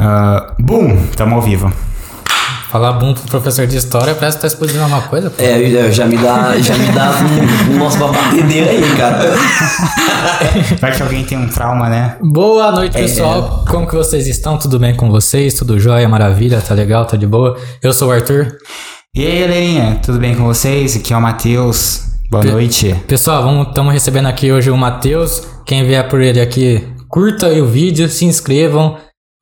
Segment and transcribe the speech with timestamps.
[0.00, 1.70] Uh, boom, tamo ao vivo.
[2.70, 5.28] Falar bom pro professor de história parece que tá explodindo alguma coisa.
[5.28, 5.42] Pô.
[5.42, 7.10] É, já me dá, já me dá
[7.68, 9.34] um, um nosso babadeira aí, cara.
[10.80, 12.16] Vai que alguém tem um trauma, né?
[12.22, 13.64] Boa noite, pessoal.
[13.66, 13.70] É.
[13.70, 14.56] Como que vocês estão?
[14.56, 15.52] Tudo bem com vocês?
[15.54, 16.08] Tudo jóia?
[16.08, 16.60] Maravilha?
[16.60, 17.04] Tá legal?
[17.04, 17.58] Tá de boa?
[17.82, 18.56] Eu sou o Arthur.
[19.14, 19.98] E aí, galerinha?
[20.02, 20.96] Tudo bem com vocês?
[20.96, 22.04] Aqui é o Matheus.
[22.30, 22.94] Boa Pe noite.
[23.08, 25.42] Pessoal, estamos recebendo aqui hoje o Matheus.
[25.66, 28.96] Quem vier por ele aqui, curta o vídeo, se inscrevam.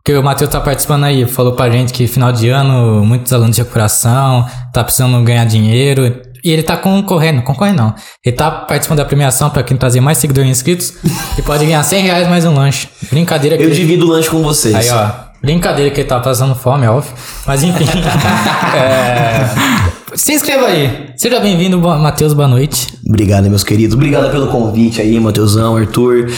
[0.08, 3.54] Porque o Matheus tá participando aí, falou pra gente que final de ano, muitos alunos
[3.54, 6.22] de recuperação, tá precisando ganhar dinheiro.
[6.42, 7.94] E ele tá concorrendo, concorrendo não.
[8.24, 10.94] Ele tá participando da premiação pra quem trazer mais seguidores inscritos
[11.36, 12.88] e pode ganhar 100 reais mais um lanche.
[13.10, 13.62] Brincadeira que.
[13.62, 13.76] Eu ele...
[13.76, 14.74] divido o lanche com vocês.
[14.74, 15.10] Aí, ó.
[15.42, 17.12] Brincadeira que ele tá passando fome, é óbvio.
[17.46, 17.84] Mas enfim.
[18.74, 19.87] é...
[20.18, 21.10] Se inscreva aí.
[21.16, 22.88] Seja bem-vindo, Matheus, boa noite.
[23.06, 23.94] Obrigado, meus queridos.
[23.94, 26.28] Obrigado pelo convite aí, Matheusão, Arthur.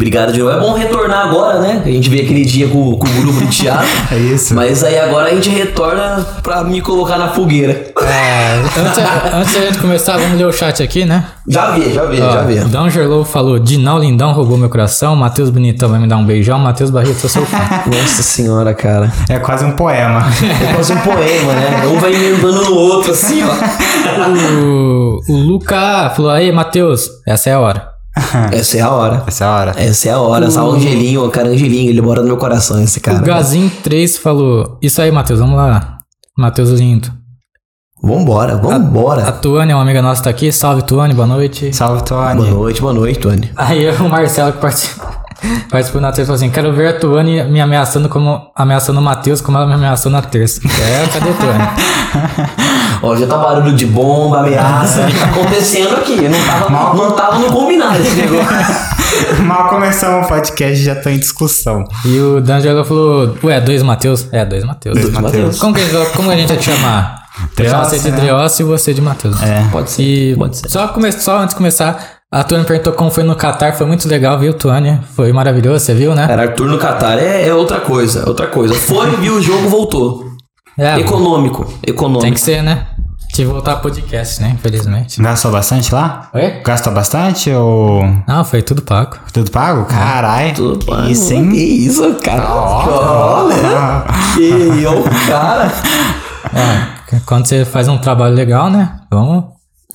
[0.00, 0.50] Obrigado de novo.
[0.50, 1.82] É bom retornar agora, né?
[1.84, 3.86] A gente veio aquele dia com, com o grupo de teatro.
[4.10, 4.54] é isso.
[4.54, 7.92] Mas aí agora a gente retorna pra me colocar na fogueira.
[8.02, 11.26] É, antes, antes da gente começar, vamos ler o chat aqui, né?
[11.46, 12.90] Já vi, já vi, Ó, já vi.
[12.90, 15.14] Gerlow falou: Dinal Lindão roubou meu coração.
[15.14, 16.58] Matheus Bonitão vai me dar um beijão.
[16.58, 17.58] Matheus Barreto, sou seu fã.
[17.86, 19.12] Nossa senhora, cara.
[19.28, 20.26] É quase um poema.
[20.62, 21.86] É quase um poema, né?
[21.86, 24.30] Um vai emendando no outro, assim, ó.
[24.64, 27.90] O, o Luca falou: Aí, Matheus, essa é a hora.
[28.52, 29.24] Essa é a hora.
[29.26, 29.74] Essa é a hora.
[29.76, 30.48] Essa é a hora.
[30.48, 30.50] O...
[30.50, 33.18] Só Angelinho, o cara Angelinho, ele mora no meu coração, esse cara.
[33.18, 35.98] O Gazin 3 falou: Isso aí, Matheus, vamos lá.
[36.36, 37.10] Matheus lindo.
[38.02, 39.24] Vambora, vambora.
[39.24, 40.50] A, a Tuane, uma amiga nossa, tá aqui.
[40.50, 41.70] Salve, Tuane, boa noite.
[41.74, 42.40] Salve, Tuane.
[42.40, 43.50] Boa noite, boa noite, Tuane.
[43.54, 45.19] Aí o Marcelo que participa.
[45.70, 49.40] Participou na terça falou assim: quero ver a Tuane me ameaçando como ameaçando o Matheus
[49.40, 50.60] como ela me ameaçou na terça.
[50.80, 52.50] É, cadê a Tuane?
[53.02, 55.06] Ó, já tá barulho de bomba, ameaça.
[55.18, 56.28] tá acontecendo aqui.
[56.28, 56.96] Não tava, Mal...
[56.96, 58.90] não tava no combinado esse negócio.
[59.44, 61.84] Mal começamos o podcast já tô em discussão.
[62.04, 64.26] E o D'Angelo falou: Ué, dois Matheus?
[64.32, 64.98] É, dois Matheus.
[64.98, 65.58] Dois Matheus.
[65.58, 65.82] Como, que,
[66.16, 67.20] como a gente vai te chamar?
[67.56, 68.38] Dreossi, você de né?
[68.60, 69.42] E você de Matheus.
[69.42, 70.02] É, pode ser.
[70.02, 70.68] E pode ser.
[70.68, 74.08] Só, come, só antes de começar, a Tuane perguntou como foi no Qatar, foi muito
[74.08, 75.00] legal, viu, Tuane?
[75.16, 76.28] Foi maravilhoso, você viu, né?
[76.28, 78.72] Cara, Arthur no Qatar é, é outra coisa, outra coisa.
[78.74, 80.30] Foi, viu o jogo, voltou.
[80.78, 82.22] É, econômico, econômico.
[82.22, 82.86] Tem que ser, né?
[83.32, 84.52] Tive que voltar podcast, né?
[84.54, 85.20] Infelizmente.
[85.20, 86.28] Gastou bastante lá?
[86.32, 86.60] Oi?
[86.64, 88.02] Gastou bastante ou.
[88.26, 89.16] Não, foi tudo pago.
[89.32, 89.84] Tudo pago?
[89.84, 90.54] Caralho.
[90.54, 91.08] Tudo pago.
[91.08, 91.48] Isso, hein?
[91.50, 92.52] Que isso, cara.
[92.52, 94.04] Olha.
[94.34, 95.70] Que o cara.
[96.52, 98.96] É, quando você faz um trabalho legal, né?
[99.10, 99.44] Vamos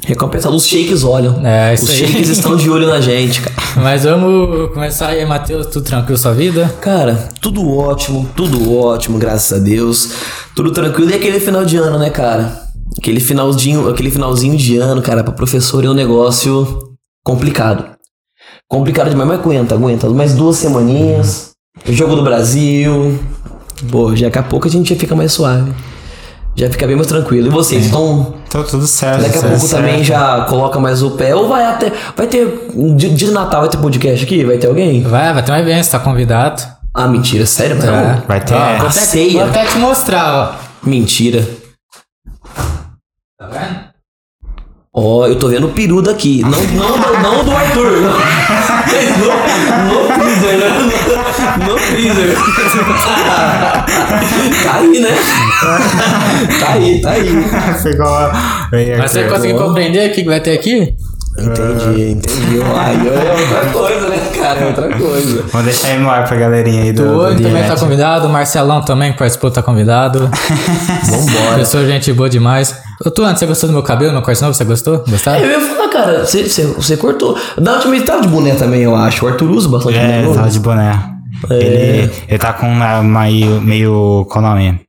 [0.03, 1.45] Recompensar os shakes olham.
[1.45, 1.97] É, isso Os aí.
[1.97, 3.55] shakes estão de olho na gente, cara.
[3.81, 5.67] Mas vamos começar aí, Matheus.
[5.67, 6.73] Tudo tranquilo sua vida?
[6.81, 10.11] Cara, tudo ótimo, tudo ótimo, graças a Deus.
[10.55, 11.11] Tudo tranquilo.
[11.11, 12.65] E aquele final de ano, né, cara?
[12.97, 17.85] Aquele finalzinho, aquele finalzinho de ano, cara, pra professor é um negócio complicado.
[18.69, 20.09] Complicado demais, mas aguenta, aguenta.
[20.09, 21.51] Mais duas semaninhas.
[21.87, 23.19] Jogo do Brasil.
[23.91, 25.73] Pô, daqui a pouco a gente já fica mais suave
[26.55, 27.47] já fica bem mais tranquilo.
[27.47, 28.33] E vocês estão.
[28.49, 29.21] Tá tudo certo.
[29.23, 29.81] Daqui a certo, pouco certo.
[29.83, 31.35] também já coloca mais o pé.
[31.35, 31.91] Ou vai até.
[32.15, 32.69] Vai ter.
[32.95, 34.43] Dia de Natal vai ter podcast aqui?
[34.45, 35.01] Vai ter alguém?
[35.03, 36.63] Vai, vai ter um evento, você tá convidado.
[36.93, 37.85] Ah, mentira, sério, É.
[37.91, 38.23] mano?
[38.27, 38.53] Vai ter.
[38.53, 39.31] Ó, vou, até, ceia.
[39.33, 40.65] vou até te mostrar, ó.
[40.87, 41.45] Mentira.
[43.37, 43.85] Tá vendo?
[44.97, 46.41] Ó, eu tô vendo o peru daqui.
[46.41, 48.01] Não, não, do- não do Arthur.
[48.01, 48.09] No,
[48.75, 50.69] no freezer, né?
[51.57, 52.37] No, no freezer.
[54.63, 55.09] tá aí, né?
[56.59, 57.45] tá aí, tá aí.
[57.83, 58.31] Pegou.
[58.71, 60.95] Veio Mas você conseguiu compreender o que vai ter aqui?
[61.37, 62.61] Entendi, entendi.
[62.75, 64.59] Ai, é outra coisa, né, cara?
[64.61, 65.43] É outra coisa.
[65.51, 67.03] Vamos deixar aí no ar pra galerinha aí do.
[67.03, 70.29] Tuane do também tá convidado, o Marcelão também que participou tá convidado.
[71.03, 71.57] Vambora.
[71.57, 72.84] Pessoa gente boa demais.
[73.03, 74.53] Ô, Tuane, você gostou do meu cabelo, meu corte novo?
[74.53, 75.03] Você gostou?
[75.09, 75.39] Gostaram?
[75.39, 77.37] É, eu ia falar, cara, você, você, você cortou.
[77.57, 79.25] Da última vez tava de boné também, eu acho.
[79.25, 80.17] O Arthur usa bastante É, boné.
[80.19, 80.33] ele não?
[80.35, 81.09] tava de boné.
[81.49, 81.53] É.
[81.55, 84.25] Ele, ele tá com uma, meio, meio.
[84.29, 84.79] Qual o nome?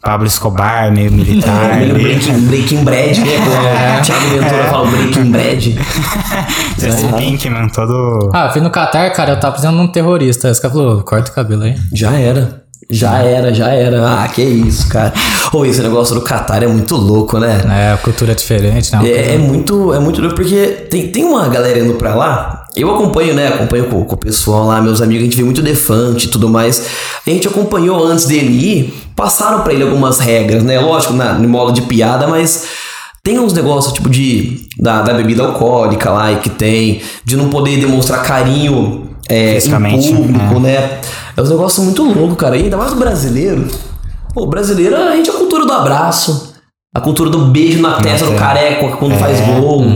[0.00, 1.76] Pablo Escobar, meio militar.
[1.76, 3.26] Meio meio- Breaking, breaking Bad, né?
[3.96, 4.00] É.
[4.00, 5.78] O Thiago Ventura fala Breaking Bad.
[6.78, 8.30] Jesse Pinkman, todo.
[8.32, 10.48] Ah, eu fui no Qatar, cara, eu tava precisando de um terrorista.
[10.48, 11.76] Esse cara falou, corta o cabelo aí.
[11.92, 12.61] Já era.
[12.90, 14.22] Já era, já era.
[14.22, 15.12] Ah, que isso, cara.
[15.52, 17.62] Ô, esse negócio do Qatar é muito louco, né?
[17.70, 18.98] É, a cultura é diferente, né?
[18.98, 22.64] É, coisa- é muito, é muito louco, porque tem, tem uma galera indo pra lá.
[22.76, 23.48] Eu acompanho, né?
[23.48, 26.48] Acompanho com, com o pessoal lá, meus amigos, a gente vê muito defante e tudo
[26.48, 26.86] mais.
[27.26, 30.78] A gente acompanhou antes dele ir, passaram pra ele algumas regras, né?
[30.80, 32.64] Lógico, na, no modo de piada, mas
[33.22, 37.48] tem uns negócios, tipo, de da, da bebida alcoólica lá, e que tem, de não
[37.50, 41.00] poder demonstrar carinho é, em público, né?
[41.36, 42.56] É um negócio muito louco, cara.
[42.56, 43.68] E ainda mais o brasileiro.
[44.34, 46.54] Pô, o brasileiro, a gente é a cultura do abraço.
[46.94, 48.36] A cultura do beijo na testa do é.
[48.38, 49.86] careca quando faz gol.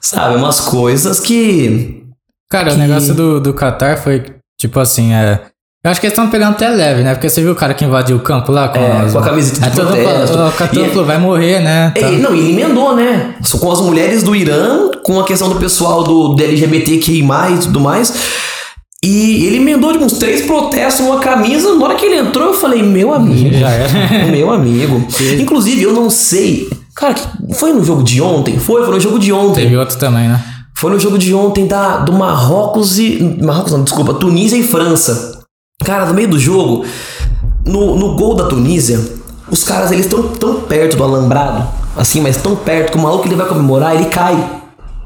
[0.00, 0.36] Sabe?
[0.36, 2.04] Umas coisas que.
[2.50, 4.24] Cara, que- o negócio do, do Qatar foi,
[4.58, 5.40] tipo assim, é.
[5.84, 7.14] Eu acho que eles estão pegando até leve, né?
[7.14, 9.22] Porque você viu o cara que invadiu o campo lá com, É, as- com a
[9.22, 10.38] camiseta de todo mundo protesto.
[10.38, 11.92] O Catan falou, vai morrer, né?
[11.94, 12.06] Tá.
[12.06, 13.34] É, não, e ele emendou, né?
[13.60, 17.78] Com as mulheres do Irã, com a questão do pessoal do, do LGBTQI e tudo
[17.80, 18.12] mais.
[19.02, 21.74] E ele emendou de uns três protestos numa camisa.
[21.74, 23.54] Na hora que ele entrou, eu falei, meu amigo.
[23.54, 24.26] Já era.
[24.26, 25.06] meu amigo.
[25.38, 26.68] Inclusive, eu não sei.
[26.96, 27.14] Cara,
[27.54, 28.58] foi no jogo de ontem?
[28.58, 29.62] Foi, foi no jogo de ontem.
[29.62, 30.42] Teve outro também, né?
[30.76, 33.38] Foi no jogo de ontem da, do Marrocos e.
[33.40, 35.42] Marrocos não, desculpa, Tunísia e França.
[35.84, 36.84] Cara, no meio do jogo,
[37.64, 39.00] no, no gol da Tunísia,
[39.48, 43.26] os caras eles estão tão perto do alambrado, assim, mas tão perto que o maluco
[43.26, 44.57] ele vai comemorar, ele cai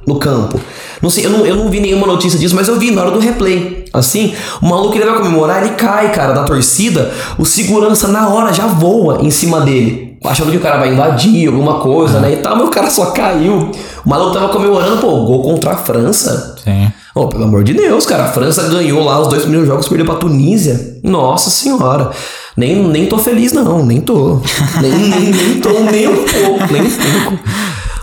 [0.07, 0.61] no campo.
[1.01, 3.11] Não sei, eu não, eu não vi nenhuma notícia disso, mas eu vi na hora
[3.11, 3.85] do replay.
[3.93, 8.53] Assim, o maluco ele vai comemorar, ele cai, cara, da torcida, o segurança na hora
[8.53, 10.19] já voa em cima dele.
[10.25, 12.35] Achando que o cara vai invadir alguma coisa, né?
[12.35, 13.71] E tal, mas o cara só caiu.
[14.05, 16.57] O maluco tava comemorando, pô, gol contra a França.
[16.63, 16.93] Sim.
[17.15, 18.25] Oh, pelo amor de Deus, cara.
[18.25, 20.99] A França ganhou lá os dois primeiros jogos, perdeu pra Tunísia.
[21.03, 22.11] Nossa senhora.
[22.57, 23.85] Nem, nem tô feliz, não.
[23.85, 24.41] Nem tô.
[24.81, 26.73] Nem, nem, nem tô, nem um pouco.
[26.73, 27.39] Nem um pouco.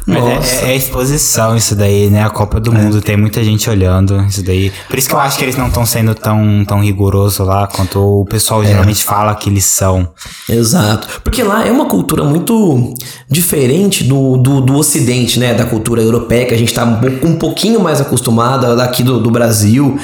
[0.10, 0.66] Mas Nossa.
[0.66, 2.24] é, é exposição isso daí, né?
[2.24, 4.72] A Copa do Mundo tem muita gente olhando isso daí.
[4.88, 8.22] Por isso que eu acho que eles não estão sendo tão, tão rigorosos lá quanto
[8.22, 10.10] o pessoal geralmente fala que eles são.
[10.50, 11.22] Exato.
[11.24, 12.92] Porque lá é uma cultura muito
[13.30, 15.54] diferente do, do, do Ocidente, né?
[15.54, 19.30] Da cultura europeia, que a gente tá um, um pouquinho mais acostumada daqui do, do
[19.30, 19.96] Brasil.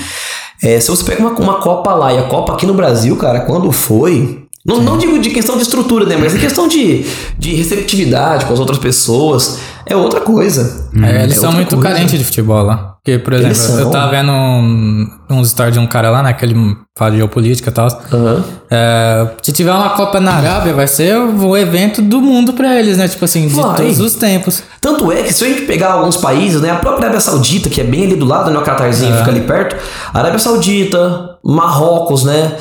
[0.61, 3.39] É, se você pega uma, uma Copa lá e a Copa aqui no Brasil, cara,
[3.39, 4.44] quando foi.
[4.65, 6.17] Não, não digo de questão de estrutura, né?
[6.17, 7.05] Mas em questão de,
[7.37, 10.89] de receptividade com as outras pessoas, é outra coisa.
[11.03, 11.89] É, eles É são muito coisa.
[11.93, 12.95] carentes de futebol lá.
[13.03, 16.33] Porque, por exemplo, eu tava vendo um, uns stories de um cara lá, né?
[16.33, 16.55] Que ele
[16.97, 17.85] fala de geopolítica e tal.
[18.11, 18.43] Aham.
[18.71, 22.97] É, se tiver uma Copa na Arábia, vai ser o evento do mundo pra eles,
[22.97, 23.07] né?
[23.07, 23.75] Tipo assim, de Vai.
[23.75, 24.63] todos os tempos.
[24.81, 27.79] Tanto é que se a gente pegar alguns países, né, a própria Arábia Saudita, que
[27.79, 29.17] é bem ali do lado, né, o Catarzinho É.
[29.19, 29.75] fica ali perto,
[30.11, 32.53] Arábia Saudita, Marrocos, né,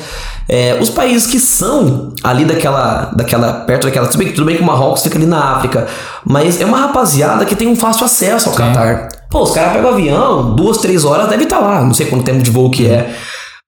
[0.47, 4.61] é, os países que são ali daquela, daquela perto daquela, tudo bem, tudo bem que
[4.61, 5.87] o Marrocos fica ali na África,
[6.23, 9.09] mas é uma rapaziada que tem um fácil acesso ao Catar.
[9.29, 12.23] Pô, os caras pegam o avião, duas, três horas, deve estar lá, não sei quanto
[12.23, 13.15] tempo de voo que é.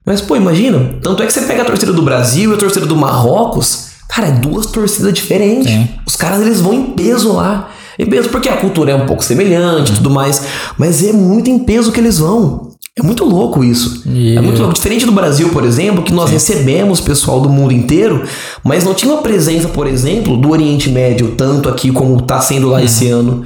[0.05, 2.85] Mas, pô, imagina, tanto é que você pega a torcida do Brasil e a torcida
[2.85, 5.69] do Marrocos, cara, é duas torcidas diferentes.
[5.69, 5.89] Sim.
[6.05, 7.69] Os caras eles vão em peso lá.
[7.99, 10.41] Em peso porque a cultura é um pouco semelhante e tudo mais.
[10.77, 12.66] Mas é muito em peso que eles vão.
[12.97, 14.01] É muito louco isso.
[14.07, 14.73] E- É muito louco.
[14.73, 18.23] Diferente do Brasil, por exemplo, que nós recebemos pessoal do mundo inteiro,
[18.63, 22.67] mas não tinha uma presença, por exemplo, do Oriente Médio, tanto aqui como tá sendo
[22.69, 23.43] lá esse ano.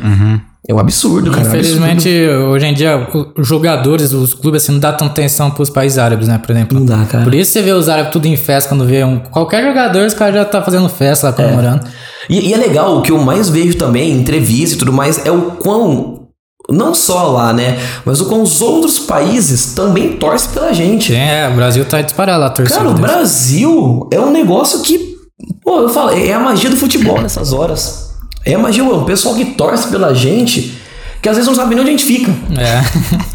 [0.70, 1.42] É um absurdo, cara.
[1.44, 2.10] é um Infelizmente,
[2.50, 6.28] hoje em dia, os jogadores, os clubes, assim, não dão tanta atenção pros países árabes,
[6.28, 6.38] né?
[6.38, 6.80] Por exemplo.
[6.80, 7.24] Não dá, cara.
[7.24, 9.18] Por isso você vê os árabes tudo em festa quando vê um.
[9.20, 11.82] Qualquer jogador, os caras já tá fazendo festa lá comemorando.
[12.30, 15.26] E, e é legal, o que eu mais vejo também em entrevista e tudo mais
[15.26, 16.21] é o quão.
[16.70, 17.78] Não só lá, né?
[18.06, 21.14] Mas o quão os outros países também torcem pela gente.
[21.14, 22.78] É, o Brasil tá disparado lá, a torcida.
[22.80, 23.12] Cara, o deles.
[23.12, 25.16] Brasil é um negócio que.
[25.64, 28.12] Pô, eu falo, é a magia do futebol nessas horas.
[28.46, 30.78] É a magia, o pessoal que torce pela gente,
[31.22, 32.32] que às vezes não sabe nem onde a gente fica.
[32.58, 32.82] É.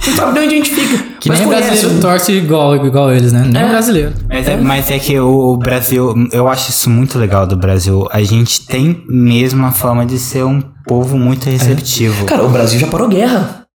[0.09, 1.05] Não sabe nem onde a gente fica.
[1.19, 3.45] Que mas nem conhece brasileiro o- torce igual, igual eles, né?
[3.51, 3.69] Nem É.
[3.69, 4.13] brasileiro.
[4.29, 8.07] Mas é, mas é que o Brasil, eu acho isso muito legal do Brasil.
[8.13, 12.25] A gente tem mesmo a fama de ser um povo muito receptivo.
[12.27, 13.67] Cara, o Brasil já parou guerra.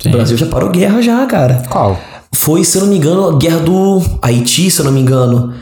[0.00, 0.10] Sim.
[0.10, 1.62] O Brasil já parou guerra já, cara.
[1.68, 1.98] Qual?
[2.32, 5.54] Foi, se eu não me engano, a guerra do Haiti, se eu não me engano.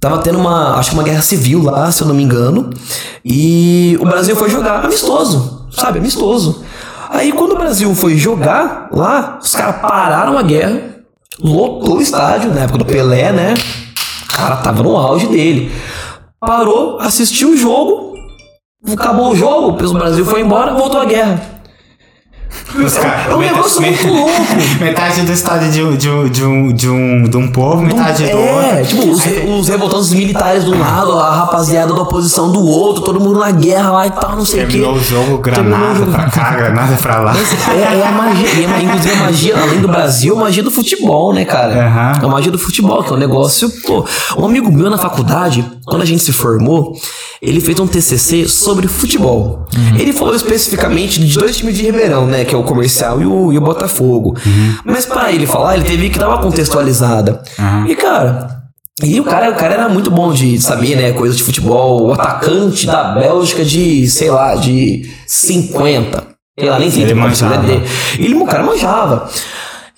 [0.00, 2.70] Tava tendo uma, acho que uma guerra civil lá, se eu não me engano.
[3.24, 6.00] E o Brasil foi jogar amistoso, sabe?
[6.00, 6.64] Amistoso.
[7.08, 10.96] Aí quando o Brasil foi jogar lá, os caras pararam a guerra,
[11.38, 13.54] lotou o estádio, na época do Pelé, né?
[14.24, 15.70] O cara tava no auge dele.
[16.40, 18.11] Parou, assistiu o jogo,
[18.92, 21.40] acabou o jogo, o Brasil foi embora, voltou a guerra.
[22.74, 24.30] Os caras- É um negócio muito louco.
[24.80, 28.24] Metade do estádio de, um- de, um- de, um, de, um, de um povo, metade
[28.24, 28.86] do É, outro.
[28.86, 33.38] tipo, os, os revoltantes militares do lado, a rapaziada da oposição do outro, todo mundo
[33.40, 34.72] na guerra lá e tal, não sei o quê.
[34.72, 37.34] Terminou o jogo, granada pra cá, granada pra lá.
[37.74, 41.32] É, é a magia, é, inclusive a magia, além do Brasil, a magia do futebol,
[41.32, 41.86] né, cara?
[41.86, 42.12] Aham.
[42.22, 44.04] A magia do futebol, que é um negócio, pô.
[44.36, 46.94] Um amigo meu na faculdade, quando a gente se formou,
[47.40, 49.66] ele fez um TCC sobre futebol.
[49.98, 53.52] Ele falou especificamente de dois times de Ribeirão, né, que é o Comercial e o,
[53.52, 54.36] e o Botafogo.
[54.84, 57.42] Mas pra ele falar, ele teve que dar uma contextualizada.
[57.88, 58.62] E, cara,
[59.02, 62.06] e o cara, o cara era muito bom de saber, né, coisas de futebol.
[62.08, 66.24] O atacante da Bélgica de, sei lá, de 50.
[66.58, 67.56] Sei lá, nem sei Ele manjava.
[67.62, 67.80] né,
[68.16, 69.28] de- Ele, o cara manjava.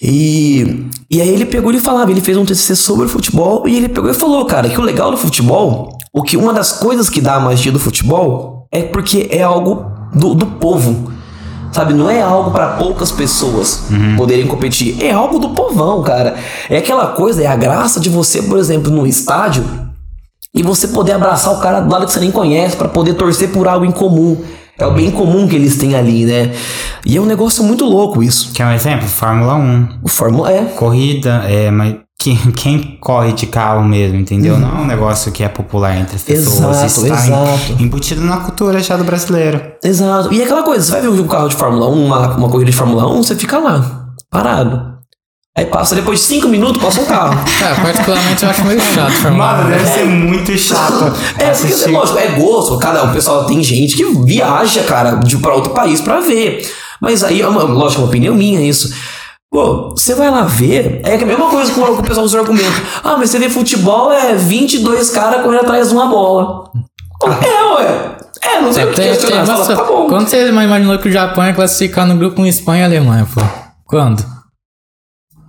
[0.00, 3.88] E, e aí ele pegou e falava, ele fez um TCC sobre futebol e ele
[3.88, 7.20] pegou e falou, cara, que o legal do futebol, o que uma das coisas que
[7.20, 11.12] dá a magia do futebol é porque é algo do, do povo.
[11.70, 13.84] Sabe, não é algo para poucas pessoas
[14.16, 15.00] poderem competir.
[15.00, 16.36] É algo do povão, cara.
[16.68, 19.64] É aquela coisa, é a graça de você, por exemplo, no estádio
[20.52, 23.50] e você poder abraçar o cara do lado que você nem conhece para poder torcer
[23.50, 24.40] por algo em comum.
[24.78, 26.52] É o bem comum que eles têm ali, né?
[27.06, 28.52] E é um negócio muito louco isso.
[28.52, 29.06] Quer um exemplo?
[29.06, 29.88] Fórmula 1.
[30.02, 30.64] O Fórmula é.
[30.64, 34.58] Corrida, é, mas quem, quem corre de carro mesmo, entendeu?
[34.58, 36.58] Não é um negócio que é popular entre as pessoas.
[36.58, 36.70] Uhum.
[36.70, 37.82] Exato, está exato.
[37.82, 39.60] embutido na cultura já do brasileiro.
[39.82, 40.32] Exato.
[40.32, 42.70] E é aquela coisa, você vai ver um carro de Fórmula 1, uma, uma corrida
[42.70, 44.93] de Fórmula 1, você fica lá, parado.
[45.56, 47.38] Aí passa, depois de 5 minutos, passa um carro.
[47.60, 49.30] Cara, particularmente eu acho meio chato 1.
[49.36, 51.04] Mano, deve ser muito chato.
[51.38, 51.90] É, porque, assistir.
[51.90, 52.78] lógico, é gosto.
[52.78, 56.68] Cada, o pessoal tem gente que viaja, cara, de pra outro país pra ver.
[57.00, 58.92] Mas aí, é uma, lógico, é uma opinião minha isso.
[59.50, 62.82] Pô, você vai lá ver, é a mesma coisa que o pessoal usa o argumento.
[63.04, 66.64] Ah, mas você vê futebol, é 22 caras correndo atrás de uma bola.
[67.24, 68.16] É, ué.
[68.42, 69.44] É, não sei o que Tem- tem- questionar.
[69.44, 70.08] Você fala, nossa, tá bom.
[70.08, 73.40] Quando você imaginou que o Japão ia classificar no grupo com Espanha e Alemanha, pô?
[73.86, 74.33] Quando?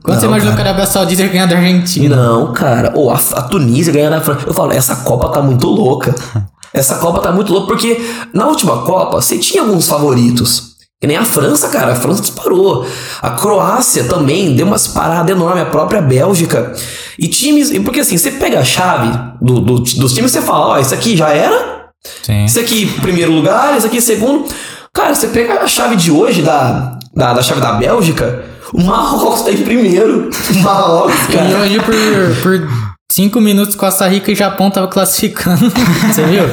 [0.06, 2.16] Quando você Não, imaginou que a Arábia Saudita ia ganhar da Argentina?
[2.16, 2.92] Não, cara.
[2.96, 4.42] Ou a, a Tunísia ganhando a França.
[4.48, 6.14] Eu falo, essa Copa tá muito louca.
[6.74, 10.76] Essa Copa tá muito louca, porque na última Copa você tinha alguns favoritos.
[11.00, 11.94] Que nem a França, cara.
[11.94, 12.86] A França disparou.
[13.22, 15.64] A Croácia também deu umas paradas enormes.
[15.64, 16.74] A própria Bélgica.
[17.18, 17.72] E times.
[17.72, 19.10] e Porque assim, você pega a chave
[19.42, 21.86] do, do- dos times e você fala: Ó, isso aqui já era.
[22.24, 22.44] Sim.
[22.44, 24.46] Isso aqui primeiro lugar, isso aqui segundo.
[24.94, 28.44] Cara, você pega a chave de hoje da, da, da chave da Bélgica.
[28.74, 30.30] O Marrocos tá em primeiro.
[30.54, 31.50] O Marrocos, cara.
[31.50, 32.68] E hoje, por, por
[33.12, 35.70] cinco minutos, Costa Rica e Japão tava classificando.
[36.12, 36.44] Você viu?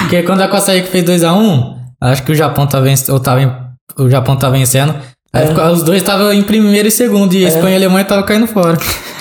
[0.00, 3.12] Porque quando a Costa Rica fez 2x1, acho que o Japão tá vencendo.
[3.14, 3.52] Ou tava em-
[3.98, 4.94] o Japão tá vencendo.
[5.32, 5.46] Aí É.
[5.48, 7.34] ficou- os dois estavam em primeiro e segundo.
[7.34, 8.78] E a Espanha e a Alemanha estavam caindo fora.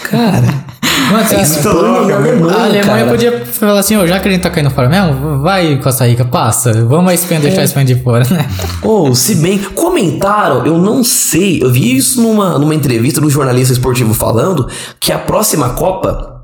[0.10, 0.68] Cara.
[1.12, 3.06] Mano, você Espanha acha- e Alemanha, a Alemanha cara.
[3.10, 6.26] podia falar assim, ó, já que a gente tá caindo fora mesmo, vai Costa Rica,
[6.26, 6.74] passa.
[6.86, 8.46] Vamos a Espanha deixar a Espanha de fora, né?
[8.82, 13.72] Ou, se bem, comentaram, eu não sei, eu vi isso numa, numa entrevista do jornalista
[13.72, 14.68] esportivo falando
[15.00, 16.37] que a próxima Copa,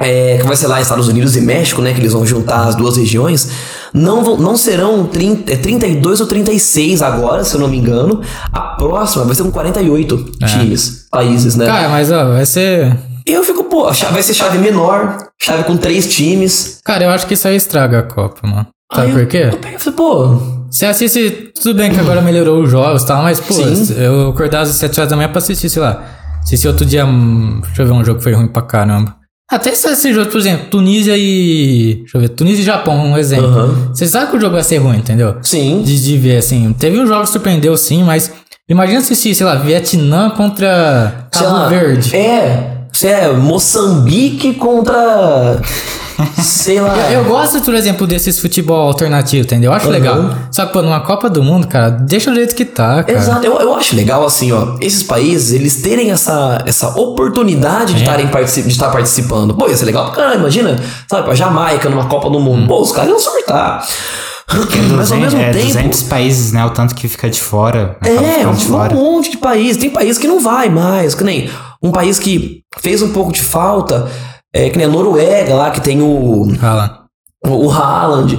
[0.00, 2.74] é, que vai ser lá Estados Unidos e México, né, que eles vão juntar as
[2.74, 3.48] duas regiões,
[3.92, 8.20] não, vão, não serão 30, é 32 ou 36 agora, se eu não me engano.
[8.52, 11.66] A próxima vai ser com 48 times, países, né?
[11.66, 12.96] Cara, mas ó, vai ser.
[13.26, 16.80] Eu fico, pô, vai ser chave menor, chave com três times.
[16.84, 18.66] Cara, eu acho que isso aí estraga a Copa, mano.
[18.92, 19.48] Sabe Aí por eu- quê?
[19.50, 23.22] Eu e falei, pô, Você assiste, tudo bem que agora melhorou os jogos e tal,
[23.22, 23.94] mas, pô, Sim.
[23.96, 26.02] eu acordava às 7 horas da manhã pra assistir, sei lá.
[26.42, 29.14] Assisti outro dia, hum, deixa eu ver, um jogo que foi ruim pra caramba.
[29.50, 31.96] Até se esse jogo, por exemplo, Tunísia e.
[32.00, 33.46] Deixa eu ver, Tunísia e Japão, um exemplo.
[33.46, 33.88] Aham.
[33.94, 35.36] Você sabe que o jogo vai ser ruim, entendeu?
[35.42, 35.82] sim.
[35.82, 36.72] De, de ver, assim.
[36.72, 38.32] Teve um jogo que surpreendeu, sim, mas.
[38.66, 42.16] Imagina assistir, sei lá, Vietnã contra Cabo Verde.
[42.16, 45.60] É, você é Moçambique contra.
[46.42, 47.10] Sei lá.
[47.10, 49.70] Eu, eu gosto, por exemplo, desses futebol alternativo, entendeu?
[49.70, 49.92] Eu acho Aham.
[49.94, 50.30] legal.
[50.50, 53.18] Só que, pô, numa Copa do Mundo, cara, deixa do jeito que tá, cara.
[53.18, 58.00] Exato, eu, eu acho legal assim, ó, esses países, eles terem essa, essa oportunidade de
[58.00, 58.02] É.
[58.04, 59.54] estarem partici- de estar participando.
[59.54, 60.76] Pô, ia ser legal pra caramba, imagina,
[61.08, 62.66] sabe, pra Jamaica numa Copa do Mundo.
[62.68, 63.84] Pô, os caras iam surtar.
[64.46, 65.66] Mas ao 200, mesmo é, tempo.
[65.66, 66.64] 200 países, né?
[66.64, 67.96] O tanto que fica de fora.
[68.00, 68.94] acaba É, de um fora.
[68.94, 69.76] monte de país.
[69.78, 71.48] Tem país que não vai mais, que nem
[71.82, 74.06] um país que fez um pouco de falta,
[74.54, 77.00] é que nem a Noruega lá, que tem o, Fala.
[77.46, 78.38] o Haaland,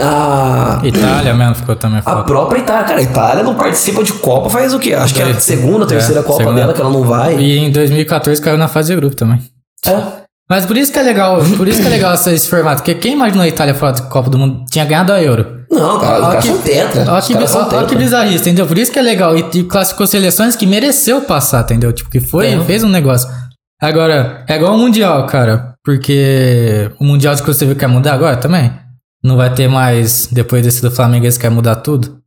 [0.00, 2.84] a, Itália mesmo ficou também a própria Itália.
[2.84, 4.94] Cara, a Itália não participa de Copa faz o quê?
[4.94, 6.60] Acho que é a segunda, terceira É, Copa segunda.
[6.60, 7.36] dela que ela não vai.
[7.38, 9.40] E em 2014 caiu na fase de grupo também.
[9.86, 10.26] É.
[10.48, 12.76] Mas por isso que é legal, por isso que é legal esse, formato.
[12.76, 15.44] Porque quem imaginou a Itália fora da Copa do Mundo tinha ganhado a Euro.
[15.68, 17.12] Não, cara, caras que- tetra.
[17.12, 18.64] Olha que, que bizarrista, entendeu?
[18.66, 19.36] Por isso que é legal.
[19.36, 21.92] E, e classificou seleções que mereceu passar, entendeu?
[21.92, 22.60] Tipo, que foi, É.
[22.60, 23.28] fez um negócio.
[23.80, 25.74] Agora, é igual o Mundial, cara.
[25.84, 28.72] Porque o Mundial de que você viu quer mudar agora também.
[29.22, 32.18] Não vai ter mais, depois desse do Flamengo, eles querem mudar tudo.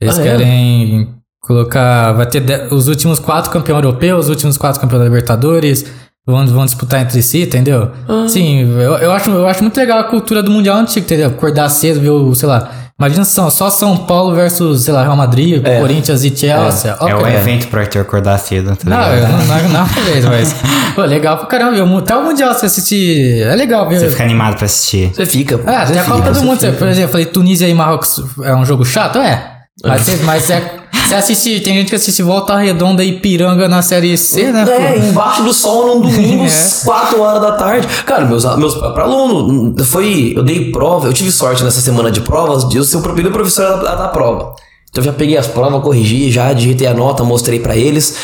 [0.00, 0.24] Eles Ah, é?
[0.24, 2.12] querem colocar.
[2.12, 5.84] Vai ter de- os últimos quatro campeões europeus, os últimos quatro campeões da Libertadores.
[6.26, 7.90] Vão, vão disputar entre si, entendeu?
[8.06, 8.26] Ah.
[8.28, 11.28] Sim, eu, eu, acho, eu acho muito legal a cultura do Mundial antigo, entendeu?
[11.28, 12.70] Acordar cedo, ver o, sei lá.
[13.00, 15.80] Imagina só, só São Paulo versus, sei lá, Real Madrid, É.
[15.80, 16.94] Corinthians e Chelsea.
[17.00, 17.32] Ó, É o cara.
[17.34, 19.32] evento pro Arthur acordar cedo, tá Não, ligado?
[19.32, 20.54] não, não, não uma vez, mas.
[20.94, 21.98] Pô, legal pra caramba.
[21.98, 23.40] Até o Mundial você assistir.
[23.42, 24.00] É legal ver.
[24.00, 25.10] Você fica animado pra assistir.
[25.14, 25.58] Você fica.
[25.66, 26.60] Ah, você tem a Copa do Mundo.
[26.60, 26.72] fica.
[26.72, 29.18] Por exemplo, eu falei Tunísia e Marrocos é um jogo chato?
[29.18, 29.50] É.
[29.82, 30.62] Mas, você, mas você,
[31.10, 31.60] você assiste.
[31.60, 34.62] Tem gente que assiste Volta Redonda e Piranga na série C, né?
[34.62, 35.06] É, pô?
[35.06, 36.84] embaixo do sol num domingo, É.
[36.84, 37.86] 4 horas da tarde.
[38.04, 40.34] Cara, meus, meus pra aluno, foi.
[40.36, 43.30] Eu dei prova, eu tive sorte nessa semana de provas de eu ser o primeiro
[43.30, 44.54] professor da, da prova.
[44.90, 48.16] Então eu já peguei as provas, corrigi, já digitei a nota, mostrei pra eles.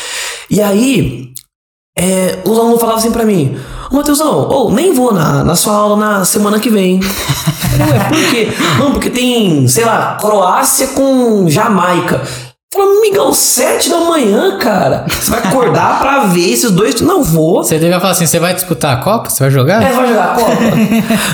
[0.49, 1.29] E aí,
[1.97, 3.57] é, os alunos falavam assim pra mim:
[3.91, 6.99] Ô Matheusão, ô, nem vou na, na sua aula na semana que vem.
[7.79, 8.47] Não, é por quê?
[8.79, 12.21] Não, porque tem, sei lá, Croácia com Jamaica.
[12.81, 15.05] Amigão, sete da manhã, cara.
[15.09, 16.99] Você vai acordar pra ver esses dois.
[17.01, 17.63] Não vou.
[17.63, 19.29] Você devia falar assim: você vai disputar a Copa?
[19.29, 19.81] Você vai jogar?
[19.81, 20.51] É, vai jogar a Copa.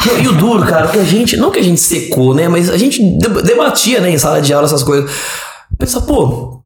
[0.05, 1.35] Não, e o duro, cara, que a gente.
[1.37, 2.47] Não que a gente secou, né?
[2.47, 5.09] Mas a gente deb- debatia, né, em sala de aula essas coisas.
[5.77, 6.61] Pensa, pô,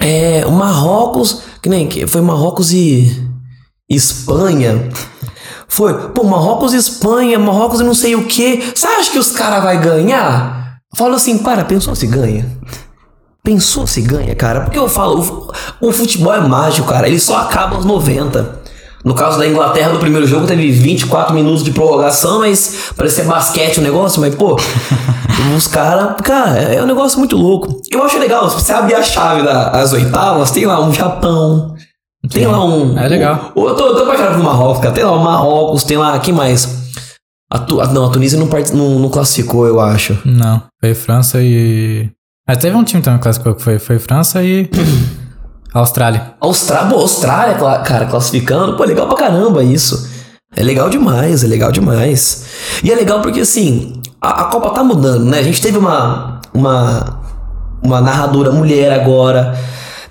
[0.00, 0.44] é.
[0.46, 1.42] O Marrocos.
[1.62, 1.86] Que nem.
[1.86, 3.10] que Foi Marrocos e.
[3.88, 4.88] Espanha.
[5.68, 8.72] Foi, pô, Marrocos e Espanha, Marrocos e não sei o que.
[8.74, 10.76] Você acha que os caras vão ganhar?
[10.94, 12.46] Fala assim, para, pensou se ganha?
[13.44, 14.60] Pensou se ganha, cara?
[14.60, 17.08] Porque eu falo, o fu- o futebol é mágico, cara.
[17.08, 18.60] Ele só acaba aos 90.
[19.04, 23.78] No caso da Inglaterra, no primeiro jogo, teve 24 minutos de prorrogação, mas parecia basquete
[23.78, 24.56] o negócio, mas, pô,
[25.56, 26.14] os caras.
[26.22, 27.80] Cara, é é um negócio muito louco.
[27.90, 31.74] Eu acho legal, se você abrir a chave das oitavas, tem lá um Japão.
[32.30, 32.96] Tem lá um.
[32.96, 33.50] É legal.
[33.56, 34.94] um- eu tô, eu tô apaixonado por Marrocos, cara.
[34.94, 36.16] Tem lá o Marrocos, tem lá.
[36.20, 36.68] Quem mais?
[37.52, 40.16] A Tu- a- não, a Tunísia não, part- não, não classificou, eu acho.
[40.24, 42.08] Não, foi França e.
[42.52, 44.68] Mas teve um time também que classificou que foi, foi França e.
[45.72, 46.34] Austrália.
[46.38, 48.76] Austrália, pô, Austrália, cara, classificando.
[48.76, 50.06] Pô, legal pra caramba isso.
[50.54, 52.44] É legal demais, é legal demais.
[52.84, 55.38] E é legal porque, assim, a, a Copa tá mudando, né?
[55.38, 57.20] A gente teve uma, uma,
[57.82, 59.58] uma narradora mulher agora.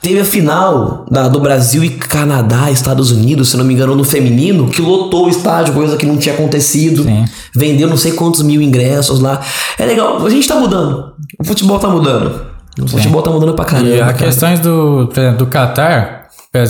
[0.01, 4.03] Teve a final da- do Brasil e Canadá, Estados Unidos, se não me engano, no
[4.03, 7.03] feminino, que lotou o estádio, coisa que não tinha acontecido.
[7.03, 7.23] Sim.
[7.53, 9.39] Vendeu não sei quantos mil ingressos lá.
[9.77, 11.10] É legal, a gente tá mudando.
[11.39, 12.45] O futebol tá mudando.
[12.81, 13.87] O futebol tá mudando pra caramba.
[13.89, 14.13] E as cara.
[14.13, 16.27] questões do, exemplo, do Qatar,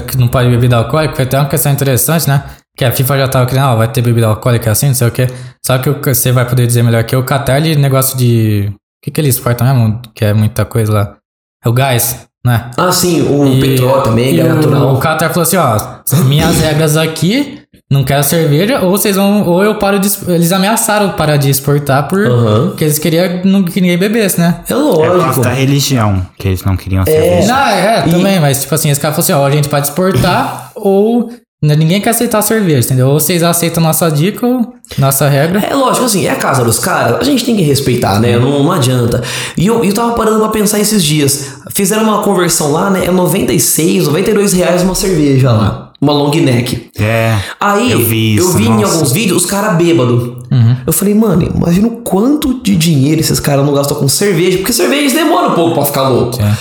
[0.08, 2.44] que não pode beber bebida alcoólica, foi até uma questão interessante, né?
[2.76, 5.12] Que a FIFA já tava querendo, ó, vai ter bebida alcoólica assim, não sei o
[5.12, 5.28] quê.
[5.66, 8.70] Só que você vai poder dizer melhor que o Qatar, ele negócio de.
[8.72, 10.02] O que, que eles exportam mesmo?
[10.16, 11.16] Que é muita coisa lá.
[11.64, 12.72] É o gás, né?
[12.78, 14.96] Ah, sim, o E- petróleo também, e gás o- natural.
[14.96, 15.78] O Qatar falou assim, ó,
[16.26, 17.61] minhas regras aqui,
[17.92, 21.50] não quero cerveja, ou vocês vão, ou eu paro de, es- eles ameaçaram parar de
[21.50, 22.68] exportar por, Aham.
[22.70, 24.62] porque eles queriam não- que ninguém bebesse, né?
[24.70, 25.42] É É lógico.
[25.42, 27.48] da religião, que eles não queriam cerveja.
[27.48, 30.72] Não, é, também, mas tipo assim, esse cara falou assim, ó, a gente pode exportar
[30.76, 31.30] ou
[31.64, 33.10] né, ninguém quer aceitar cerveja, entendeu?
[33.10, 35.60] Ou vocês aceitam nossa dica ou nossa regra.
[35.60, 38.36] É lógico, assim, é a casa dos caras, a gente tem que respeitar, né?
[38.40, 39.22] Não, não adianta.
[39.58, 41.56] E eu, eu tava parando pra pensar esses dias.
[41.72, 43.06] Fizeram uma conversão lá, né?
[43.06, 45.91] É 96, 92 reais uma cerveja lá.
[46.02, 46.90] Uma long neck.
[47.00, 47.38] É.
[47.60, 48.58] Aí, eu vi isso.
[48.60, 48.96] em nossa.
[48.96, 50.42] alguns vídeos os caras bêbados.
[50.86, 54.74] Eu falei, mano, imagina o quanto de dinheiro esses caras não gastam com cerveja, porque
[54.74, 56.42] cerveja demora um pouco pra ficar louco.
[56.42, 56.58] É.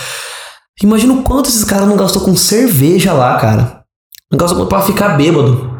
[0.83, 3.81] Imagina o quanto esses caras não gastou com cerveja lá, cara.
[4.31, 5.79] Não gastou pra ficar bêbado.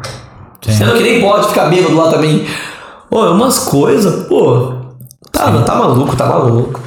[0.61, 0.73] Sim.
[0.73, 2.45] Sendo que nem pode ficar bêbado lá também.
[3.09, 4.73] Pô, é umas coisas, pô.
[5.31, 6.79] Tá, tá maluco, tá maluco.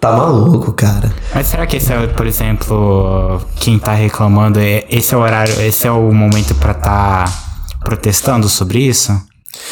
[0.00, 1.12] Tá maluco, cara.
[1.34, 5.60] Mas será que esse é, por exemplo, quem tá reclamando, é, esse é o horário,
[5.60, 7.24] esse é o momento pra tá
[7.84, 9.12] protestando sobre isso?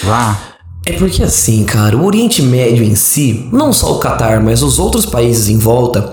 [0.04, 0.38] Lá?
[0.84, 4.78] É porque assim, cara, o Oriente Médio em si, não só o Catar, mas os
[4.78, 6.12] outros países em volta,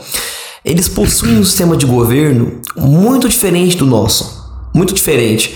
[0.63, 4.45] eles possuem um sistema de governo muito diferente do nosso.
[4.73, 5.55] Muito diferente.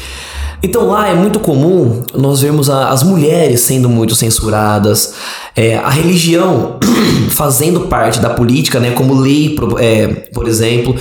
[0.62, 5.14] Então lá é muito comum nós vermos a- as mulheres sendo muito censuradas,
[5.56, 6.78] é, a religião
[7.32, 10.96] fazendo parte da política, né, como lei, pro- é, por exemplo.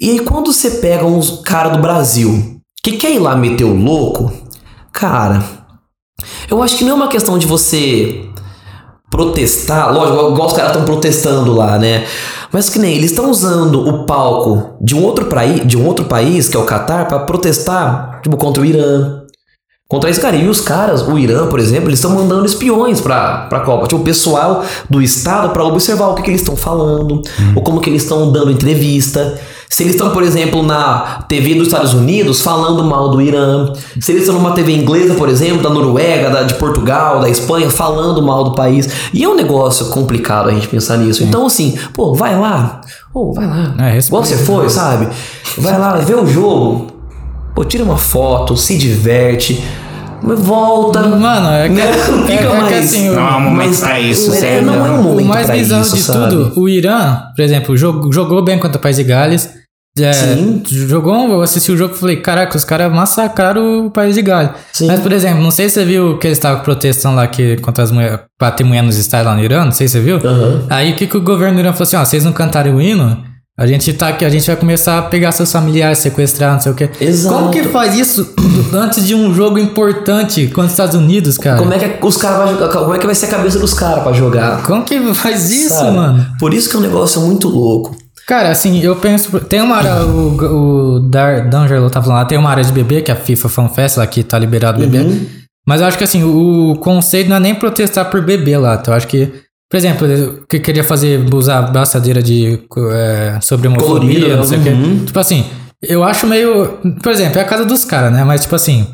[0.00, 3.74] E aí quando você pega uns cara do Brasil que quer ir lá meter o
[3.74, 4.30] louco,
[4.92, 5.42] cara,
[6.50, 8.26] eu acho que não é uma questão de você
[9.10, 12.06] protestar, lógico, igual os caras estão protestando lá, né?
[12.52, 16.04] Mas que nem eles estão usando o palco de um outro país, de um outro
[16.04, 19.22] país, que é o Catar, para protestar, tipo, contra o Irã.
[19.88, 20.36] Contra esse cara.
[20.36, 23.86] E os caras, o Irã, por exemplo, eles estão mandando espiões pra, pra Copa.
[23.86, 27.22] Tipo, o pessoal do Estado para observar o que, que eles estão falando,
[27.54, 29.38] ou como que eles estão dando entrevista.
[29.74, 33.72] Se eles estão, por exemplo, na TV dos Estados Unidos falando mal do Irã.
[33.98, 37.70] Se eles estão numa TV inglesa, por exemplo, da Noruega, da, de Portugal, da Espanha,
[37.70, 38.86] falando mal do país.
[39.14, 41.24] E é um negócio complicado a gente pensar nisso.
[41.24, 42.82] Então, assim, pô, vai lá.
[43.14, 43.74] Pô, vai lá.
[43.78, 45.08] É, Igual você foi, sabe?
[45.56, 46.88] Vai lá, vê o jogo.
[47.54, 49.64] Pô, tira uma foto, se diverte.
[50.22, 51.00] mas Volta.
[51.00, 51.84] Mano, é que, Né?
[52.10, 54.36] Não é, fica é que mais- assim, o- Não é um momento pra isso, é,
[54.36, 54.66] sério.
[54.66, 56.28] não é um o momento mais pra bizarro isso, de sabe?
[56.28, 59.61] tudo, o Irã, por exemplo, jogou, jogou bem contra o País de Gales.
[59.98, 60.62] É, Sim.
[60.66, 64.52] Jogou, eu assisti o jogo e falei, caraca, os caras massacraram o País de Gales.
[64.72, 64.86] Sim.
[64.86, 67.84] Mas, por exemplo, não sei se você viu que eles estavam protestando lá que, contra
[67.84, 70.16] as mulheres, pra ter mulher nos estádios lá no Irã, não sei se você viu.
[70.16, 70.66] Aham.
[70.70, 72.80] Aí o que, que o governo do Irã falou assim, ó, vocês não cantarem o
[72.80, 73.22] hino,
[73.58, 76.72] a gente tá aqui, a gente vai começar a pegar seus familiares, sequestrar, não sei
[76.72, 76.88] o quê.
[76.98, 77.34] Exato.
[77.34, 78.32] Como que faz isso
[78.72, 81.58] antes de um jogo importante contra os Estados Unidos, cara?
[81.58, 82.68] Como é que os caras vão jogar?
[82.70, 84.62] Como é que vai ser a cabeça dos caras pra jogar?
[84.62, 85.94] Como que faz isso, sabe?
[85.94, 86.26] mano?
[86.40, 87.94] Por isso que é um negócio muito louco.
[88.26, 89.38] Cara, assim, eu penso.
[89.40, 93.02] Tem uma área, o, o Dar, Danger tá falando lá, tem uma área de bebê,
[93.02, 95.04] que é a FIFA Fan Fest, lá que tá liberado beber.
[95.04, 95.26] Uhum.
[95.66, 98.78] Mas eu acho que assim, o conceito não é nem protestar por beber lá.
[98.80, 99.32] Então eu acho que
[99.70, 100.06] Por exemplo,
[100.48, 102.60] que queria fazer, usar braçadeira de.
[102.92, 104.98] É, sobre homofobia, Colorido, não sei o uhum.
[104.98, 105.06] quê.
[105.06, 105.46] Tipo assim,
[105.82, 106.78] eu acho meio.
[107.02, 108.22] Por exemplo, é a casa dos caras, né?
[108.22, 108.86] Mas, tipo assim.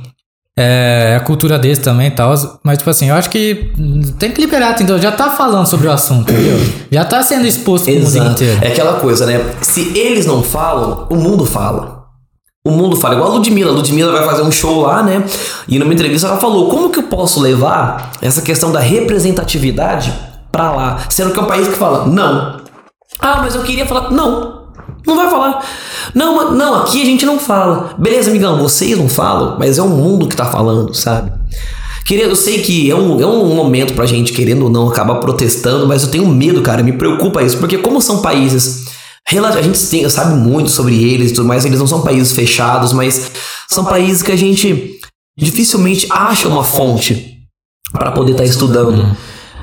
[0.61, 2.35] É a cultura deles também e tal.
[2.65, 3.71] Mas, tipo assim, eu acho que
[4.19, 4.99] tem que liberar, entendeu?
[4.99, 6.59] Já tá falando sobre o assunto, entendeu?
[6.91, 8.31] Já tá sendo exposto pro mundo Exato.
[8.33, 8.59] inteiro.
[8.61, 9.41] É aquela coisa, né?
[9.63, 11.99] Se eles não falam, o mundo fala.
[12.67, 13.15] O mundo fala.
[13.15, 13.71] Igual a Ludmilla.
[13.71, 15.25] A Ludmilla vai fazer um show lá, né?
[15.69, 20.13] E numa entrevista ela falou: como que eu posso levar essa questão da representatividade
[20.51, 20.99] pra lá?
[21.09, 22.61] Sendo que é um país que fala, não.
[23.21, 24.11] Ah, mas eu queria falar.
[24.11, 24.58] Não.
[25.07, 25.65] Não vai falar.
[26.15, 27.95] Não, não, aqui a gente não fala.
[27.99, 31.33] Beleza, amigão, vocês não falam, mas é o mundo que tá falando, sabe?
[32.05, 35.17] Querendo, eu sei que é um, é um momento pra gente, querendo ou não, acabar
[35.17, 38.87] protestando, mas eu tenho medo, cara, me preocupa isso, porque como são países.
[39.31, 42.95] A gente tem- sabe muito sobre eles e tudo mais, eles não são países fechados,
[42.95, 43.31] mas
[43.69, 44.99] são países que a gente
[45.39, 47.37] dificilmente acha uma fonte
[47.93, 49.15] pra poder estar estudando.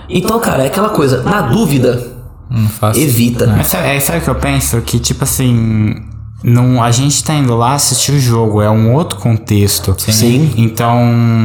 [0.07, 2.14] Então, cara, é aquela coisa, na dúvida,
[2.49, 2.99] Não faço.
[2.99, 3.47] evita.
[3.47, 4.81] Mas sabe, é, sabe o que eu penso?
[4.81, 5.95] Que, tipo assim,
[6.43, 9.95] não, a gente tá indo lá assistir o jogo, é um outro contexto.
[9.97, 10.53] Sim.
[10.57, 10.99] Então.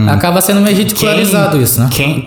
[0.08, 1.88] Acaba sendo meio ridicularizado quem- isso, né?
[1.90, 2.26] quem-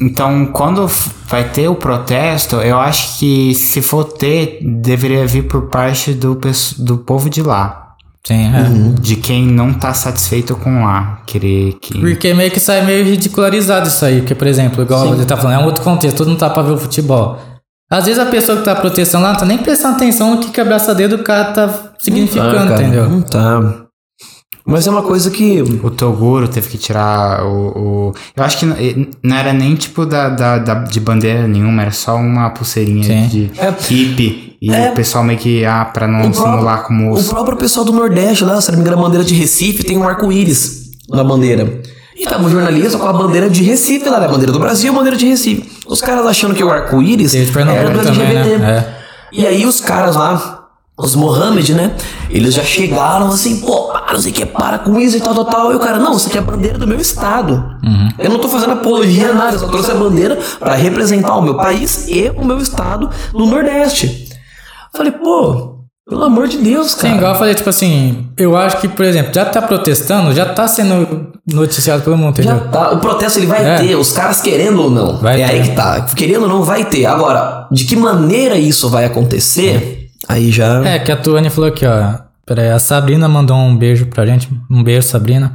[0.00, 0.88] então, quando
[1.26, 6.38] vai ter o protesto, eu acho que se for ter, deveria vir por parte do,
[6.78, 7.84] do povo de lá.
[8.24, 8.60] Sim, é.
[8.60, 8.94] Uhum.
[8.94, 11.20] De quem não tá satisfeito com lá.
[11.26, 11.98] Querer que.
[11.98, 14.18] Porque meio que sai meio ridicularizado isso aí.
[14.20, 16.62] Porque, por exemplo, igual ele tá falando, é um outro contexto, todo mundo tá pra
[16.62, 17.38] ver o futebol.
[17.90, 20.50] Às vezes a pessoa que tá protestando lá não tá nem prestando atenção no que,
[20.50, 23.08] que a abraçadeira do cara tá significando, Ah, cara, entendeu?
[23.08, 23.84] Não tá.
[24.66, 25.62] Mas é uma coisa que.
[25.82, 28.08] O Toguro teve que tirar o.
[28.10, 31.80] o- eu acho que n- não era nem tipo da, da, da- de bandeira nenhuma,
[31.80, 33.26] era só uma pulseirinha Sim.
[33.28, 33.70] de É.
[33.88, 34.58] hippie.
[34.60, 34.90] E É.
[34.90, 37.92] o pessoal meio que, ah, pra não O próprio- simular como O próprio pessoal do
[37.92, 41.80] Nordeste lá, se não me engano, a bandeira de Recife tem um arco-íris na bandeira.
[42.18, 44.26] E tava um jornalista com a bandeira de Recife lá, né?
[44.26, 45.70] A bandeira do Brasil e a bandeira de Recife.
[45.86, 48.58] Os caras achando que o arco-íris era do Pernambuco também, LGBT.
[48.58, 48.70] né?
[48.70, 48.98] É.
[49.30, 51.94] E aí os caras lá, os Mohamed, né?
[52.28, 55.32] Eles já chegaram assim, pô, para, não sei o que, para com isso e tal,
[55.32, 55.72] tal, tal.
[55.72, 57.52] E o cara, não, isso aqui é a bandeira do meu estado.
[57.84, 58.08] Uhum.
[58.18, 61.56] Eu não tô fazendo apologia nada, eu só trouxe a bandeira pra representar o meu
[61.56, 64.28] país e o meu estado no Nordeste.
[64.92, 65.77] Falei, pô,
[66.08, 67.08] pelo amor de Deus, cara.
[67.10, 70.46] Sim, igual eu falei, tipo assim, eu acho que, por exemplo, já tá protestando, já
[70.46, 72.70] tá sendo noticiado pelo mundo, Já entendeu?
[72.70, 73.76] tá, o protesto ele vai É.
[73.78, 75.18] ter, os caras querendo ou não.
[75.18, 75.52] Vai é ter.
[75.54, 76.00] aí que tá.
[76.16, 77.04] Querendo ou não, vai ter.
[77.06, 80.82] Agora, de que maneira isso vai acontecer, aí já.
[80.86, 82.14] É, que a Tuane falou aqui, ó.
[82.46, 84.48] Peraí, a Sabrina mandou um beijo pra gente.
[84.70, 85.52] Um beijo, Sabrina.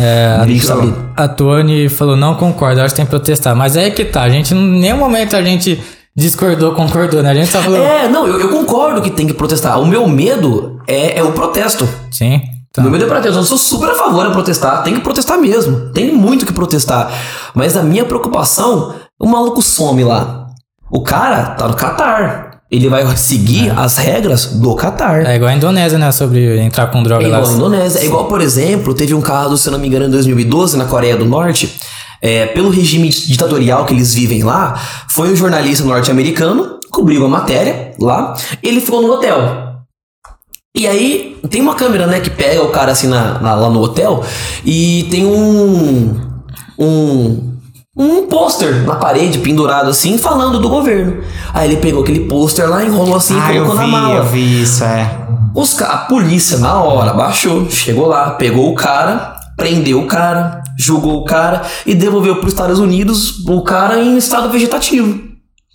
[0.00, 0.94] É, a, Beijo, Sabrina.
[1.16, 3.54] a Tuane falou, não concordo, acho que tem que protestar.
[3.54, 5.80] Mas é aí que tá, a gente, em nenhum momento a gente
[6.16, 7.30] discordou, concordou, né?
[7.30, 9.80] A gente só falou, É, não, eu, eu concordo que tem que protestar.
[9.80, 11.88] O meu medo é, é o protesto.
[12.10, 12.36] sim.
[12.36, 13.38] O Então, meu medo é protesto.
[13.38, 14.82] Eu sou super a favor de protestar.
[14.82, 15.90] Tem que protestar mesmo.
[15.92, 17.12] Tem muito que protestar.
[17.54, 20.46] Mas a minha preocupação, o maluco some lá.
[20.90, 22.50] O cara tá no Catar.
[22.70, 25.26] Ele vai seguir as regras do Catar.
[25.26, 26.10] é igual a Indonésia, né?
[26.10, 27.38] Sobre entrar com droga É lá.
[27.40, 27.98] igual a Indonésia.
[28.00, 30.86] É igual, por exemplo, teve um caso, se eu não me engano, em 2012, na
[30.86, 31.78] Coreia do Norte.
[32.22, 34.74] É, pelo regime ditatorial que eles vivem lá,
[35.08, 39.72] foi um jornalista norte-americano, cobriu a matéria lá, ele ficou no hotel.
[40.74, 43.82] E aí, tem uma câmera, né, que pega o cara assim na, na- lá no
[43.82, 44.24] hotel
[44.64, 46.16] e tem um.
[46.78, 47.52] Um.
[47.94, 51.22] Um pôster na parede, pendurado assim, falando do governo.
[51.52, 54.14] Aí ele pegou aquele pôster lá, enrolou assim Ah, e colocou na vi, mala.
[54.14, 55.14] eu vi isso, é.
[55.54, 61.20] Os a polícia, na hora, baixou, chegou lá, pegou o cara, prendeu o cara, julgou
[61.20, 65.20] o cara e devolveu para os Estados Unidos o cara em estado vegetativo.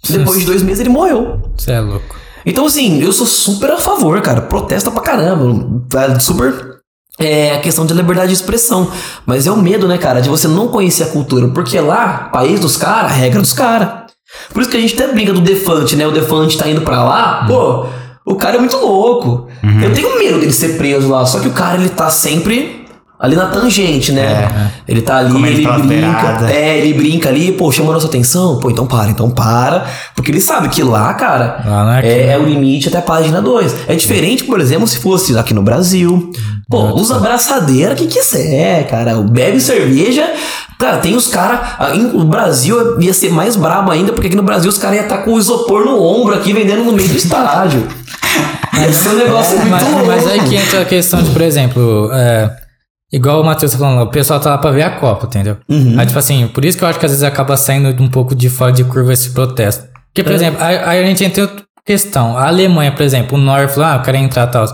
[0.10, 1.42] Depois de dois meses ele morreu.
[1.58, 2.16] Você é louco.
[2.46, 4.42] Então, assim, eu sou super a favor, cara.
[4.42, 5.84] Protesta pra caramba.
[5.96, 6.78] É super.
[7.20, 8.90] É a questão de liberdade de expressão.
[9.26, 11.50] Mas é o medo, né, cara, de você não conhecer a cultura.
[11.50, 14.08] Porque lá, país dos caras, regra dos caras.
[14.54, 16.08] Por isso que a gente até briga do Defante, né?
[16.08, 17.88] O Defante tá indo pra lá, pô,
[18.26, 19.48] o cara é muito louco.
[19.84, 21.26] Eu tenho medo dele ser preso lá.
[21.26, 22.87] Só que o cara, ele tá sempre
[23.20, 24.72] ali na tangente, né?
[24.88, 25.84] Ele tá ali, Comendo ele brinca.
[25.88, 26.52] beirada.
[26.52, 28.60] É, ele brinca ali, pô, chama a nossa atenção.
[28.60, 29.86] Pô, então para, então para.
[30.16, 33.42] Porque ele sabe que lá, cara, Lá é é, é o limite até a página
[33.42, 33.76] 2.
[33.88, 36.32] É diferente, por exemplo, se fosse aqui no Brasil.
[36.70, 39.16] Pô, usa abraçadeira que quiser, cara.
[39.22, 40.30] Bebe cerveja.
[40.78, 41.60] Cara, tem os caras.
[42.14, 45.20] No Brasil ia ser mais brabo ainda, porque aqui no Brasil os caras iam estar
[45.20, 47.88] com o isopor no ombro aqui vendendo no meio do estádio.
[48.80, 50.06] Ia ser um negócio muito Mas, louco.
[50.06, 52.52] mas aí que entra a questão de, por exemplo, é,
[53.12, 55.58] igual o Matheus tá falando, o pessoal tá lá pra ver a Copa, entendeu?
[55.70, 56.00] Uhum.
[56.00, 58.36] Aí, tipo assim, por isso que eu acho que às vezes acaba saindo um pouco
[58.36, 59.86] de fora de curva esse protesto.
[60.08, 60.24] Porque, É.
[60.24, 62.38] por exemplo, aí, aí a gente entra em outra questão.
[62.38, 64.66] A Alemanha, por exemplo, o North falou, ah, eu quero entrar e tal.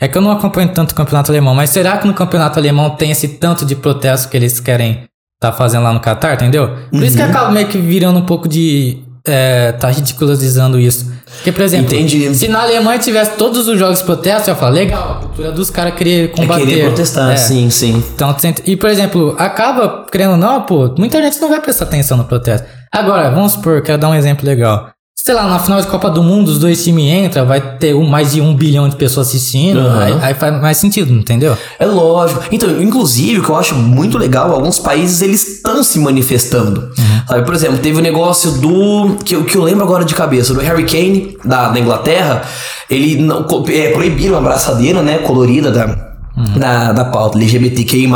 [0.00, 2.90] É que eu não acompanho tanto o campeonato alemão, mas será que no campeonato alemão
[2.90, 5.04] tem esse tanto de protesto que eles querem
[5.40, 6.76] tá fazendo lá no Catar, entendeu?
[6.90, 7.28] Por isso que Uhum.
[7.30, 11.10] acaba meio que virando um pouco de é, tá ridicularizando isso.
[11.36, 12.34] Porque, por exemplo, Entendi.
[12.34, 15.52] se na Alemanha tivesse todos os jogos de protesto, eu ia falar, legal, a cultura
[15.52, 16.66] dos caras querer É combater.
[16.66, 17.36] querer protestar, É.
[17.36, 18.04] sim, sim.
[18.14, 18.34] Então,
[18.66, 22.24] e por exemplo, acaba, querendo ou não, pô, muita gente não vai prestar atenção no
[22.24, 22.66] protesto.
[22.92, 24.90] Agora, vamos supor, quero dar um exemplo legal.
[25.14, 28.06] Sei lá, na final de Copa do Mundo, os dois times entram, vai ter um-
[28.08, 30.02] mais de um bilhão de pessoas assistindo, Aham.
[30.04, 31.56] aí, aí faz mais sentido, entendeu?
[31.78, 32.42] É lógico.
[32.50, 36.90] Então, inclusive, o que eu acho muito legal, alguns países eles estão se manifestando.
[37.28, 39.16] Sabe, por exemplo, teve o negócio do.
[39.24, 42.42] Que, que eu lembro agora de cabeça, do Harry Kane, da, da Inglaterra.
[42.90, 46.11] Ele não, é, proibiram a abraçadeira, né, colorida da.
[46.34, 48.10] Da, da pauta LGBTQI+,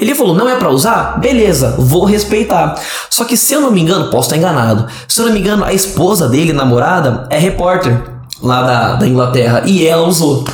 [0.00, 1.20] ele falou, não é pra usar?
[1.20, 2.74] Beleza, vou respeitar.
[3.08, 5.64] Só que se eu não me engano, posso estar enganado, se eu não me engano,
[5.64, 8.02] a esposa dele, namorada, é repórter
[8.42, 10.44] lá da, da Inglaterra, e ela usou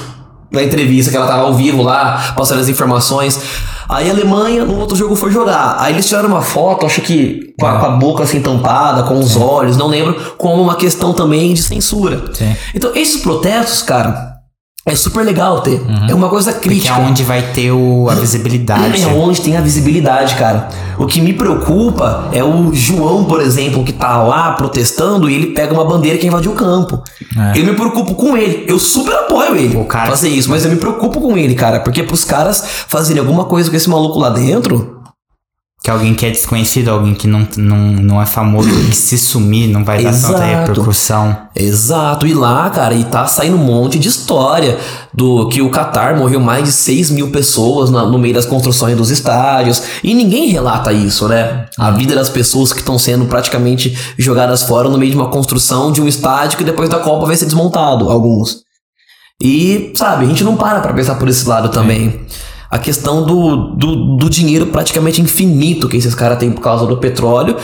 [0.50, 3.40] na entrevista que ela tava ao vivo lá, passando as informações.
[3.88, 5.76] Aí a Alemanha, no outro jogo, foi jogar.
[5.79, 9.18] Aí eles tiraram uma foto, acho que com a, com a boca assim tampada, com
[9.18, 12.24] os olhos, não lembro, como uma questão também de censura.
[12.33, 12.57] Sim.
[12.74, 14.36] Então, esses protestos, cara,
[14.88, 15.85] é super legal ter.
[16.09, 16.94] É uma coisa Que é crítica.
[17.01, 19.03] onde vai ter o, a visibilidade.
[19.03, 20.68] É onde tem a visibilidade, cara.
[20.96, 25.46] O que me preocupa é o João, por exemplo, que tá lá protestando e ele
[25.49, 27.03] pega uma bandeira que invadiu o campo.
[27.37, 27.59] É.
[27.59, 28.64] Eu me preocupo com ele.
[28.68, 31.81] Eu super apoio ele O cara- fazer isso, mas eu me preocupo com ele, cara.
[31.81, 34.96] Porque pros caras fazerem alguma coisa com esse maluco lá dentro.
[35.87, 39.68] Que alguém que é desconhecido, alguém que não, não, não é famoso, que se sumir
[39.68, 40.42] não vai dar tanta Exato.
[40.42, 41.38] repercussão.
[41.55, 44.79] Exato, e lá, cara, e tá saindo um monte de história
[45.14, 48.96] do que o Qatar morreu mais de 6 mil pessoas na- no meio das construções
[48.96, 49.81] dos estádios.
[50.03, 51.66] E ninguém relata isso, né?
[51.79, 55.92] A vida das pessoas que estão sendo praticamente jogadas fora no meio de uma construção
[55.92, 58.57] de um estádio que depois da Copa vai ser desmontado, alguns.
[59.40, 62.22] E, sabe, a gente não para pra pensar por esse lado também.
[62.77, 66.99] A questão do, do, do dinheiro praticamente infinito que esses caras têm por causa do
[66.99, 67.57] petróleo.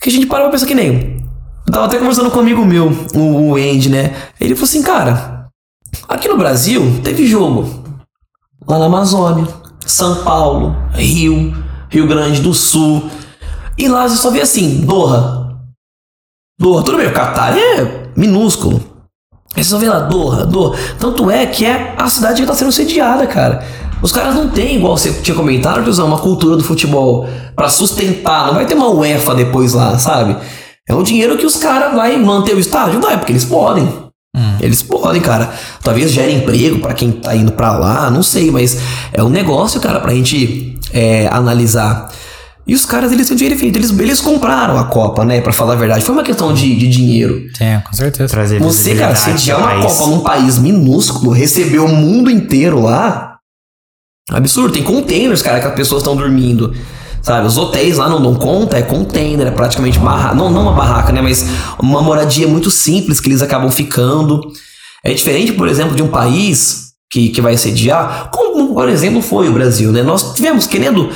[0.00, 1.24] Que a gente para pra pensar que nem.
[1.64, 4.16] Eu tava até conversando com um amigo meu, o, o Andy, né?
[4.40, 5.48] Ele falou assim, cara,
[6.08, 7.84] aqui no Brasil teve jogo.
[8.66, 9.46] Lá na Amazônia,
[9.86, 11.54] São Paulo, Rio,
[11.88, 13.08] Rio Grande do Sul.
[13.78, 15.56] E lá você só vê assim, Doha.
[16.58, 18.82] Doha, tudo bem, o Catar é minúsculo.
[19.54, 20.76] Aí você só vê lá, Doha, Doha.
[20.98, 23.64] Tanto é que é a cidade que tá sendo sediada, cara.
[24.02, 27.68] Os caras não têm, igual você tinha comentado, de usar uma cultura do futebol pra
[27.68, 28.48] sustentar.
[28.48, 30.36] Não vai ter uma UEFA depois lá, sabe?
[30.88, 33.00] É um dinheiro que os caras vai manter o estádio?
[33.00, 33.88] Vai, porque eles podem.
[34.60, 35.52] Eles podem, cara.
[35.82, 38.78] Talvez gere emprego pra quem tá indo pra lá, não sei, mas
[39.12, 42.08] é um negócio, cara, pra gente é, analisar.
[42.66, 43.78] E os caras, eles têm dinheiro infinito.
[43.78, 45.40] Eles, eles compraram a Copa, né?
[45.40, 46.04] Pra falar a verdade.
[46.04, 47.42] Foi uma questão de, de dinheiro.
[47.56, 48.32] Sim, com certeza.
[48.32, 49.98] Trazer Você, cara, sediar ao uma país.
[49.98, 53.31] Copa num país minúsculo, receber o mundo inteiro lá.
[54.32, 54.72] Absurdo.
[54.72, 56.74] Tem containers, cara, que as pessoas estão dormindo.
[57.22, 60.34] Sabe, os hotéis lá não dão conta, é container, é praticamente barraca.
[60.34, 61.20] Não, não uma barraca, né?
[61.22, 61.46] Mas
[61.78, 64.40] uma moradia muito simples que eles acabam ficando.
[65.04, 69.48] É diferente, por exemplo, de um país que, que vai sediar, como, por exemplo, foi
[69.48, 70.02] o Brasil, né?
[70.02, 71.10] Nós tivemos querendo,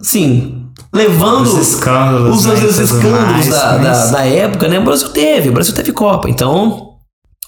[0.00, 0.62] assim,
[0.94, 4.78] levando Os escândalos, os, né, os escândalos mais, da, da, mas- da época, né?
[4.78, 6.30] O Brasil teve, o Brasil teve Copa.
[6.30, 6.90] Então,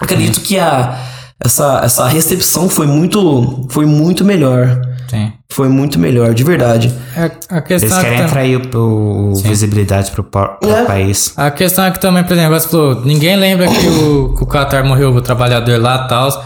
[0.00, 0.98] acredito que a,
[1.44, 4.80] essa, essa recepção foi muito, foi muito melhor.
[5.10, 5.32] Sim.
[5.50, 6.94] Foi muito melhor, de verdade.
[7.16, 10.84] É, a questão Eles é que querem tam- atrair o, o visibilidade pro, pro É.
[10.84, 11.32] país.
[11.36, 14.46] A questão é que também, por exemplo, você falou, ninguém lembra que o, que o
[14.46, 16.44] Qatar morreu, o trabalhador lá e tal.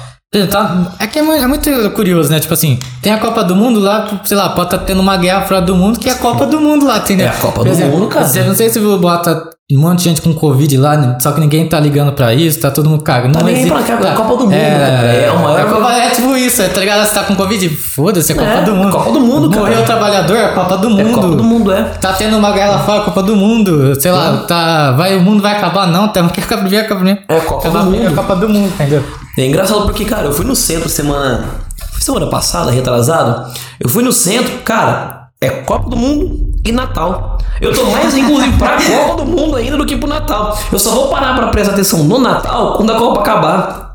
[0.50, 2.40] Tá, é que é mu- é muito, curioso, né?
[2.40, 5.42] Tipo assim, tem a Copa do Mundo lá, sei lá, pode estar tendo uma guerra
[5.42, 7.26] fora do mundo, que é a Copa do Mundo lá, entendeu?
[7.26, 8.26] É a Copa Por do Mundo, cara.
[8.26, 11.40] Você, não sei se você bota um monte de gente com Covid lá, só que
[11.40, 13.32] ninguém tá ligando pra isso, tá todo mundo cagando.
[13.32, 15.38] Tá Não aí existe- pra cá, é a Copa do Mundo, é, cara, é o
[15.42, 17.06] maior- é, Copa- é tipo isso, é, tá ligado?
[17.08, 18.92] Você tá com Covid, foda-se, é Copa É, do Mundo.
[18.92, 19.62] Copa do Mundo, cara.
[19.62, 21.00] Morreu o trabalhador, é Copa do Mundo.
[21.08, 21.82] É Copa do Mundo, é.
[21.98, 23.98] Tá tendo uma guerra fora, Copa do Mundo.
[23.98, 24.92] Sei lá, tá.
[24.92, 26.08] Vai, o mundo vai acabar, não.
[26.08, 27.18] Temos que acabar a Copa do Mundo.
[27.26, 28.06] É Copa do Acabar Mundo.
[28.06, 29.02] a Copa do Mundo, entendeu?
[29.38, 31.42] É engraçado porque, cara, eu fui no centro semana.
[31.90, 33.46] Foi semana passada, retrasada.
[33.80, 37.38] Eu fui no centro, cara, é Copa do Mundo e Natal.
[37.60, 40.58] Eu tô mais, inclusive, pra Copa do Mundo ainda do que pro Natal.
[40.72, 43.94] Eu só vou parar pra prestar atenção no Natal quando a Copa acabar.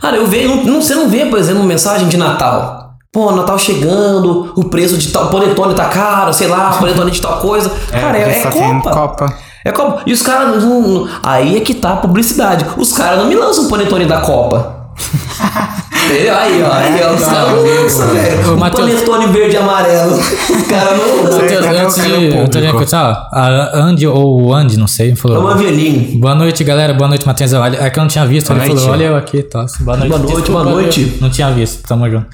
[0.00, 0.56] Cara, eu vejo.
[0.64, 2.90] Não, você não vê, por exemplo, mensagem de Natal.
[3.12, 5.28] Pô, Natal chegando, o preço de tal.
[5.28, 7.70] Panetone tá caro, sei lá, panetone de tal coisa.
[7.90, 8.90] cara, é, porque é tem Copa.
[8.90, 9.34] Copa.
[9.64, 10.02] É Copa.
[10.06, 10.62] E os caras.
[10.62, 12.66] não- não- Aí é que tá a publicidade.
[12.76, 14.74] Os caras não me lançam o panetone da Copa.
[16.06, 16.34] Entendeu?
[16.36, 16.72] Aí, ó.
[16.72, 17.14] Aí, ó.
[17.14, 18.50] Os caras não lançam, velho.
[18.50, 18.90] Ô, O Matheus.
[19.02, 20.12] panetone verde e amarelo.
[20.12, 21.22] Os caras não.
[21.24, 22.36] Matheus, o- antes o de.
[22.38, 25.40] Antes de continuar, a Andy ou o Andy, não sei, É falou.
[25.40, 26.20] uma violino.
[26.20, 26.94] Boa noite, galera.
[26.94, 27.52] Boa noite, Matheus.
[27.52, 28.50] Olha, É que eu não tinha visto.
[28.52, 29.66] Ele falou, olha eu aqui, tá?
[29.80, 30.08] Boa noite.
[30.10, 31.18] Boa noite, Desculpa, boa noite.
[31.20, 32.26] Não tinha visto, tamo junto.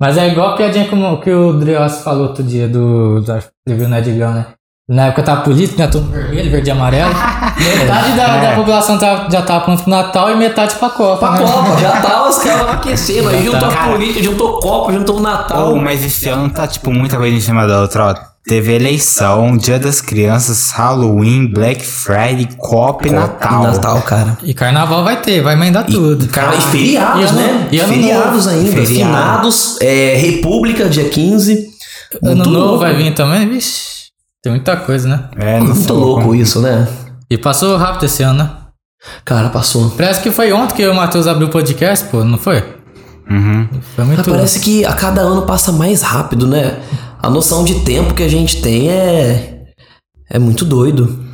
[0.00, 3.88] Mas é igual a piadinha como, que o Drios falou outro dia do, da review
[3.88, 4.46] Ned Gun, né?
[4.86, 5.86] Na época tava político, né?
[5.86, 7.08] Tudo vermelho, verde e amarelo.
[7.56, 11.26] Metade da, da população tava- já tava pronto pro Natal e metade pra Copa.
[11.26, 11.50] Pra né?
[11.50, 13.28] Copa, já tá os caras aquecendo.
[13.30, 13.68] Aí juntou tá.
[13.68, 15.72] a política, juntou Copa, juntou o Natal.
[15.72, 18.14] Oh, mas esse ano tá, tipo, muita coisa em cima da outra, ó.
[18.46, 23.62] Teve eleição, Dia das Crianças, Halloween, Black Friday, Copa e Natal.
[23.62, 24.36] Natal, cara.
[24.42, 26.28] E carnaval vai ter, vai emendar tudo.
[26.28, 27.68] Cara, e feriados, E né?
[27.72, 28.58] e ano feriados novo.
[28.58, 28.70] ainda.
[28.72, 28.92] Feriado.
[28.92, 31.70] Finados, é, República, dia 15.
[32.22, 33.93] Ano novo vai vir também, vixi.
[34.44, 35.28] Tem muita coisa, né?
[35.38, 36.86] É, não Muito louco como- isso, né?
[37.30, 38.50] E passou rápido esse ano, né?
[39.24, 39.90] Cara, passou.
[39.90, 42.58] Parece que foi ontem que o Matheus abriu o podcast, pô, não foi?
[43.30, 43.66] Uhum.
[43.96, 44.18] Foi muito.
[44.18, 46.78] Mas parece que a cada ano passa mais rápido, né?
[47.22, 49.62] A noção de tempo que a gente tem é.
[50.30, 51.24] É muito doido.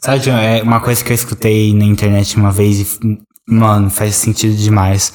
[0.00, 4.14] Sabe, John, é uma coisa que eu escutei na internet uma vez e, mano, faz
[4.14, 5.12] sentido demais.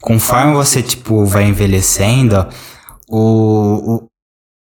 [0.00, 2.46] Conforme você, tipo, vai envelhecendo,
[3.08, 4.07] o, o-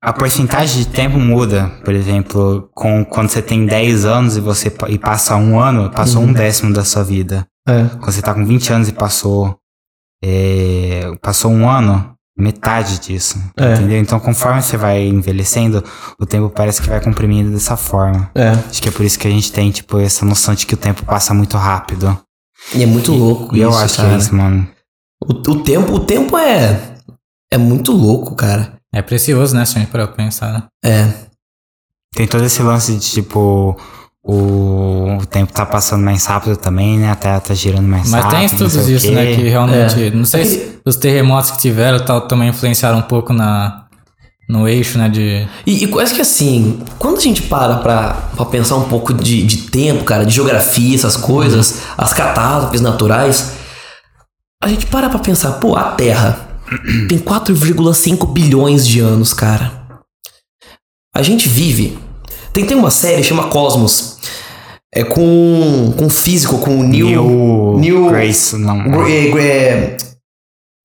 [0.05, 1.71] a porcentagem de tempo muda.
[1.83, 6.21] Por exemplo, com, quando você tem 10 anos e você e passa um ano, passou
[6.21, 7.43] um décimo da sua vida.
[7.67, 7.85] É.
[7.85, 9.57] Quando você tá com 20 anos e passou,
[10.23, 13.41] é, passou um ano, metade disso.
[13.57, 13.73] É.
[13.73, 13.97] Entendeu?
[13.97, 15.83] Então, conforme você vai envelhecendo,
[16.19, 18.29] o tempo parece que vai comprimindo dessa forma.
[18.35, 18.49] É.
[18.49, 20.77] Acho que é por isso que a gente tem, tipo, essa noção de que o
[20.77, 22.15] tempo passa muito rápido.
[22.75, 24.09] E é muito louco E eu isso, acho cara.
[24.09, 24.67] que é isso, mano.
[25.19, 26.93] O, o tempo, o tempo é.
[27.51, 28.74] É muito louco, cara.
[28.95, 30.63] É precioso, né, se a gente parar pra pensar, né?
[30.83, 31.09] É.
[32.15, 33.77] Tem todo esse lance de, tipo,
[34.23, 37.11] o, o tempo tá passando mais rápido também, né?
[37.11, 38.29] A Terra tá girando mais Mas rápido.
[38.31, 39.35] tem não estudos disso, né?
[39.35, 40.01] Que realmente.
[40.01, 40.11] É.
[40.11, 43.85] Não sei se os terremotos que tiveram tal, também influenciaram um pouco na,
[44.47, 45.09] no eixo, né?
[45.09, 45.45] De.
[45.67, 49.43] E, e quase que assim, quando a gente para pra, pra pensar um pouco de,
[49.43, 53.51] de tempo, cara, de geografia, essas coisas, as catástrofes naturais,
[54.63, 56.54] a gente para pra pensar, pô, a Terra
[57.09, 59.83] tem 4,5 bilhões de anos, cara.
[61.15, 61.97] A gente vive.
[62.53, 64.17] Tem, tem uma série chama Cosmos.
[64.93, 67.07] É com, com um físico, com o Neil.
[67.07, 68.81] Neil, Neil- Grace, não.
[68.89, 69.97] Gra- é,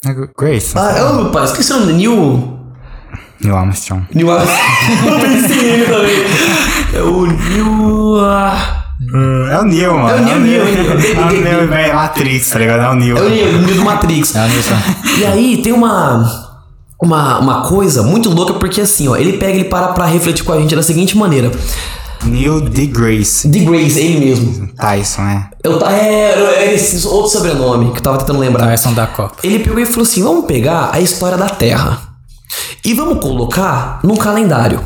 [0.05, 0.73] É Grace.
[0.77, 1.93] ah, eu, pai, esqueci o nome.
[1.93, 2.59] Neil.
[3.41, 4.07] Neil Armstrong.
[4.13, 4.29] Neil
[5.07, 6.17] Eu pensei nele também.
[6.95, 8.80] É o Neil.
[9.51, 10.11] É o Neil, mano.
[10.11, 10.91] É o Neil, Neil, Neil.
[10.91, 12.83] É o Neil, é Matrix, tá ligado?
[12.83, 13.17] É o Neil.
[13.17, 14.35] É o Neil, o Neil do Matrix.
[14.35, 14.75] É, Nilson.
[15.19, 16.49] E aí tem uma.
[17.03, 20.53] Uma, uma coisa muito louca, porque assim, ó, ele pega e para pra refletir com
[20.53, 21.51] a gente da seguinte maneira.
[22.25, 24.69] Neil deGrace The Grace, ele mesmo.
[24.77, 25.49] Tyson, é.
[25.65, 28.67] Eu, é, é esse outro sobrenome que eu tava tentando lembrar.
[28.67, 29.37] Tyson da Copa.
[29.43, 31.99] Ele pegou e falou assim: vamos pegar a história da Terra
[32.85, 34.81] e vamos colocar num calendário.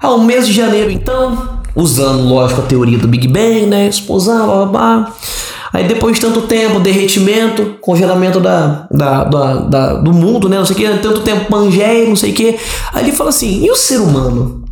[0.00, 3.86] Ah, o mês de janeiro, então, usando, lógico, a teoria do Big Bang, né?
[3.88, 5.14] Explosão, blá blá blá.
[5.72, 10.56] Aí depois de tanto tempo, derretimento, congelamento da, da, da, da- do mundo, né?
[10.58, 12.58] Não sei o que, tanto tempo Pangeia, não sei o que.
[12.92, 14.64] Aí ele fala assim: e o ser humano?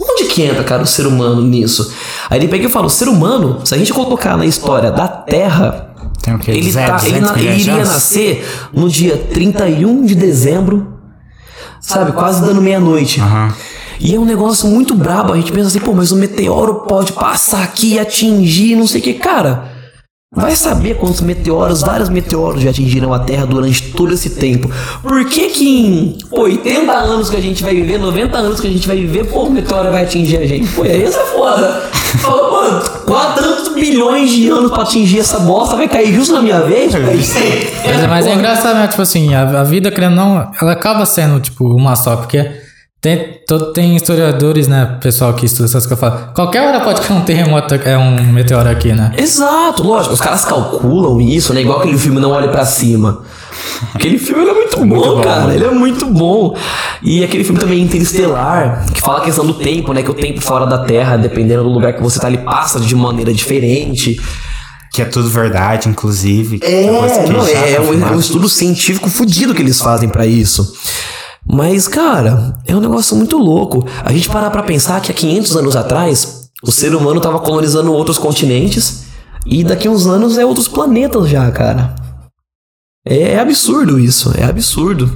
[0.00, 1.92] Onde que entra, cara, o ser humano nisso?
[2.28, 5.06] Aí ele pega e fala: o ser humano, se a gente colocar na história da
[5.06, 5.94] Terra,
[6.50, 10.94] ele, tá, ele, 200 na- ele iria nascer no dia 31 de dezembro,
[11.80, 12.12] sabe?
[12.12, 13.20] Quase dando meia-noite.
[13.20, 13.52] Aham.
[14.00, 15.32] E é um negócio muito brabo.
[15.32, 19.00] A gente pensa assim, pô, mas o meteoro pode passar aqui e atingir, não sei
[19.00, 19.14] o que.
[19.14, 19.64] Cara,
[20.34, 24.70] vai saber quantos meteoros, vários meteoros já atingiram a Terra durante todo esse tempo.
[25.02, 28.70] Por que que em 80 anos que a gente vai viver, 90 anos que a
[28.70, 30.68] gente vai viver, pô, o meteoro vai atingir a gente?
[30.72, 31.82] Pô, aí isso é foda.
[32.20, 36.42] Fala, mano, quatro tantos bilhões de anos pra atingir essa bosta, vai cair justo na
[36.42, 36.92] minha vez?
[36.94, 38.88] Mas, é- mas é engraçado, né?
[38.88, 42.50] Tipo assim, a, a vida, querendo não, ela acaba sendo, tipo, uma só, porque
[43.06, 44.98] tem, todo, tem historiadores, né?
[45.00, 48.68] Pessoal que estuda essas coisas, fala, qualquer hora pode cair um terremoto, é um meteoro
[48.68, 49.12] aqui, né?
[49.16, 51.60] Exato, lógico, os caras calculam isso, né?
[51.60, 53.22] Igual aquele filme Não Olhe Pra Cima.
[53.94, 55.46] Aquele filme ele é muito bom, bom, cara.
[55.46, 55.54] né?
[55.54, 56.56] Ele é muito bom.
[57.00, 60.02] E aquele filme também Interestelar, que fala a questão do tempo, né?
[60.02, 62.94] Que o tempo fora da Terra, dependendo do lugar que você tá, ele passa de
[62.96, 64.20] maneira diferente.
[64.92, 66.58] Que é tudo verdade, inclusive.
[66.60, 70.26] É, não, é, tá é um, é um estudo científico fudido que eles fazem pra
[70.26, 70.74] isso.
[71.48, 73.86] Mas, cara, é um negócio muito louco.
[74.04, 77.92] A gente parar pra pensar que há 500 anos atrás, o ser humano tava colonizando
[77.92, 79.04] outros continentes
[79.46, 81.94] e daqui a uns anos é outros planetas já, cara.
[83.06, 85.08] É, é absurdo isso, é absurdo.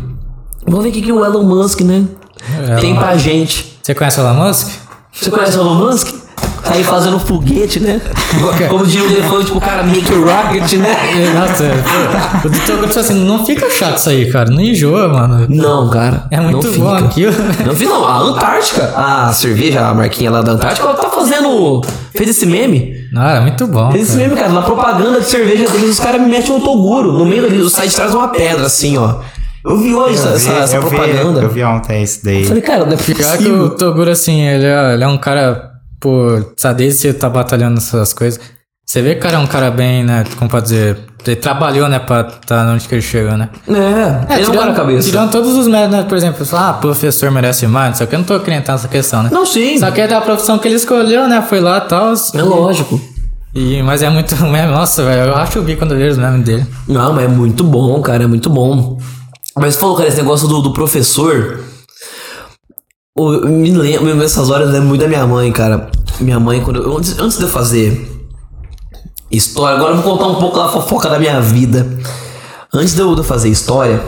[0.65, 2.07] Vamos ver o que, que o Elon Musk, né,
[2.81, 3.79] tem pra gente.
[3.83, 4.69] Você conhece o Elon Musk?
[5.13, 6.15] Você conhece o Elon Musk?
[6.71, 8.01] Aí fazendo foguete, né?
[8.69, 10.97] Como diria o elefante pro cara make rocket, né?
[11.35, 11.65] Nossa,
[12.43, 14.51] pô, eu tô tipo assim, não fica chato isso aí, cara.
[14.51, 15.47] Não enjoa, mano.
[15.49, 16.27] Não, cara.
[16.31, 17.07] É muito não bom fica.
[17.09, 17.33] aquilo.
[17.67, 21.81] Não vi não, a Antártica, a cerveja, a marquinha lá da Antártica, ela tá fazendo.
[22.15, 22.95] Fez esse meme.
[23.13, 23.91] Não, é muito bom.
[23.91, 24.29] Fez esse cara.
[24.29, 24.53] meme, cara.
[24.53, 27.13] Na propaganda de cerveja deles, os caras me metem um toguro.
[27.13, 29.17] No meio sai de trás uma pedra, assim, ó.
[29.63, 31.41] Eu vi hoje essa, Eu essa, vi, essa eu vi- propaganda.
[31.41, 32.41] eu vi ontem isso daí.
[32.43, 33.65] Eu falei, cara, não é Pior que possível.
[33.65, 35.70] o Toguro, assim, ele é, ele é um cara,
[36.01, 38.41] pô, sabe, desde que ele tá batalhando essas coisas.
[38.85, 41.89] Você vê que o cara é um cara bem, né, como pode dizer, ele trabalhou,
[41.89, 43.49] né, pra estar onde que ele chegou, né?
[43.69, 45.09] É, ele não para a cabeça.
[45.09, 48.17] tirando todos os méritos, né, por exemplo, você fala, ah, professor merece mais, só que
[48.17, 49.31] eu não tô acreditando nessa questão, né?
[49.31, 49.79] Não, sim.
[49.79, 52.15] Só que é da profissão que ele escolheu, né, foi lá e tal.
[52.35, 53.01] É lógico.
[53.55, 56.19] E, mas é muito meme, nossa, velho, eu acho o bico quando eu vejo os
[56.19, 56.67] memes dele.
[56.89, 58.99] Não, mas é muito bom, cara, é muito bom.
[59.57, 61.61] Mas você falou, cara, esse negócio do, do professor.
[63.17, 65.91] Eu me lembro, nessas horas eu lembro muito da minha mãe, cara.
[66.21, 68.09] Minha mãe, quando eu- antes, antes de eu fazer
[69.31, 71.87] história, agora eu vou contar um pouco da fofoca da minha vida.
[72.73, 74.01] Antes de eu, de eu fazer história,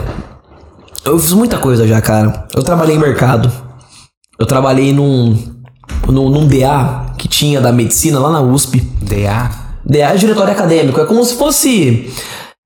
[1.03, 2.47] eu fiz muita coisa já, cara.
[2.55, 3.51] Eu trabalhei em mercado.
[4.39, 5.37] Eu trabalhei num,
[6.07, 8.79] num, num DA que tinha da medicina lá na USP.
[9.01, 9.49] DA?
[9.85, 10.99] DA é diretório acadêmico.
[11.01, 12.11] É como se fosse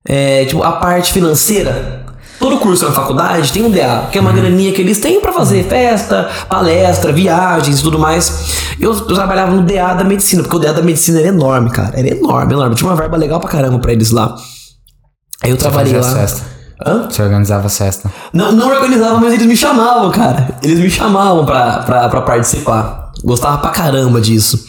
[0.06, 2.06] é, tipo, a parte financeira.
[2.38, 5.32] Todo curso na faculdade tem um DA, que é uma graninha que eles têm pra
[5.32, 8.74] fazer festa, palestra, viagens e tudo mais.
[8.78, 11.98] Eu, eu trabalhava no DA da medicina, porque o DA da medicina era enorme, cara.
[11.98, 12.76] Era enorme, enorme.
[12.76, 14.36] Tinha uma verba legal pra caramba pra eles lá.
[15.42, 16.20] Aí eu trabalhei fazia lá.
[16.20, 16.42] festa.
[16.86, 17.08] Hã?
[17.10, 18.12] Você organizava a festa.
[18.32, 20.56] Não, não organizava, mas eles me chamavam, cara.
[20.62, 23.10] Eles me chamavam pra, pra, pra participar.
[23.24, 24.64] Gostava pra caramba disso.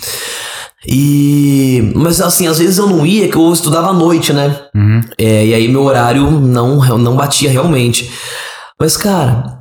[0.87, 1.91] E.
[1.95, 4.55] Mas assim, às vezes eu não ia, que eu estudava à noite, né?
[4.73, 5.01] Uhum.
[5.17, 8.09] É, e aí meu horário não, não batia realmente.
[8.79, 9.59] Mas, cara,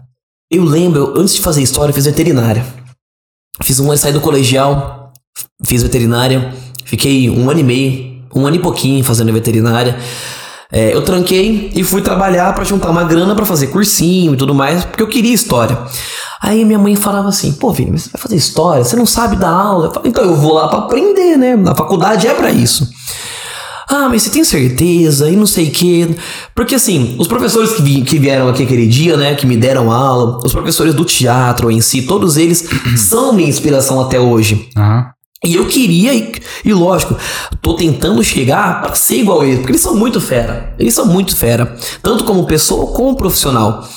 [0.50, 2.64] eu lembro, eu, antes de fazer história, eu fiz veterinária.
[3.62, 5.12] Fiz um saí do colegial,
[5.66, 6.54] fiz veterinária,
[6.84, 9.98] fiquei um ano e meio, um ano e pouquinho fazendo veterinária.
[10.70, 14.54] É, eu tranquei e fui trabalhar pra juntar uma grana pra fazer cursinho e tudo
[14.54, 15.78] mais, porque eu queria história.
[16.41, 18.84] Aí minha mãe falava assim: pô, filho, mas você vai fazer história?
[18.84, 19.86] Você não sabe dar aula?
[19.86, 21.57] Eu falei, então eu vou lá pra aprender, né?
[21.57, 22.89] Na faculdade é pra isso.
[23.91, 25.30] Ah, mas você tem certeza?
[25.30, 26.09] E não sei o quê.
[26.55, 29.91] Porque assim, os professores que, vi- que vieram aqui aquele dia, né, que me deram
[29.91, 32.68] aula, os professores do teatro em si, todos eles
[32.99, 34.68] são minha inspiração até hoje.
[34.76, 35.07] Aham.
[35.45, 36.32] E eu queria, e,
[36.64, 37.16] e lógico,
[37.62, 40.74] tô tentando chegar pra ser igual a eles, porque eles são muito fera.
[40.78, 43.89] Eles são muito fera, tanto como pessoa como profissional.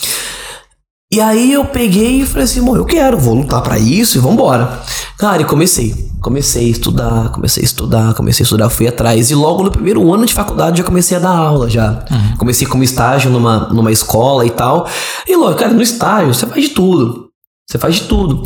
[1.14, 4.22] E aí eu peguei e falei assim, bom, eu quero, vou lutar pra isso e
[4.22, 4.80] vambora.
[5.18, 6.09] Cara, e comecei.
[6.22, 9.30] Comecei a estudar, comecei a estudar, comecei a estudar, fui atrás.
[9.30, 12.05] E logo no primeiro ano de faculdade já comecei a dar aula já.
[12.38, 14.88] Comecei como estágio numa, numa escola e tal.
[15.28, 17.30] E logo, cara, no estágio você faz de tudo.
[17.70, 18.43] Você faz de tudo.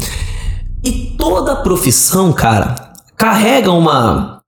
[0.84, 2.74] E toda profissão, cara,
[3.16, 4.42] carrega uma,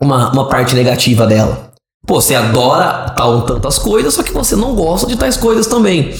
[0.00, 1.68] uma, uma parte negativa dela.
[2.06, 6.14] Pô, você adora tal tantas coisas, só que você não gosta de tais coisas também.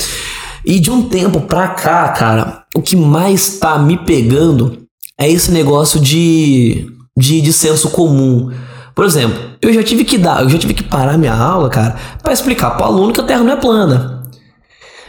[0.64, 4.78] E de um tempo pra cá, cara, o que mais tá me pegando
[5.18, 6.86] é esse negócio de,
[7.16, 8.50] de, de senso comum.
[8.94, 11.96] Por exemplo, eu já tive que dar, eu já tive que parar minha aula, cara,
[12.22, 14.22] pra explicar pro aluno que a Terra não é plana.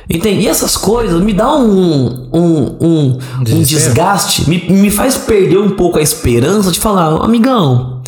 [0.09, 0.41] Entende?
[0.41, 5.71] E essas coisas me dão um, um, um, um desgaste, me, me faz perder um
[5.71, 8.01] pouco a esperança de falar, amigão,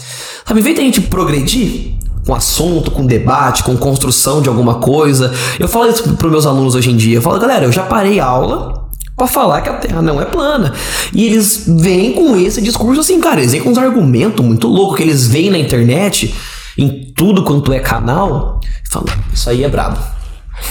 [0.43, 1.95] sabe, em vez de a gente progredir
[2.25, 6.75] com assunto, com debate, com construção de alguma coisa, eu falo isso para meus alunos
[6.75, 9.73] hoje em dia, eu falo, galera, eu já parei a aula pra falar que a
[9.73, 10.73] Terra não é plana.
[11.13, 14.97] E eles vêm com esse discurso assim, cara, eles vêm com uns argumentos muito loucos
[14.97, 16.33] que eles veem na internet,
[16.77, 19.99] em tudo quanto é canal, e falam, isso aí é brabo.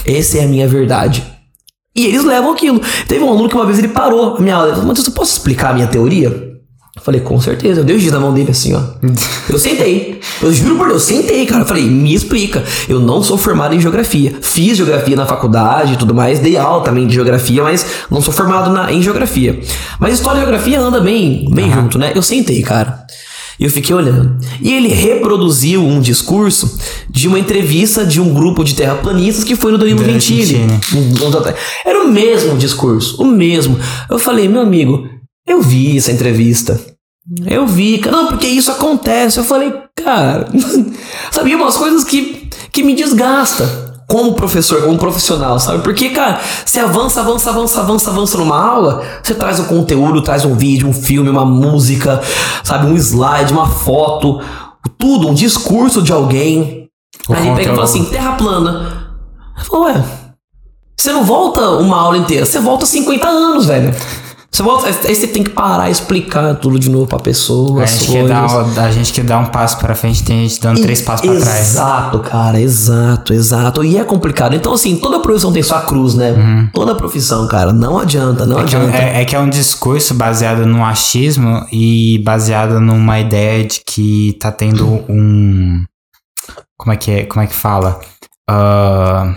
[0.05, 1.25] Essa é a minha verdade.
[1.95, 2.81] E eles levam aquilo.
[3.09, 4.69] Teve um aluno que uma vez ele parou a minha aula.
[4.69, 6.50] Ele falou, Matheus, eu posso explicar a minha teoria?
[6.97, 7.81] Eu falei, com certeza.
[7.81, 8.81] Eu dei o giz na mão dele assim, ó.
[9.49, 10.21] Eu sentei.
[10.43, 11.63] Eu juro por Deus, eu sentei, cara.
[11.63, 12.65] Eu falei, me explica.
[12.89, 14.37] Eu não sou formado em geografia.
[14.43, 16.41] Fiz geografia na faculdade e tudo mais.
[16.41, 19.61] Dei aula também de geografia, mas não sou formado na, em geografia.
[20.01, 22.13] Mas história e geografia anda bem, bem junto, né?
[22.15, 23.07] Eu sentei, cara.
[23.59, 24.39] E eu fiquei olhando.
[24.61, 26.79] E ele reproduziu um discurso
[27.09, 30.67] de uma entrevista de um grupo de terraplanistas que foi no Danilo Gentili.
[31.85, 33.79] Era o mesmo discurso, o mesmo.
[34.11, 35.07] Eu falei, meu amigo,
[35.51, 36.81] eu vi essa entrevista.
[37.47, 38.17] Eu vi, cara.
[38.17, 39.39] Não, porque isso acontece.
[39.39, 40.47] Eu falei, cara,
[41.31, 45.85] sabia umas coisas que, que me desgasta como professor, como profissional, sabe?
[45.85, 50.45] Porque, cara, você avança, avança, avança, avança, avança numa aula, você traz um conteúdo, traz
[50.45, 52.21] um vídeo, um filme, uma música,
[52.65, 52.87] sabe?
[52.87, 54.41] Um slide, uma foto,
[54.99, 56.89] tudo, um discurso de alguém.
[57.29, 59.15] Aí ele pega e fala assim, terra plana.
[59.57, 60.05] Eu falo, ué,
[60.99, 63.95] você não volta uma aula inteira, você volta 50 anos, velho.
[64.53, 67.85] Você volta, aí você tem que parar e explicar tudo de novo pra pessoa.
[67.85, 70.83] A gente, quer dar, a gente quer dar um passo pra frente, tem gente dando
[70.83, 71.61] três passos pra trás.
[71.71, 73.85] Exato, cara, exato, exato.
[73.85, 74.57] E é complicado.
[74.57, 76.69] Então, assim, toda profissão tem sua cruz, né?
[76.75, 77.73] Toda profissão, cara.
[77.73, 78.97] Não adianta, não É que, é, adianta.
[78.99, 84.37] é- é que é um discurso baseado no achismo e baseado numa ideia de que
[84.41, 85.85] tá tendo um.
[86.77, 88.01] Como é que, é, como é que fala?
[88.49, 89.33] Ah,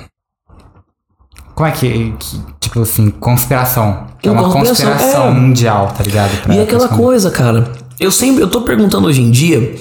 [1.56, 4.08] Como é que, que- Tipo assim, conspiração.
[4.20, 5.32] Que é Uma uma conspiração, é.
[5.32, 6.42] mundial, tá ligado?
[6.42, 7.72] Pra- E aquela pra- coisa, cara.
[8.00, 9.76] Eu sempre, eu tô perguntando hoje em dia,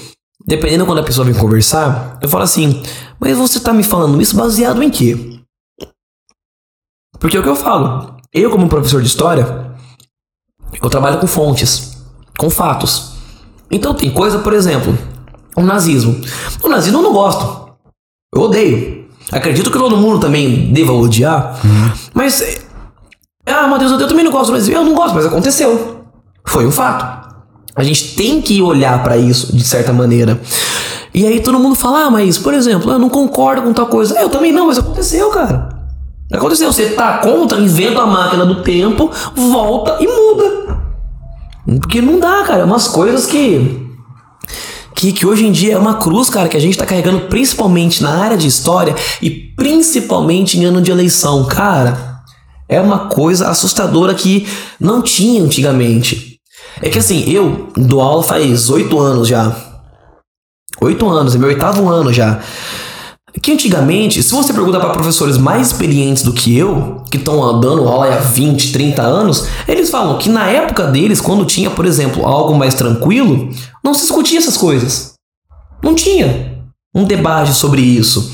[0.45, 2.83] dependendo quando a pessoa vem conversar, eu falo assim,
[3.19, 5.41] mas você tá me falando isso baseado em quê?
[7.19, 8.17] Porque é o que eu falo.
[8.35, 9.73] Eu, como professor de história,
[10.83, 12.03] eu trabalho com fontes,
[12.39, 13.13] com fatos.
[13.71, 14.97] Então tem coisa, por exemplo,
[15.57, 16.21] o nazismo.
[16.63, 17.73] O nazismo eu não gosto.
[18.35, 19.02] Eu odeio.
[19.33, 21.59] Acredito que todo mundo também deva odiar.
[22.15, 22.41] Mas.
[22.43, 22.59] é,
[23.47, 24.75] Ah, Matheus, eu também não gosto nazismo.
[24.75, 26.03] Eu não gosto, mas aconteceu.
[26.47, 27.23] Foi um fato.
[27.75, 30.39] A gente tem que olhar pra isso de certa maneira.
[31.15, 34.19] E aí todo mundo fala, ah, mas, por exemplo, eu não concordo com tal coisa.
[34.21, 35.69] Eu também não, mas aconteceu, cara.
[36.33, 36.71] Aconteceu.
[36.73, 40.79] Você tá contra, inventa a máquina do tempo, volta e muda.
[41.81, 42.61] Porque não dá, cara.
[42.61, 43.82] É umas coisas que.
[45.11, 48.23] Que, hoje em dia é uma cruz, cara, que a gente tá carregando principalmente na
[48.23, 51.45] área de história e principalmente em ano de eleição.
[51.47, 52.21] Cara,
[52.69, 54.47] é uma coisa assustadora que
[54.79, 56.39] não tinha antigamente.
[56.81, 59.57] É que assim, eu dou aula faz oito anos já.
[60.81, 62.41] Oito anos, é meu oitavo ano já.
[63.41, 67.89] Que antigamente, se você perguntar para professores mais experientes do que eu, que estão dando
[67.89, 72.27] aula há 20, 30 anos, eles falam que na época deles, quando tinha, por exemplo,
[72.27, 73.49] algo mais tranquilo,
[73.83, 75.15] não se discutia essas coisas.
[75.83, 76.63] Não tinha
[76.95, 78.31] um debate sobre isso.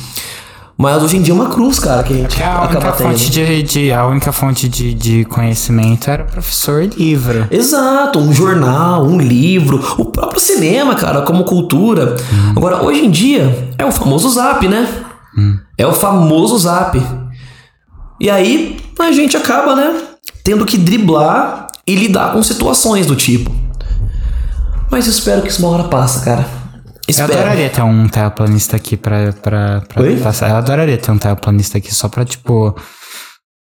[0.80, 2.96] Mas hoje em dia é uma cruz, cara, que a gente Que a única acaba
[2.96, 3.08] tendo.
[3.10, 7.48] fonte, de, de- a única fonte de, de conhecimento era o professor livro.
[7.50, 12.14] Exato, um jornal, um livro, o próprio cinema, cara, como cultura.
[12.56, 14.88] Agora, hoje em dia, é o famoso zap, né?
[15.76, 17.00] É o famoso zap.
[18.20, 20.00] E aí, a gente acaba, né,
[20.44, 23.50] tendo que driblar e lidar com situações do tipo.
[24.90, 26.46] Mas eu espero que isso uma hora passa, cara.
[27.08, 27.32] Eu Espero.
[27.32, 30.16] adoraria ter um terraplanista aqui pra, pra, pra Oi?
[30.18, 30.50] passar.
[30.50, 32.76] Eu adoraria ter um terraplanista aqui só pra, tipo.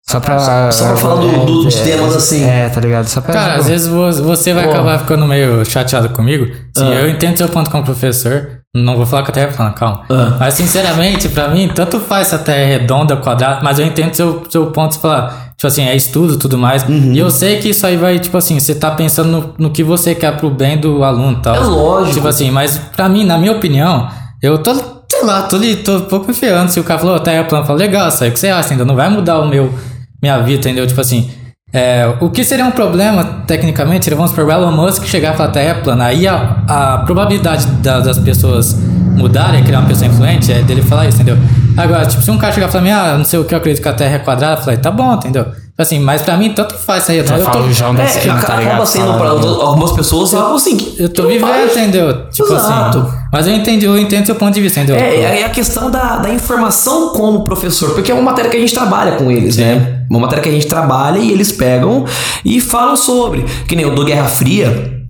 [0.09, 0.69] Só pra.
[0.71, 2.43] Só pra falar do- do- dos temas assim.
[2.43, 3.07] É, tá ligado?
[3.07, 3.33] Só pra.
[3.33, 4.71] Cara, às vezes vo- você vai Pô.
[4.71, 6.45] acabar ficando meio chateado comigo.
[6.77, 7.01] Sim, Ah.
[7.01, 8.60] eu entendo seu ponto como professor.
[8.73, 10.03] Não vou falar que a Terra é plana, calma.
[10.09, 10.37] Ah.
[10.39, 14.13] Mas sinceramente, pra mim, tanto faz se a Terra é redonda, quadrada, mas eu entendo
[14.13, 16.83] seu, seu ponto de falar, tipo assim, é estudo e tudo mais.
[16.87, 17.11] Uhum.
[17.11, 19.83] E eu sei que isso aí vai, tipo assim, você tá pensando no, no que
[19.83, 21.55] você quer pro bem do aluno e tal.
[21.55, 22.13] É lógico.
[22.13, 24.07] Tipo assim, mas pra mim, na minha opinião,
[24.41, 26.71] eu tô, sei lá, tô, ali, tô um pouco confiando.
[26.71, 28.39] Se o cara falou, a Terra é plana, eu falo, legal, isso aí o que
[28.39, 29.73] você acha, ainda não vai mudar o meu,
[30.21, 30.87] minha vida, entendeu?
[30.87, 31.29] Tipo assim,
[31.73, 35.37] é, o que seria um problema, tecnicamente, seria, vamos supor, o Elon Musk chegar e
[35.37, 36.05] falar, a Terra é plana.
[36.05, 38.73] Aí a, a probabilidade da- das pessoas
[39.15, 41.37] mudarem, criar uma pessoa influente, é dele falar isso, entendeu?
[41.77, 43.81] Agora, tipo, se um cara chegar e falar, ah, não sei o que, eu acredito
[43.81, 45.45] que a Terra é quadrada, eu falei, tá bom, entendeu?
[45.81, 47.25] Assim, mas pra mim, tanto faz isso aí.
[47.25, 48.85] Já Eu tô, fala o João da É, esquina, tá acaba ligado?
[48.85, 49.61] sendo para Falando.
[49.61, 50.95] algumas pessoas algo assim.
[50.97, 52.27] eu tô vivendo, entendeu?
[52.29, 52.97] Tipo Exato.
[52.99, 53.11] assim.
[53.31, 55.01] Mas eu entendi, eu entendo seu ponto de vista, entendeu?
[55.01, 58.59] É, é a questão da, da informação como professor, porque é uma matéria que a
[58.59, 60.03] gente trabalha com eles, né?
[60.09, 62.05] Uma matéria que a gente trabalha e eles pegam
[62.43, 63.43] e falam sobre.
[63.67, 65.00] Que nem eu dou Guerra Fria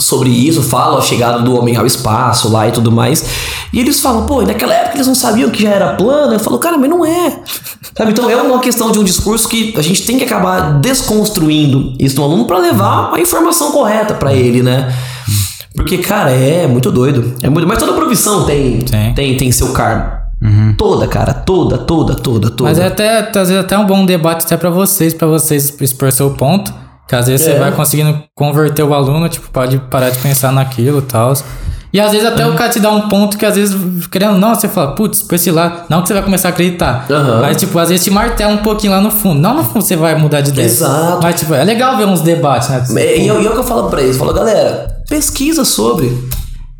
[0.00, 3.24] sobre isso, falam a chegada do homem ao espaço lá e tudo mais.
[3.72, 6.32] E eles falam, pô, e naquela época eles não sabiam que já era plano.
[6.32, 7.40] Eu falo, cara, mas não é.
[7.96, 8.12] Sabe?
[8.12, 12.16] Então é uma questão de um discurso que a gente tem que acabar desconstruindo isso
[12.16, 14.92] no aluno para levar a informação correta para ele, né?
[15.74, 17.34] Porque, cara, é muito doido.
[17.42, 19.12] É muito, mas toda profissão tem, Sim.
[19.14, 20.24] tem, tem seu karma.
[20.76, 22.68] Toda, cara, toda, toda, toda, toda.
[22.68, 26.12] Mas é até, às vezes, até um bom debate até pra vocês, pra vocês expor
[26.12, 26.72] seu ponto.
[27.08, 27.52] Que às vezes É.
[27.52, 31.34] você vai conseguindo converter o aluno, tipo, pode parar de pensar naquilo e tal.
[31.92, 33.76] E às vezes até o cara te dá um ponto que às vezes,
[34.08, 37.06] querendo não, você fala, putz, por esse lado, não que você vai começar a acreditar.
[37.08, 37.40] Aham.
[37.40, 39.38] Mas, tipo, às vezes te martela um pouquinho lá no fundo.
[39.40, 40.66] Não no fundo você vai mudar de ideia.
[40.66, 41.20] Exato.
[41.22, 42.84] Mas, tipo, é legal ver uns debates, né?
[42.96, 45.64] É, E é, e é o que eu falo pra eles, eu falo, galera, pesquisa
[45.64, 46.10] sobre.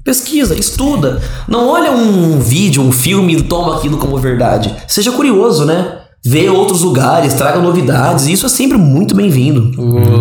[0.03, 1.23] Pesquisa, estuda.
[1.47, 4.75] Não olha um vídeo, um filme e toma aquilo como verdade.
[4.89, 5.99] Seja curioso, né?
[6.27, 8.27] Vê outros lugares, traga novidades.
[8.27, 9.71] Isso é sempre muito bem-vindo.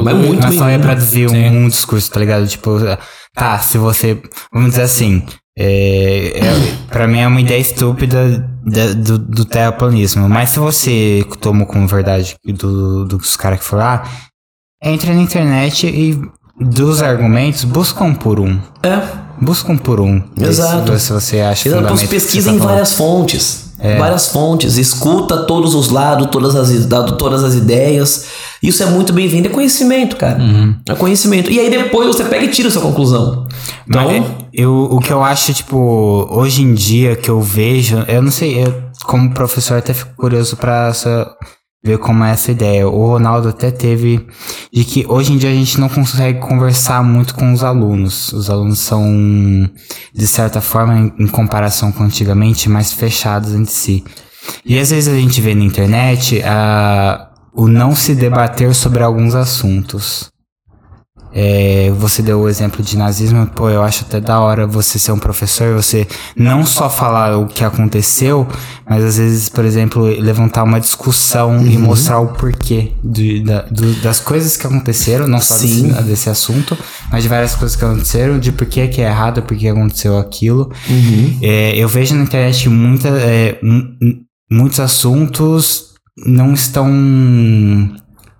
[0.04, 0.84] Mas muito Mas só é bem-vindo.
[0.84, 2.45] pra dizer um, um discurso, tá ligado?
[2.47, 2.72] Tipo,
[3.34, 4.22] tá, se você.
[4.54, 5.24] Vamos dizer assim.
[5.58, 10.28] É, é, pra mim é uma ideia estúpida da- do, do terraplanismo.
[10.28, 14.04] Mas se você toma como verdade do, dos caras que foram lá,
[14.84, 16.20] entra na internet e
[16.60, 18.60] dos argumentos, buscam por um.
[18.82, 19.22] É.
[19.42, 20.22] Buscam por um.
[20.40, 20.98] Exato.
[21.00, 23.64] Se, você acha Então, fundamento que pesquisa tá em várias fontes.
[24.00, 24.78] Várias fontes.
[24.78, 28.26] Escuta todos os lados, todas as, da- todas as ideias.
[28.62, 29.48] Isso é muito bem-vindo.
[29.50, 30.40] É conhecimento, cara.
[30.88, 31.52] É conhecimento.
[31.52, 33.46] E aí depois você pega e tira a sua conclusão.
[33.88, 34.24] Então, Mas
[34.54, 35.78] eu, o que eu acho, tipo,
[36.32, 38.74] hoje em dia que eu vejo, eu não sei, eu,
[39.06, 41.30] como professor até fico curioso pra essa,
[41.84, 42.88] ver como é essa ideia.
[42.88, 44.26] O Ronaldo até teve
[44.72, 48.32] de que hoje em dia a gente não consegue conversar muito com os alunos.
[48.32, 49.06] Os alunos são,
[50.14, 54.04] de certa forma, em, em comparação com antigamente, mais fechados entre si.
[54.66, 59.36] E às vezes a gente vê na internet ah, o não se debater sobre alguns
[59.36, 60.33] assuntos.
[61.36, 65.12] É, você deu o exemplo de nazismo, pô, eu acho até da hora você ser
[65.12, 66.08] um professor, você
[66.38, 68.48] não só falar o que aconteceu,
[68.88, 71.66] mas às vezes, por exemplo, levantar uma discussão Uhum.
[71.66, 75.88] e mostrar o porquê de- da- do- das coisas que aconteceram, não só Sim.
[75.88, 76.78] desse, desse assunto,
[77.12, 80.18] mas de várias coisas que aconteceram, de por que que é errado, por que aconteceu
[80.20, 80.72] aquilo.
[80.90, 81.40] Uhum.
[81.42, 84.18] É, eu vejo na internet muita, é, mu- mu-
[84.52, 85.94] muitos assuntos
[86.28, 86.88] não estão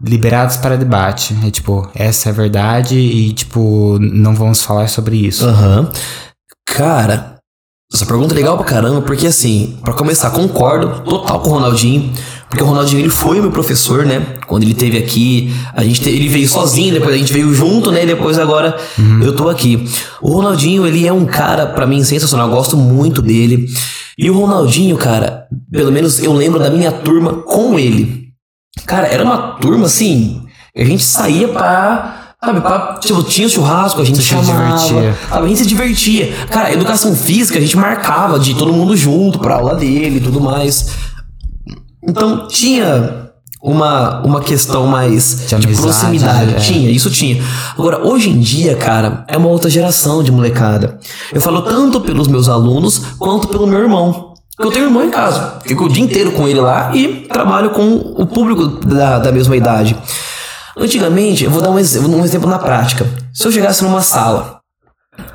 [0.04, 1.36] liberados para debate.
[1.46, 5.46] É tipo, essa é a verdade e, tipo, não vamos falar sobre isso.
[5.48, 5.90] Aham.
[6.66, 7.36] Cara,
[7.94, 12.12] essa pergunta é legal pra caramba, porque assim, pra começar, concordo total com o Ronaldinho,
[12.50, 14.38] porque o Ronaldinho ele foi meu professor, né?
[14.48, 17.92] Quando ele teve aqui, a gente te- ele veio sozinho, depois a gente veio junto,
[17.92, 18.04] né?
[18.04, 18.76] E depois agora
[19.24, 19.88] eu tô aqui.
[20.22, 23.68] O Ronaldinho, ele é um cara pra mim sensacional, eu gosto muito dele.
[24.18, 28.23] E o Ronaldinho, cara, pelo menos eu lembro da minha turma com ele.
[28.86, 30.42] Cara, era uma turma assim,
[30.76, 32.20] a gente saía pra.
[32.44, 34.76] Sabe, pra, tipo, tinha churrasco, a gente Se chamava.
[34.76, 35.18] divertia.
[35.32, 36.34] A gente se divertia.
[36.52, 40.42] Cara, educação física a gente marcava de todo mundo junto pra aula dele e tudo
[40.42, 40.90] mais.
[42.06, 43.30] Então tinha
[43.62, 46.56] uma, uma questão mais De de, amizade, proximidade.
[46.56, 46.60] é.
[46.60, 47.42] Tinha, isso tinha.
[47.78, 51.00] Agora, hoje em dia, cara, é uma outra geração de molecada.
[51.32, 54.33] Eu falo tanto pelos meus alunos quanto pelo meu irmão.
[54.60, 55.60] Eu tenho um irmão em casa.
[55.66, 59.56] Fico o dia inteiro com ele lá e trabalho com o público da, da mesma
[59.56, 59.98] idade.
[60.78, 63.08] Antigamente, eu vou dar um, um exemplo na prática.
[63.34, 64.60] Se eu chegasse numa sala,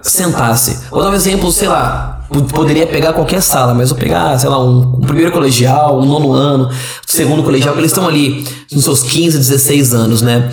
[0.03, 4.49] sentasse, vou dar um exemplo, sei lá, poderia pegar qualquer sala, mas eu pegar, sei
[4.49, 6.71] lá, um, um primeiro colegial, um nono ano,
[7.07, 10.53] segundo colegial, que eles estão ali nos seus 15, 16 anos, né?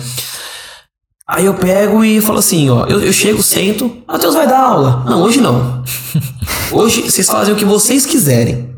[1.28, 5.02] Aí eu pego e falo assim, ó, eu, eu chego, sento, Matheus vai dar aula.
[5.06, 5.82] Não, hoje não.
[6.70, 8.74] Hoje vocês fazem o que vocês quiserem.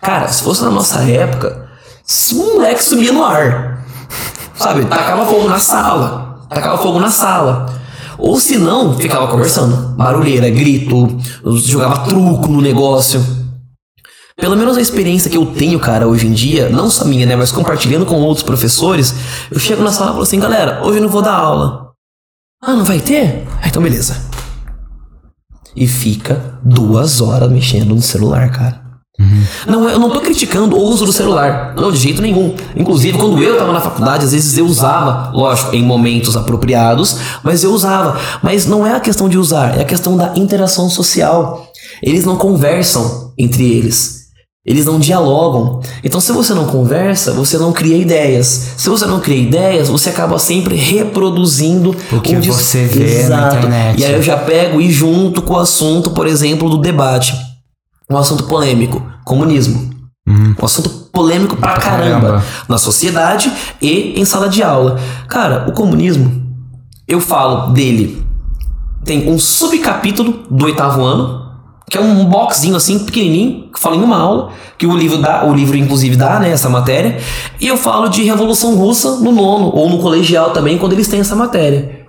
[0.00, 1.68] Cara, se fosse na nossa época,
[2.04, 3.86] se um moleque sumia no ar.
[4.54, 6.46] Sabe, tacava fogo na sala.
[6.48, 7.74] Tacava fogo na sala.
[8.18, 9.94] Ou se não, ficava conversando.
[9.96, 11.18] Barulheira, grito,
[11.56, 13.24] jogava truco no negócio.
[14.36, 17.36] Pelo menos a experiência que eu tenho, cara, hoje em dia, não só minha, né,
[17.36, 19.14] mas compartilhando com outros professores,
[19.50, 21.81] eu chego na sala e falo assim, galera, hoje eu não vou dar aula.
[22.64, 23.44] Ah, não vai ter?
[23.60, 24.16] Ah, então beleza.
[25.74, 28.80] E fica duas horas mexendo no celular, cara.
[29.66, 31.74] Não, eu não tô criticando o uso do celular.
[31.76, 32.54] Não, de jeito nenhum.
[32.76, 37.64] Inclusive, quando eu tava na faculdade, às vezes eu usava, lógico, em momentos apropriados, mas
[37.64, 38.16] eu usava.
[38.42, 41.66] Mas não é a questão de usar, é a questão da interação social.
[42.00, 44.21] Eles não conversam entre eles.
[44.64, 45.80] Eles não dialogam.
[46.04, 48.46] Então, se você não conversa, você não cria ideias.
[48.76, 54.00] Se você não cria ideias, você acaba sempre reproduzindo O que você vê na internet.
[54.00, 57.34] E aí eu já pego e junto com o assunto, por exemplo, do debate.
[58.08, 59.90] Um assunto polêmico, comunismo.
[60.28, 62.20] Um assunto polêmico pra, Pra caramba.
[62.28, 62.44] caramba.
[62.68, 64.96] Na sociedade e em sala de aula.
[65.28, 66.40] Cara, o comunismo,
[67.08, 68.24] eu falo dele.
[69.04, 71.41] Tem um subcapítulo do oitavo ano,
[71.92, 75.44] que é um boxzinho assim, pequenininho, que fala em uma aula, que o livro dá,
[75.44, 77.18] o livro inclusive dá, né, essa matéria.
[77.60, 81.20] E eu falo de Revolução Russa no nono, ou no colegial também, quando eles têm
[81.20, 82.06] essa matéria.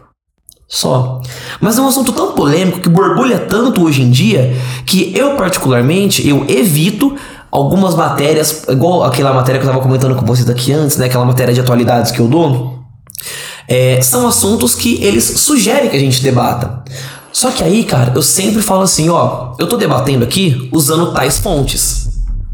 [0.69, 1.19] Só.
[1.59, 4.55] Mas é um assunto tão polêmico que borbulha tanto hoje em dia
[4.86, 7.13] que eu particularmente eu evito
[7.51, 11.25] algumas matérias, igual aquela matéria que eu tava comentando com vocês aqui antes, né, aquela
[11.25, 12.79] matéria de atualidades que eu dou.
[13.67, 16.86] É, são assuntos que eles sugerem que a gente debata.
[17.34, 21.39] Só que aí, cara, eu sempre falo assim, ó, eu tô debatendo aqui usando tais
[21.39, 22.03] fontes.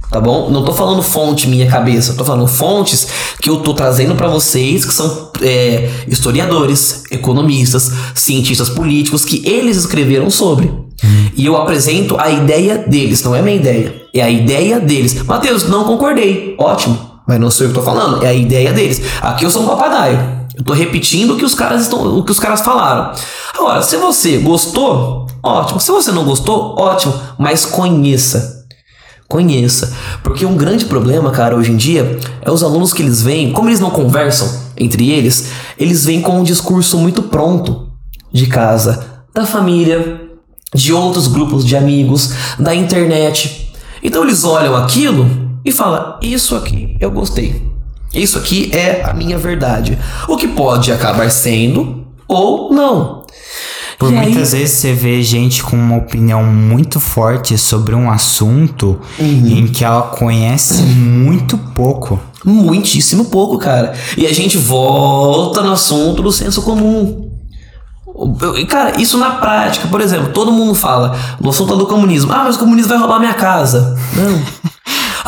[0.09, 0.49] Tá bom?
[0.49, 3.07] Não tô falando fonte minha cabeça, eu tô falando fontes
[3.39, 9.77] que eu tô trazendo pra vocês, que são é, historiadores, economistas, cientistas políticos, que eles
[9.77, 10.73] escreveram sobre.
[11.35, 15.21] E eu apresento a ideia deles, não é minha ideia, é a ideia deles.
[15.23, 16.55] Mateus, não concordei.
[16.57, 19.01] Ótimo, mas não sou eu que tô falando, é a ideia deles.
[19.21, 20.38] Aqui eu sou um papagaio.
[20.59, 23.13] Eu tô repetindo o que os caras estão, o que os caras falaram.
[23.55, 25.79] Agora, se você gostou, ótimo.
[25.79, 28.65] Se você não gostou, ótimo, mas conheça.
[29.25, 29.95] Conheça.
[30.21, 33.69] Porque um grande problema, cara, hoje em dia, é os alunos que eles vêm, como
[33.69, 37.87] eles não conversam entre eles, eles vêm com um discurso muito pronto
[38.29, 40.19] de casa, da família,
[40.75, 43.71] de outros grupos de amigos, da internet.
[44.03, 45.25] Então eles olham aquilo
[45.63, 47.68] e falam: Isso aqui eu gostei.
[48.13, 49.97] Isso aqui é a minha verdade.
[50.27, 53.19] O que pode acabar sendo ou não.
[53.97, 58.09] Por E aí- muitas vezes você vê gente com uma opinião muito forte sobre um
[58.09, 59.47] assunto Uhum.
[59.47, 62.19] em que ela conhece muito pouco.
[62.45, 63.93] Muitíssimo pouco, cara.
[64.17, 67.27] E a gente volta no assunto do senso comum.
[68.69, 72.31] Cara, isso na prática, por exemplo, todo mundo fala no assunto do comunismo.
[72.31, 73.97] Ah, mas o comunismo vai roubar minha casa.
[74.15, 74.41] Não.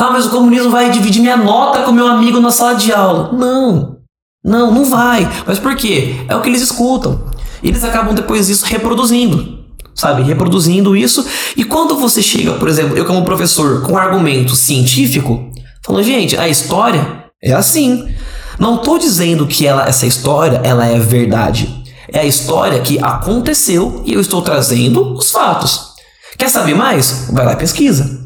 [0.02, 3.30] Ah, mas o comunismo vai dividir minha nota com meu amigo na sala de aula.
[3.32, 3.98] Não.
[4.44, 5.30] Não, não vai.
[5.46, 6.16] Mas por quê?
[6.26, 7.30] É o que eles escutam.
[7.62, 9.60] Eles acabam depois disso reproduzindo.
[9.94, 10.24] Sabe?
[10.24, 11.24] Reproduzindo isso.
[11.56, 15.48] E quando você chega, por exemplo, eu como professor, com argumento científico,
[15.84, 18.12] falando, gente, a história é assim.
[18.58, 21.80] Não estou dizendo que ela, essa história ela é verdade.
[22.08, 25.92] É a história que aconteceu e eu estou trazendo os fatos.
[26.36, 27.28] Quer saber mais?
[27.32, 28.21] Vai lá e pesquisa.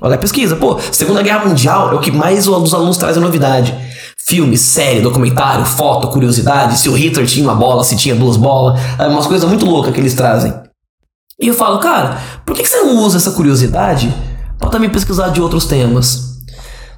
[0.00, 0.56] Lá e pesquisa.
[0.56, 3.74] Pô, Segunda Guerra Mundial é o que mais os alunos trazem novidade.
[4.26, 8.80] Filme, série, documentário, foto, curiosidade, se o Hitler tinha uma bola, se tinha duas bolas,
[8.98, 10.52] é umas coisas muito loucas que eles trazem.
[11.40, 14.12] E eu falo, cara, por que você não usa essa curiosidade
[14.58, 16.38] para também pesquisar de outros temas?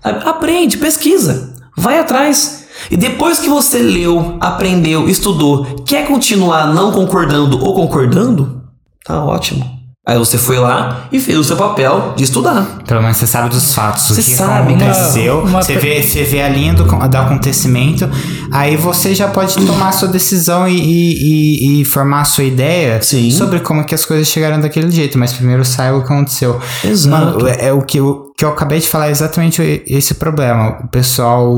[0.03, 2.67] Aprende, pesquisa, vai atrás.
[2.91, 8.63] E depois que você leu, aprendeu, estudou, quer continuar não concordando ou concordando?
[9.05, 9.78] Tá ótimo.
[10.09, 12.79] Aí você foi lá e fez o seu papel de estudar.
[12.87, 15.41] Pelo menos você sabe dos fatos, você o que sabe, aconteceu.
[15.41, 15.63] Uma, uma...
[15.63, 18.09] Você, vê, você vê a linha do, do acontecimento,
[18.51, 23.03] aí você já pode tomar a sua decisão e, e, e, formar a sua ideia
[23.03, 23.31] Sim.
[23.31, 25.19] sobre como que as coisas chegaram daquele jeito.
[25.19, 26.59] Mas primeiro saiba o que aconteceu.
[26.83, 27.11] Exato.
[27.11, 30.79] Mano, é, é o que, o que eu acabei de falar é exatamente esse problema.
[30.85, 31.55] O pessoal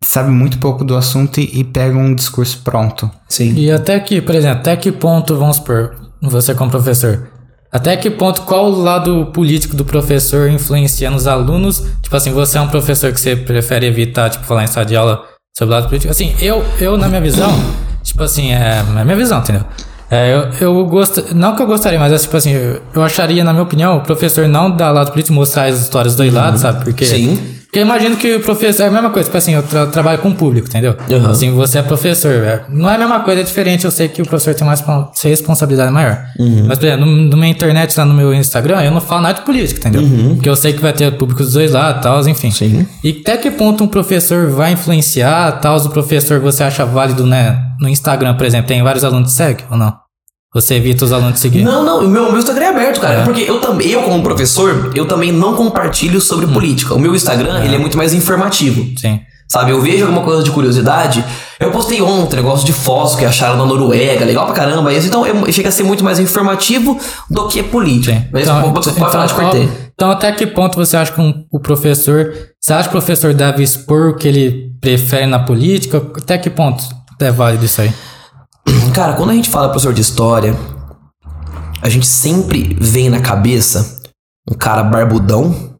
[0.00, 3.10] sabe muito pouco do assunto e, e pega um discurso pronto.
[3.28, 3.52] Sim.
[3.56, 7.39] E até que, por exemplo, até que ponto, vamos supor, você como professor
[7.72, 11.84] até que ponto, qual o lado político do professor influencia nos alunos?
[12.02, 14.96] Tipo assim, você é um professor que você prefere evitar, tipo, falar em sala de
[14.96, 15.24] aula
[15.56, 16.10] sobre o lado político?
[16.10, 17.50] Assim, eu, eu na minha visão,
[18.02, 19.64] tipo assim, é, é minha visão, entendeu?
[20.10, 23.44] É, eu, eu gosto, não que eu gostaria, mas é tipo assim, eu, eu acharia,
[23.44, 26.40] na minha opinião, o professor não dar lado político mostrar as histórias do dois uhum.
[26.40, 26.82] lados, sabe?
[26.82, 27.59] Porque Sim.
[27.70, 30.18] Porque eu imagino que o professor é a mesma coisa, tipo assim, eu tra trabalho
[30.18, 30.96] com o público, entendeu?
[31.08, 31.30] Uhum.
[31.30, 34.20] Assim, você é professor, é, não é a mesma coisa, é diferente, eu sei que
[34.20, 34.82] o professor tem mais
[35.22, 36.20] responsabilidade maior.
[36.36, 36.64] Uhum.
[36.66, 39.38] Mas, por exemplo, no, no minha internet, lá no meu Instagram, eu não falo nada
[39.38, 40.02] de política, entendeu?
[40.02, 40.34] Uhum.
[40.34, 42.50] Porque eu sei que vai ter público dos dois lados tal, enfim.
[42.50, 42.88] Sim.
[43.04, 47.56] E até que ponto um professor vai influenciar, tal, o professor você acha válido, né?
[47.80, 49.94] No Instagram, por exemplo, tem vários alunos que seguem ou não?
[50.52, 51.62] Você evita os alunos seguir?
[51.62, 53.20] Não, não, o meu, meu Instagram é aberto, cara.
[53.20, 53.24] É.
[53.24, 56.52] Porque eu também, eu como professor, eu também não compartilho sobre hum.
[56.52, 56.92] política.
[56.94, 57.64] O meu Instagram, é.
[57.66, 58.84] ele é muito mais informativo.
[58.98, 59.20] Sim.
[59.46, 61.24] Sabe, eu vejo alguma coisa de curiosidade.
[61.58, 64.92] Eu postei ontem um negócio de fósforo que acharam na Noruega, legal pra caramba.
[64.94, 66.98] Então eu, chega a ser muito mais informativo
[67.28, 68.12] do que política.
[68.12, 68.24] Sim.
[68.32, 69.68] Mas então, pode então, falar de cortei.
[69.92, 72.32] Então, até que ponto você acha que um, o professor.
[72.60, 76.00] Você acha que o professor deve expor o que ele prefere na política?
[76.16, 76.84] Até que ponto
[77.20, 77.92] é válido isso aí?
[78.94, 80.56] Cara, quando a gente fala professor de história,
[81.82, 84.00] a gente sempre vem na cabeça
[84.50, 85.74] um cara barbudão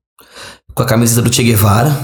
[0.75, 1.95] com a camiseta do Che Guevara.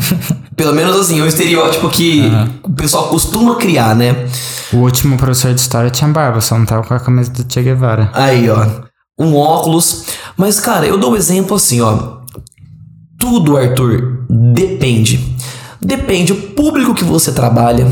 [0.56, 2.50] Pelo menos assim, é um estereótipo que uhum.
[2.64, 4.26] o pessoal costuma criar, né?
[4.72, 7.62] O último professor de história tinha barba, só não tava com a camiseta do Che
[7.62, 8.10] Guevara.
[8.14, 8.66] Aí, ó.
[9.18, 10.06] Um óculos.
[10.36, 12.16] Mas, cara, eu dou um exemplo assim, ó.
[13.18, 15.36] Tudo, Arthur, depende.
[15.80, 17.86] Depende o público que você trabalha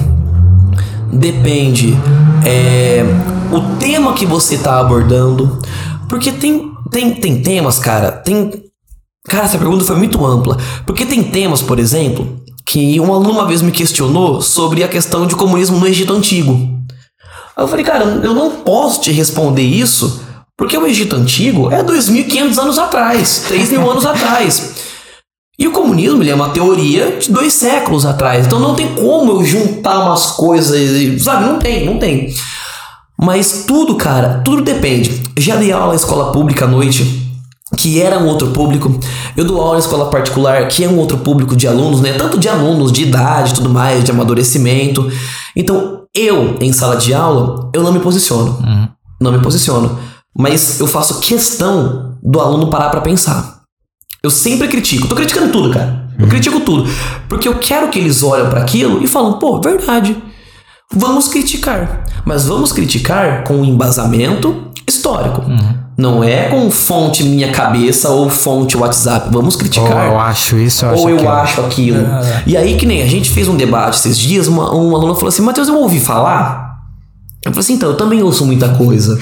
[1.15, 1.97] depende
[2.45, 3.03] é,
[3.53, 5.61] o tema que você está abordando.
[6.09, 8.65] Porque tem, tem, tem temas, cara, tem.
[9.27, 10.59] Cara, essa pergunta foi muito ampla.
[10.87, 15.27] Porque tem temas, por exemplo, que um aluno uma vez me questionou sobre a questão
[15.27, 16.75] de comunismo no Egito Antigo.
[17.57, 20.21] Eu falei, cara, eu não posso te responder isso,
[20.57, 24.75] porque o Egito Antigo é 2.500 anos atrás, 3 mil anos atrás.
[25.65, 28.45] E o comunismo ele é uma teoria de dois séculos atrás.
[28.45, 31.47] Então não tem como eu juntar umas coisas, sabe?
[31.47, 32.35] Não tem, não tem.
[33.19, 35.23] Mas tudo, cara, tudo depende.
[35.39, 37.35] Já dei aula na escola pública à noite,
[37.79, 39.01] que era um outro público.
[39.35, 42.13] Eu dou aula na escola particular, que é um outro público de alunos, né?
[42.13, 45.11] Tanto de alunos, de idade, tudo mais, de amadurecimento.
[45.57, 48.59] Então, eu, em sala de aula, eu não me posiciono.
[48.63, 48.89] Uhum.
[49.19, 49.99] Não me posiciono.
[50.37, 53.64] Mas eu faço questão do aluno parar para pensar.
[54.25, 55.07] Eu sempre critico.
[55.07, 56.09] Tô criticando tudo, cara.
[56.19, 56.89] Eu critico tudo.
[57.29, 60.17] Porque eu quero que eles olhem para aquilo e falam, pô, verdade.
[60.91, 62.07] Vamos criticar.
[62.25, 65.43] Mas vamos criticar com um embasamento histórico.
[65.43, 65.75] Uhum.
[65.99, 69.29] Não é com fonte minha cabeça ou fonte WhatsApp.
[69.31, 70.07] Vamos criticar.
[70.07, 71.99] Ou eu acho isso, eu acho Ou eu acho aquilo.
[71.99, 72.43] É.
[72.47, 75.29] E aí, que nem a gente fez um debate esses dias, uma, um aluno falou
[75.29, 76.79] assim: Matheus, eu ouvi falar.
[77.45, 79.19] Eu falei assim: então, eu também ouço muita coisa.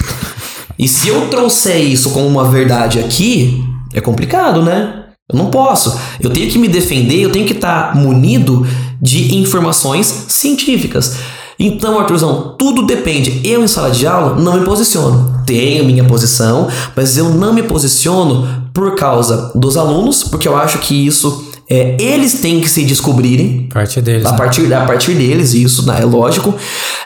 [0.79, 3.61] E se eu trouxer isso como uma verdade aqui,
[3.93, 5.03] é complicado, né?
[5.31, 5.97] Eu não posso.
[6.19, 8.65] Eu tenho que me defender, eu tenho que estar tá munido
[9.01, 11.17] de informações científicas.
[11.59, 13.39] Então, Arthurzão, tudo depende.
[13.43, 15.43] Eu, em sala de aula, não me posiciono.
[15.45, 20.79] Tenho minha posição, mas eu não me posiciono por causa dos alunos, porque eu acho
[20.79, 23.67] que isso é, eles têm que se descobrirem.
[23.71, 24.25] A partir deles.
[24.25, 24.37] A, né?
[24.37, 26.53] partir, a partir deles, isso né, é lógico.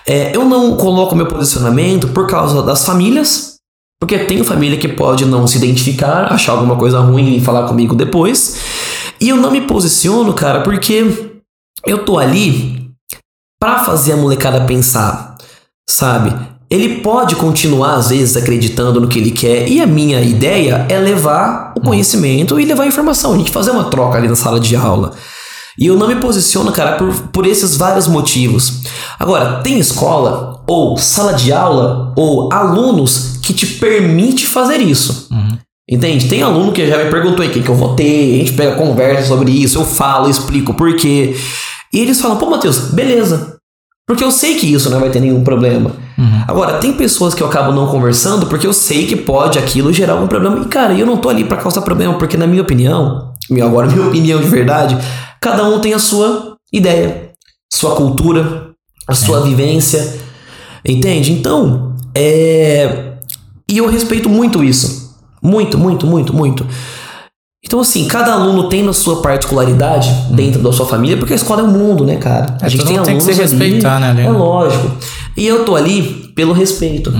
[0.06, 3.57] É, eu não coloco meu posicionamento por causa das famílias,
[4.00, 7.96] porque tem família que pode não se identificar, achar alguma coisa ruim e falar comigo
[7.96, 8.58] depois.
[9.20, 11.34] E eu não me posiciono, cara, porque
[11.86, 12.92] eu tô ali
[13.60, 15.36] pra fazer a molecada pensar,
[15.90, 16.36] sabe?
[16.70, 21.00] Ele pode continuar, às vezes, acreditando no que ele quer, e a minha ideia é
[21.00, 24.60] levar o conhecimento e levar a informação, a gente fazer uma troca ali na sala
[24.60, 25.14] de aula.
[25.78, 28.82] E eu não me posiciono, cara, por, por esses vários motivos.
[29.20, 35.28] Agora, tem escola, ou sala de aula, ou alunos que te permite fazer isso.
[35.90, 36.28] Entende?
[36.28, 39.28] Tem aluno que já me perguntou aí quem que eu votei, a gente pega conversa
[39.28, 41.36] sobre isso, eu falo, explico por quê.
[41.94, 43.56] E eles falam, pô, Matheus, beleza.
[44.06, 45.92] Porque eu sei que isso não vai ter nenhum problema.
[46.48, 50.14] Agora, tem pessoas que eu acabo não conversando porque eu sei que pode aquilo gerar
[50.14, 50.60] algum problema.
[50.62, 54.08] E, cara, eu não tô ali pra causar problema, porque na minha opinião, agora minha
[54.08, 54.98] opinião de verdade,
[55.42, 57.32] cada um tem a sua ideia,
[57.72, 58.72] sua cultura,
[59.08, 60.20] a sua vivência.
[60.86, 61.32] Entende?
[61.32, 63.14] Então, é.
[63.70, 65.16] E eu respeito muito isso.
[65.42, 66.66] Muito, muito, muito, muito.
[67.66, 71.62] Então, assim, cada aluno tem na sua particularidade dentro da sua família, porque a escola
[71.62, 72.58] é o mundo, né, cara?
[72.62, 74.22] É, todo mundo tem que se ali- respeitar, né, ali.
[74.22, 74.90] É lógico.
[75.36, 77.14] E eu tô ali pelo respeito.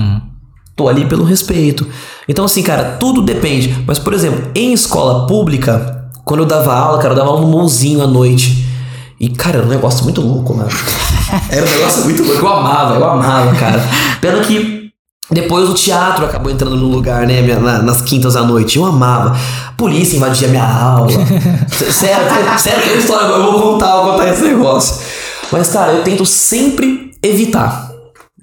[0.74, 1.86] Tô ali pelo respeito.
[2.28, 3.76] Então, assim, cara, tudo depende.
[3.86, 5.97] Mas, por exemplo, em escola pública,
[6.28, 8.66] quando eu dava aula, cara, eu dava aula no mãozinho à noite.
[9.18, 10.68] E, cara, era um negócio muito louco, mano.
[11.50, 12.40] Era um negócio muito louco.
[12.46, 13.82] Eu amava, eu amava, cara.
[14.20, 14.90] Pena que
[15.30, 17.42] depois o teatro acabou entrando no lugar, né?
[17.58, 18.78] na- nas quintas à noite.
[18.78, 19.36] Eu amava.
[19.76, 21.08] Polícia invadia minha aula.
[21.68, 23.26] Sério, sério, que história.
[23.26, 24.96] Eu vou contar, eu vou contar esse negócio.
[25.50, 27.87] Mas, cara, eu tento sempre evitar.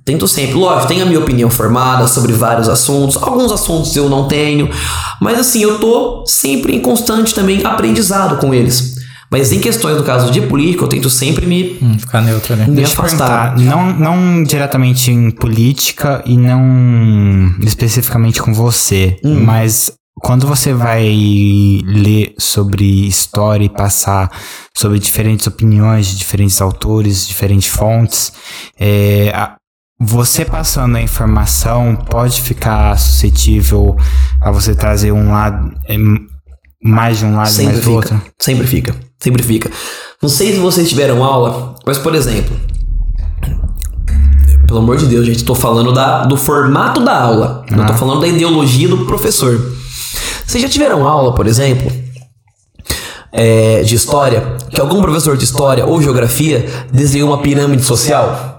[0.05, 0.53] Tento sempre.
[0.53, 3.17] Lógico, tenho a minha opinião formada sobre vários assuntos.
[3.21, 4.69] Alguns assuntos eu não tenho.
[5.19, 8.95] Mas assim, eu tô sempre em constante também aprendizado com eles.
[9.31, 12.69] Mas em questões, no caso de política, eu tento sempre me, Hum, ficar neutro ali.
[12.69, 13.57] me Deixa afastar.
[13.57, 19.43] não, não diretamente em política e não especificamente com você, Hum.
[19.43, 19.91] mas
[20.21, 21.03] quando você vai
[21.83, 24.29] ler sobre história e passar
[24.77, 28.31] sobre diferentes opiniões de diferentes autores, diferentes fontes,
[28.79, 29.55] é, a-
[29.99, 33.95] você passando a informação pode ficar suscetível
[34.41, 35.95] a você trazer um lado, é,
[36.83, 37.95] mais de um lado Sempre mais do fica.
[37.95, 38.21] outro?
[38.39, 38.95] Sempre fica.
[39.19, 39.71] Sempre fica.
[40.21, 42.55] Não sei se vocês tiveram aula, mas por exemplo.
[44.67, 47.63] Pelo amor de Deus, gente, tô falando da, do formato da aula.
[47.69, 47.97] Não tô Ah.
[47.97, 49.57] falando da ideologia do professor.
[50.45, 51.91] Vocês já tiveram aula, por exemplo,
[53.31, 58.54] é, de história, que algum professor de história ou geografia desenhou uma pirâmide social?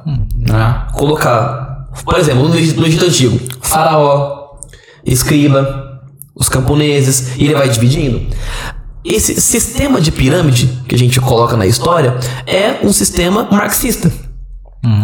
[0.50, 4.56] Ah, colocar, por exemplo, no Egito Antigo, faraó,
[5.04, 6.00] escriba,
[6.34, 8.26] os camponeses, e ele vai dividindo.
[9.04, 14.12] Esse sistema de pirâmide que a gente coloca na história é um sistema marxista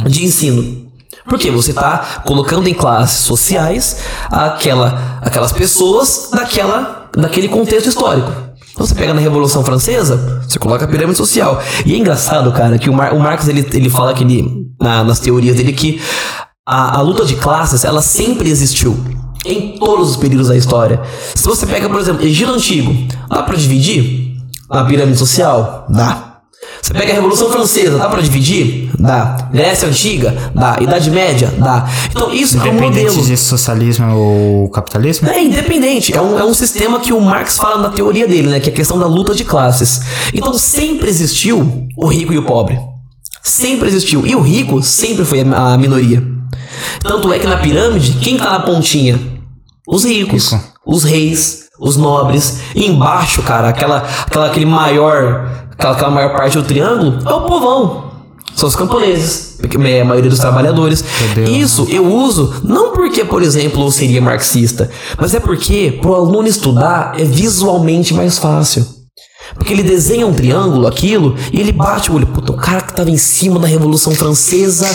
[0.08, 0.90] de ensino.
[1.28, 3.98] Porque você está colocando em classes sociais
[4.28, 8.30] aquela, aquelas pessoas daquela, daquele contexto histórico.
[8.72, 11.62] Então você pega na Revolução Francesa, você coloca a pirâmide social.
[11.84, 15.04] E é engraçado, cara, que o, Mar, o Marx ele, ele fala que ele, na-
[15.04, 16.00] nas teorias dele que
[16.66, 18.96] a, a luta de classes ela sempre existiu
[19.44, 21.00] em todos os períodos da história.
[21.34, 22.94] Se você pega, por exemplo, Egito Antigo,
[23.28, 24.36] dá pra dividir
[24.70, 25.86] a pirâmide social?
[25.88, 26.28] Dá.
[26.80, 28.90] Você pega a Revolução Francesa, dá pra dividir?
[28.98, 29.48] Dá.
[29.52, 30.52] Grécia Antiga?
[30.54, 30.78] Dá.
[30.80, 31.52] Idade Média?
[31.58, 31.88] Dá.
[32.10, 33.26] Então isso é um Independente modelo.
[33.26, 35.28] de socialismo ou capitalismo?
[35.28, 38.60] É independente, é um, é um sistema que o Marx fala na teoria dele, né?
[38.60, 40.00] Que é a questão da luta de classes.
[40.32, 42.78] Então sempre existiu o rico e o pobre.
[43.42, 44.26] Sempre existiu.
[44.26, 46.22] E o rico sempre foi a minoria.
[47.02, 49.18] Tanto é que na pirâmide, quem tá na pontinha?
[49.86, 50.64] Os ricos, Rico.
[50.86, 52.60] os reis, os nobres.
[52.74, 57.40] E embaixo, cara, aquela, aquela, aquele maior, aquela, aquela maior parte do triângulo é o
[57.42, 58.12] povão.
[58.54, 61.02] São os camponeses, porque a maioria dos trabalhadores.
[61.48, 66.46] Isso eu uso não porque, por exemplo, eu seria marxista, mas é porque pro aluno
[66.46, 68.86] estudar é visualmente mais fácil.
[69.54, 72.26] Porque ele desenha um triângulo, aquilo, e ele bate o olho.
[72.26, 74.88] Puta, o cara que tava em cima da Revolução Francesa,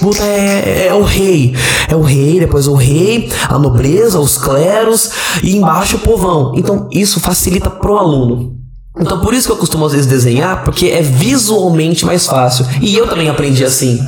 [0.00, 1.54] puta, é, é o rei.
[1.88, 5.10] É o rei, depois o rei, a nobreza, os cleros,
[5.42, 6.52] e embaixo o povão.
[6.56, 8.56] Então, isso facilita pro aluno.
[8.98, 12.66] Então, por isso que eu costumo às vezes desenhar, porque é visualmente mais fácil.
[12.80, 14.00] E eu também aprendi assim.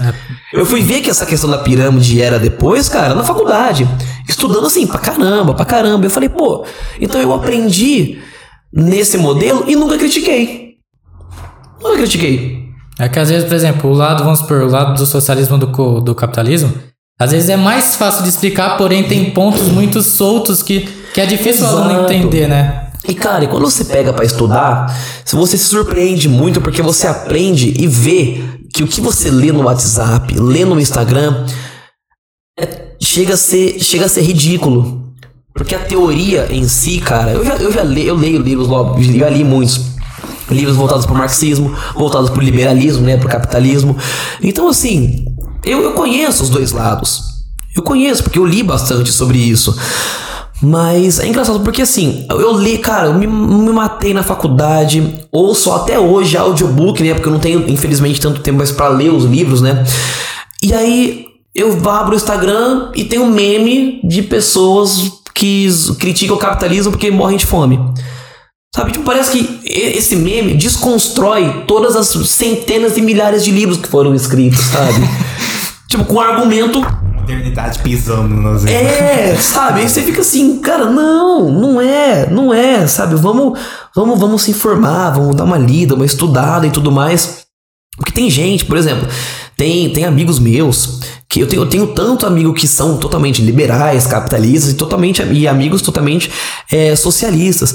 [0.52, 3.86] Eu fui ver que essa questão da pirâmide era depois, cara, na faculdade.
[4.26, 6.06] Estudando assim, pra caramba, pra caramba.
[6.06, 6.64] Eu falei, pô,
[6.98, 8.18] então eu aprendi
[8.72, 10.76] nesse modelo e nunca critiquei.
[11.82, 12.68] Nunca critiquei.
[12.98, 16.00] É que às vezes, por exemplo, o lado, vamos supor, o lado do socialismo do,
[16.00, 16.72] do capitalismo,
[17.18, 20.80] às vezes é mais fácil de explicar, porém tem pontos muito soltos que,
[21.14, 22.12] que é difícil o aluno Exato.
[22.12, 22.90] entender, né?
[23.08, 24.94] E cara, e quando você pega pra estudar,
[25.24, 28.42] você se surpreende muito porque você aprende e vê
[28.74, 31.46] que o que você lê no WhatsApp, lê no Instagram,
[32.58, 35.07] é- chega a ser chega a ser ridículo.
[35.58, 38.68] Porque a teoria em si, cara, eu já, eu já le, eu leio livros,
[39.04, 39.80] já li muitos.
[40.48, 43.96] livros voltados para o marxismo, voltados para o liberalismo, né, para o capitalismo.
[44.40, 45.24] Então, assim,
[45.64, 47.24] eu, eu conheço os dois lados.
[47.76, 49.76] Eu conheço, porque eu li bastante sobre isso.
[50.62, 55.72] Mas é engraçado porque assim, eu li, cara, eu me, me matei na faculdade, ouço
[55.72, 57.14] até hoje audiobook, né?
[57.14, 59.84] Porque eu não tenho, infelizmente, tanto tempo mais para ler os livros, né?
[60.62, 65.68] E aí eu abro o Instagram e tem um meme de pessoas que
[65.98, 67.78] criticam o capitalismo porque morrem de fome.
[68.74, 73.88] Sabe, tipo, parece que esse meme desconstrói todas as centenas e milhares de livros que
[73.88, 75.08] foram escritos, sabe?
[75.88, 76.80] tipo, com argumento
[77.28, 79.80] Modernidade pisando nos É, sabe?
[79.80, 83.16] Aí você fica assim, cara, não, não é, não é, sabe?
[83.16, 83.58] Vamos,
[83.94, 87.47] vamos, vamos se informar, vamos dar uma lida, uma estudada e tudo mais.
[87.98, 89.06] Porque tem gente, por exemplo,
[89.56, 94.06] tem, tem amigos meus que eu tenho, eu tenho tanto amigo que são totalmente liberais,
[94.06, 96.30] capitalistas e totalmente e amigos totalmente
[96.72, 97.74] é, socialistas.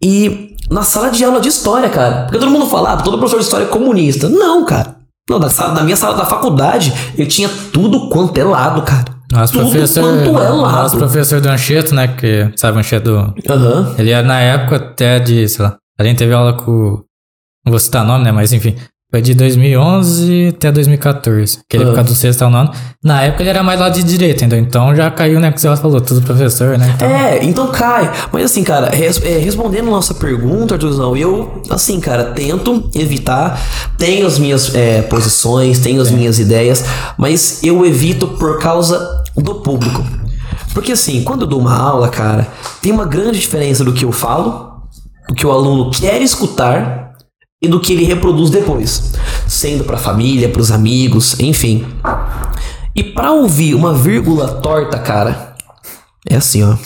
[0.00, 3.38] E na sala de aula de história, cara, porque todo mundo fala, ah, todo professor
[3.38, 4.28] de história é comunista.
[4.28, 4.96] Não, cara.
[5.28, 9.06] Não, na, sala, na minha sala da faculdade, eu tinha tudo quanto é lado, cara.
[9.30, 10.56] Nosso tudo professor, quanto é lado.
[10.56, 13.34] nosso professor do Anchieta, né, que sabe o Anchieta do...
[13.50, 13.94] Aham.
[13.98, 17.02] Ele era na época até de, sei lá, a gente teve aula com...
[17.64, 18.76] Não vou citar nome, né, mas enfim...
[19.12, 21.58] Foi de 2011 até 2014.
[21.68, 21.88] Que ele Ah.
[21.88, 22.70] por causa do sexto ao nono.
[23.04, 24.58] Na época ele era mais lá de direita, entendeu?
[24.58, 25.52] Então já caiu, né?
[25.52, 26.92] Que você falou, tudo professor, né?
[26.96, 28.10] Então, É, então cai.
[28.32, 33.60] Mas assim, cara, res- é, respondendo nossa pergunta, Arthurzão, eu, assim, cara, tento evitar.
[33.98, 36.82] Tenho as minhas é, posições, tenho as minhas ideias,
[37.18, 40.02] mas eu evito por causa do público.
[40.72, 42.48] Porque assim, quando eu dou uma aula, cara,
[42.80, 44.72] tem uma grande diferença do que eu falo,
[45.28, 47.01] do que o aluno quer escutar
[47.62, 49.12] e do que ele reproduz depois,
[49.46, 51.86] sendo pra família, pros amigos, enfim.
[52.94, 55.54] E pra ouvir uma vírgula torta, cara,
[56.28, 56.76] é assim, ó.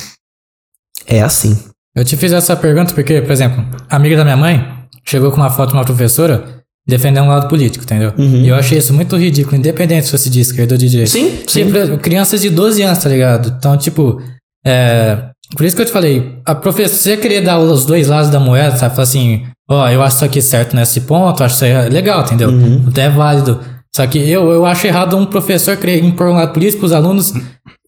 [1.07, 1.59] É assim.
[1.95, 4.69] Eu te fiz essa pergunta porque, por exemplo, a amiga da minha mãe
[5.05, 6.57] chegou com uma foto de uma professora
[6.87, 8.13] defendendo um lado político, entendeu?
[8.17, 11.11] E eu achei isso muito ridículo, independente se fosse de esquerda ou de direita.
[11.11, 11.97] Sim, Tipo, sim.
[11.99, 13.55] crianças de 12 anos, tá ligado?
[13.59, 14.21] Então, tipo,
[14.65, 15.31] é.
[15.57, 18.77] Por isso que eu te falei, a professora querer dar os dois lados da moeda,
[18.77, 18.95] sabe?
[18.95, 22.51] Falar assim, ó, eu acho isso aqui certo nesse ponto, acho isso aí legal, entendeu?
[22.89, 23.61] Até é válido.
[23.95, 27.33] Só que eu, eu acho errado um professor querer impor um lado político pros alunos.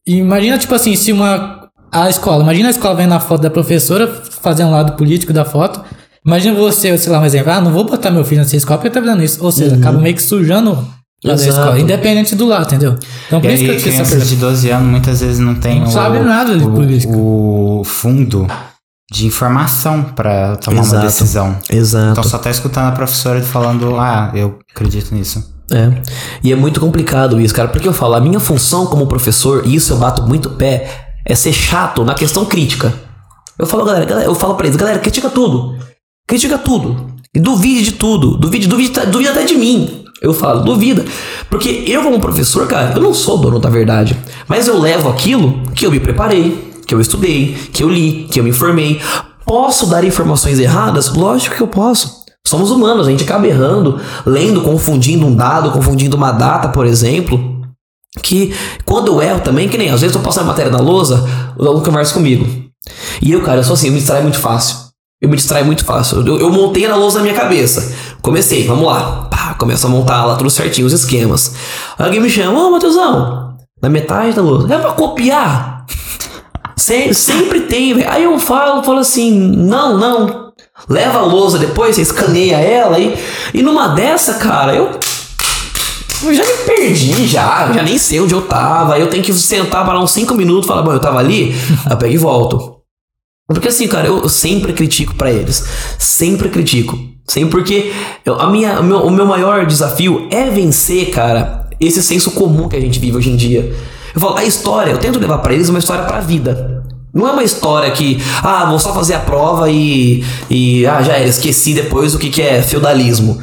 [0.06, 1.58] E imagina, tipo assim, se uma.
[1.90, 4.06] A escola, imagina a escola vendo a foto da professora,
[4.42, 5.82] fazendo um lado político da foto.
[6.24, 8.90] Imagina você, sei lá, um exemplo, ah, não vou botar meu filho nessa escola porque
[8.90, 9.42] tá fazendo isso.
[9.42, 10.86] Ou seja, acaba meio que sujando
[11.24, 12.96] escola, independente do lado, entendeu?
[13.26, 14.34] Então por E isso que eu aí, fiz essa crianças pergunta.
[14.34, 17.12] de 12 anos muitas vezes não tem Não o, sabe nada de o, política.
[17.16, 18.46] o fundo
[19.10, 21.06] de informação pra tomar uma Exato.
[21.06, 21.56] decisão.
[21.70, 22.12] Exato.
[22.12, 25.56] Então só tá escutando a professora falando, ah, eu acredito nisso.
[25.70, 26.02] É.
[26.42, 29.74] E é muito complicado isso, cara, porque eu falo, a minha função como professor, e
[29.74, 30.90] isso eu bato muito pé,
[31.24, 32.92] é ser chato na questão crítica.
[33.58, 35.76] Eu falo, galera, galera eu falo pra eles, galera, critica tudo.
[36.26, 37.14] Critica tudo.
[37.34, 38.36] E duvide de tudo.
[38.36, 40.04] Duvide, duvide, duvide até de mim.
[40.20, 41.04] Eu falo, duvida.
[41.48, 44.18] Porque eu, como professor, cara, eu não sou dono da verdade.
[44.46, 48.40] Mas eu levo aquilo que eu me preparei, que eu estudei, que eu li, que
[48.40, 48.98] eu me informei.
[49.44, 51.12] Posso dar informações erradas?
[51.12, 52.24] Lógico que eu posso.
[52.46, 57.58] Somos humanos, a gente acaba errando, lendo, confundindo um dado, confundindo uma data, por exemplo.
[58.22, 58.54] Que
[58.86, 61.22] quando eu erro também, que nem às vezes eu passo a matéria na lousa,
[61.58, 62.46] o aluno conversa comigo.
[63.20, 64.88] E eu, cara, eu sou assim, eu me distraio muito fácil.
[65.20, 66.26] Eu me distraio muito fácil.
[66.26, 67.94] Eu, eu montei na lousa na minha cabeça.
[68.22, 69.28] Comecei, vamos lá.
[69.30, 71.54] Pá, começo a montar lá tudo certinho, os esquemas.
[71.98, 74.72] Alguém me chama, ô Matheusão, na metade da lousa.
[74.72, 75.77] É pra copiar?
[76.78, 78.04] Se- sempre tem.
[78.06, 80.48] Aí eu falo, falo assim, não, não.
[80.88, 83.18] Leva a lousa depois, você escaneia ela e,
[83.52, 84.98] e numa dessa, cara, eu
[86.24, 87.72] eu já me perdi, já.
[87.72, 88.98] Já nem sei onde eu tava.
[88.98, 91.54] Eu tenho que sentar, parar uns 5 minutos falar, bom, eu tava ali,
[91.90, 92.76] eu pego e volto.
[93.48, 95.64] Porque assim, cara, eu, eu sempre critico pra eles.
[95.98, 96.98] Sempre critico.
[97.26, 97.92] Sempre porque
[98.24, 102.68] eu- a minha, o, meu, o meu maior desafio é vencer, cara, esse senso comum
[102.68, 103.74] que a gente vive hoje em dia.
[104.18, 106.82] Eu falo, a história, eu tento levar pra eles uma história pra vida.
[107.14, 111.12] Não é uma história que, ah, vou só fazer a prova e, e ah, já
[111.12, 113.40] era, esqueci depois o que, que é feudalismo.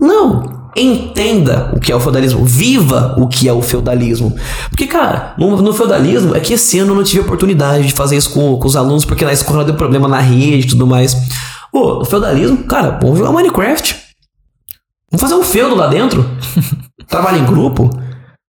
[0.00, 0.64] Não.
[0.74, 2.42] Entenda o que é o feudalismo.
[2.42, 4.34] Viva o que é o feudalismo.
[4.70, 8.16] Porque, cara, no, no feudalismo é que esse ano eu não tive oportunidade de fazer
[8.16, 11.14] isso com, com os alunos, porque na escola deu problema na rede e tudo mais.
[11.70, 13.94] Pô, no feudalismo, cara, vamos jogar Minecraft.
[15.10, 16.26] Vamos fazer um feudo lá dentro.
[17.06, 17.90] Trabalho em grupo.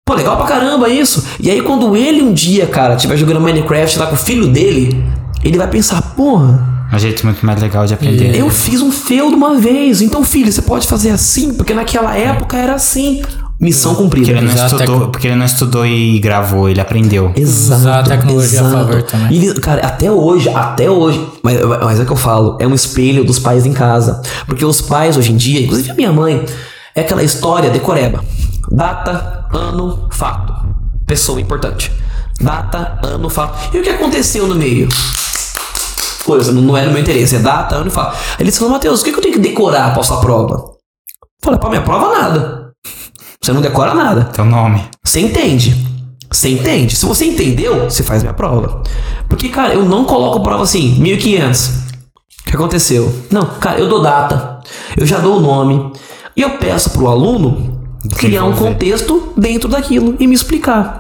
[0.07, 1.23] Pô, legal pra caramba isso.
[1.39, 5.03] E aí, quando ele um dia, cara, estiver jogando Minecraft lá com o filho dele,
[5.43, 8.33] ele vai pensar, porra, Um jeito muito mais legal de aprender.
[8.35, 12.55] eu fiz um feudo uma vez, então filho, você pode fazer assim, porque naquela época
[12.57, 13.21] era assim.
[13.59, 14.31] Missão Porque cumprida.
[14.39, 17.31] ele, não a estudou, tec- porque ele não estudou e gravou, ele aprendeu.
[17.35, 17.81] Exato.
[17.81, 18.77] Usar a tecnologia a exato.
[18.85, 19.33] favor também.
[19.33, 22.73] E ele- cara, até hoje, até hoje, mas, mas é que eu falo, é um
[22.75, 24.21] espelho dos pais em casa.
[24.45, 26.45] Porque os pais hoje em dia, inclusive a minha mãe,
[26.95, 28.23] é aquela história decoreba.
[28.71, 30.53] Data, ano, fato.
[31.05, 31.91] Pessoa importante.
[32.39, 33.75] Data, ano, fato.
[33.75, 34.87] E o que aconteceu no meio?
[36.25, 38.17] Coisa, não não é no meu interesse, é data, ano e fato.
[38.37, 40.55] Aí eles falam, Matheus, o que que eu tenho que decorar pra sua prova?
[40.55, 42.71] Eu falei, pra minha prova nada.
[43.41, 44.25] Você não decora nada.
[44.25, 44.83] Teu nome.
[45.03, 45.73] Você entende?
[46.29, 46.95] Você entende?
[46.95, 48.83] Se você entendeu, você faz minha prova.
[49.29, 51.67] Porque, cara, eu não coloco prova assim, 1500.
[51.67, 53.23] O que aconteceu?
[53.31, 54.59] Não, cara, eu dou data,
[54.95, 55.91] eu já dou o nome,
[56.35, 57.76] e eu peço pro aluno
[58.15, 60.99] criar um contexto dentro daquilo e me explicar.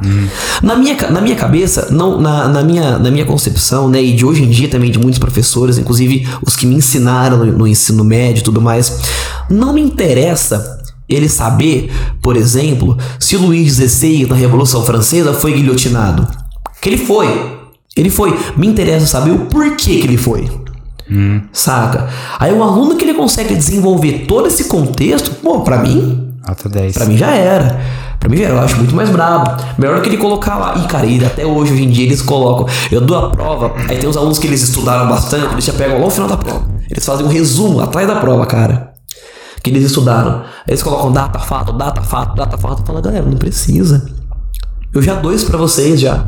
[0.61, 4.25] Na, minha, na minha cabeça, não, na, na, minha, na minha concepção, né, e de
[4.25, 8.03] hoje em dia também de muitos professores, inclusive os que me ensinaram no, no ensino
[8.03, 8.99] médio e tudo mais,
[9.49, 10.77] não me interessa
[11.07, 11.89] ele saber,
[12.21, 16.27] por exemplo, se Luís XVI na Revolução Francesa foi guilhotinado.
[16.81, 17.27] Que ele foi.
[17.95, 18.37] Ele foi.
[18.55, 20.49] Me interessa saber o porquê que ele foi.
[21.53, 22.09] Saca?
[22.37, 26.93] Aí um aluno que ele consegue desenvolver todo esse contexto, pô, pra mim, Nota 10.
[26.93, 27.79] Pra mim já era.
[28.19, 29.51] Pra mim já era, eu acho muito mais brabo.
[29.77, 30.77] Melhor que ele colocar lá.
[30.77, 32.65] E cara, ele, até hoje, hoje em dia, eles colocam.
[32.91, 35.99] Eu dou a prova, aí tem os alunos que eles estudaram bastante, eles já pegam
[35.99, 36.65] lá no final da prova.
[36.89, 38.93] Eles fazem um resumo atrás da prova, cara.
[39.61, 40.43] Que eles estudaram.
[40.67, 42.83] Eles colocam data, fato, data, fato, data, fato.
[42.85, 44.09] Fala, galera, não precisa.
[44.93, 46.25] Eu já dou isso pra vocês já.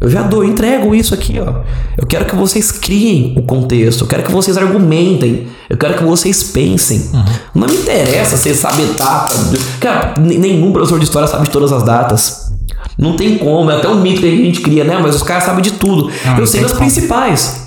[0.00, 1.62] Eu já dou, eu entrego isso aqui, ó.
[1.96, 4.04] Eu quero que vocês criem o contexto.
[4.04, 5.48] Eu quero que vocês argumentem.
[5.70, 7.10] Eu quero que vocês pensem.
[7.54, 9.34] Não me interessa vocês sabem data.
[9.80, 12.52] Cara, nenhum professor de história sabe de todas as datas.
[12.98, 14.98] Não tem como, é até um mito que a gente cria, né?
[14.98, 16.10] Mas os caras sabem de tudo.
[16.24, 17.66] Não, eu sei das principais.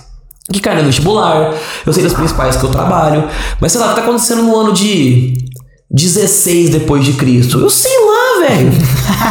[0.51, 1.53] Que cai no vestibular.
[1.86, 3.27] Eu sei das principais que eu trabalho.
[3.59, 5.34] Mas sei lá, o que tá acontecendo no ano de
[5.91, 7.59] 16 depois de Cristo.
[7.59, 8.18] Eu sei lá,
[8.56, 8.72] velho.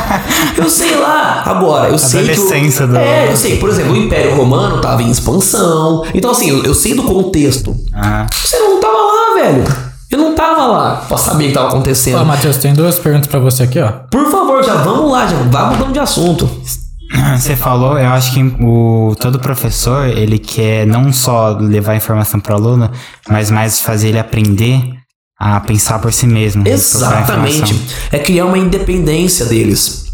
[0.56, 1.42] eu sei lá.
[1.46, 2.40] Agora, eu sei que.
[2.40, 3.56] O- do- É, eu sei.
[3.58, 6.02] Por exemplo, o Império Romano tava em expansão.
[6.14, 7.74] Então, assim, eu, eu sei do contexto.
[7.94, 9.64] Ah, Você não tava lá, velho.
[10.10, 12.18] Eu não tava lá pra saber o que tava acontecendo.
[12.18, 13.90] Ó, Matheus, tem duas perguntas pra você aqui, ó.
[14.10, 16.48] Por favor, já vamos lá, já vá mudando de assunto.
[17.38, 22.52] Você falou, eu acho que o todo professor, ele quer não só levar informação para
[22.54, 22.90] o aluno,
[23.28, 24.97] mas mais fazer ele aprender
[25.38, 26.66] a pensar por si mesmo.
[26.66, 27.80] Exatamente.
[28.10, 30.06] É criar uma independência deles.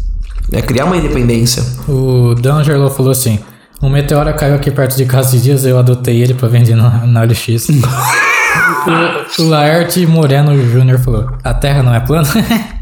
[0.51, 1.63] É criar uma independência.
[1.87, 3.39] O Dan Gerlo falou assim:
[3.81, 7.05] Um meteoro caiu aqui perto de casa esses dias, eu adotei ele pra vender na,
[7.07, 7.69] na LX.
[9.39, 12.27] o, o Laerte Moreno Júnior falou: A Terra não é plana?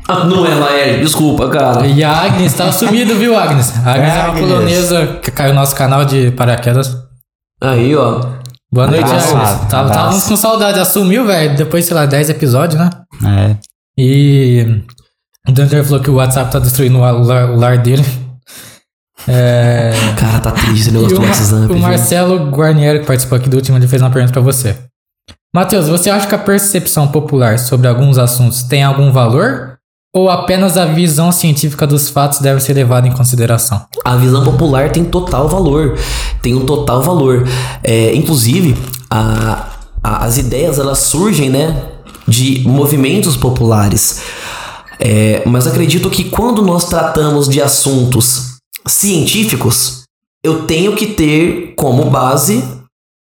[0.05, 1.05] Ah, não é, Laércio.
[1.05, 1.87] Desculpa, cara.
[1.87, 3.73] e a Agnes tá sumido, viu, Agnes?
[3.85, 4.41] A Agnes é, uma Agnes.
[4.41, 6.97] polonesa que caiu no nosso canal de paraquedas.
[7.61, 8.21] Aí, ó.
[8.73, 9.67] Boa noite, Agnes.
[9.69, 11.55] Tava, távamos com saudade, ela sumiu, velho.
[11.55, 12.89] Depois, sei lá, 10 episódios, né?
[13.23, 13.55] É.
[13.95, 14.81] E
[15.47, 18.03] o Dunker falou que o WhatsApp tá destruindo o lar, o lar dele.
[19.27, 19.91] É.
[20.19, 21.53] Cara, tá triste E negócio o, do WhatsApp.
[21.65, 21.77] o viu?
[21.77, 24.75] Marcelo Guarnieri, que participou aqui do último, ele fez uma pergunta pra você.
[25.55, 29.72] Matheus, você acha que a percepção popular sobre alguns assuntos tem algum valor?
[30.15, 33.83] Ou apenas a visão científica dos fatos deve ser levada em consideração?
[34.05, 35.97] A visão popular tem total valor.
[36.39, 37.47] Tem um total valor.
[37.83, 38.77] É, inclusive,
[39.09, 39.69] a-
[40.03, 41.83] a- as ideias elas surgem, né?
[42.27, 44.21] De movimentos populares.
[44.99, 48.57] É, mas acredito que quando nós tratamos de assuntos
[48.87, 50.03] científicos,
[50.43, 52.63] eu tenho que ter como base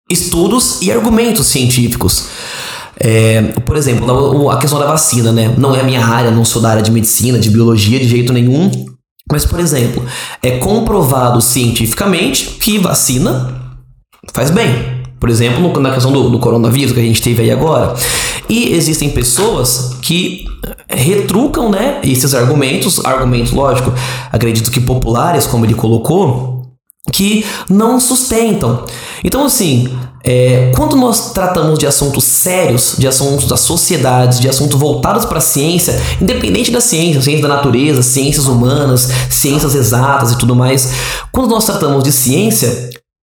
[0.09, 2.27] estudos e argumentos científicos.
[2.99, 5.55] É, por exemplo, a questão da vacina, né?
[5.57, 8.33] Não é a minha área, não sou da área de medicina, de biologia de jeito
[8.33, 8.71] nenhum.
[9.31, 10.05] Mas, por exemplo,
[10.43, 13.55] é comprovado cientificamente que vacina
[14.33, 14.97] faz bem.
[15.19, 17.95] Por exemplo, na questão do, do coronavírus que a gente teve aí agora.
[18.49, 20.45] E existem pessoas que
[20.89, 23.93] retrucam, né, esses argumentos, argumentos, lógico,
[24.31, 26.56] acredito que populares, como ele colocou,
[27.13, 28.85] que não sustentam.
[29.25, 29.97] Então, assim,
[30.29, 35.39] é, quando nós tratamos de assuntos sérios, de assuntos da sociedade, de assuntos voltados para
[35.39, 40.93] a ciência, independente da ciência, ciência da natureza, ciências humanas, ciências exatas e tudo mais,
[41.31, 42.91] quando nós tratamos de ciência,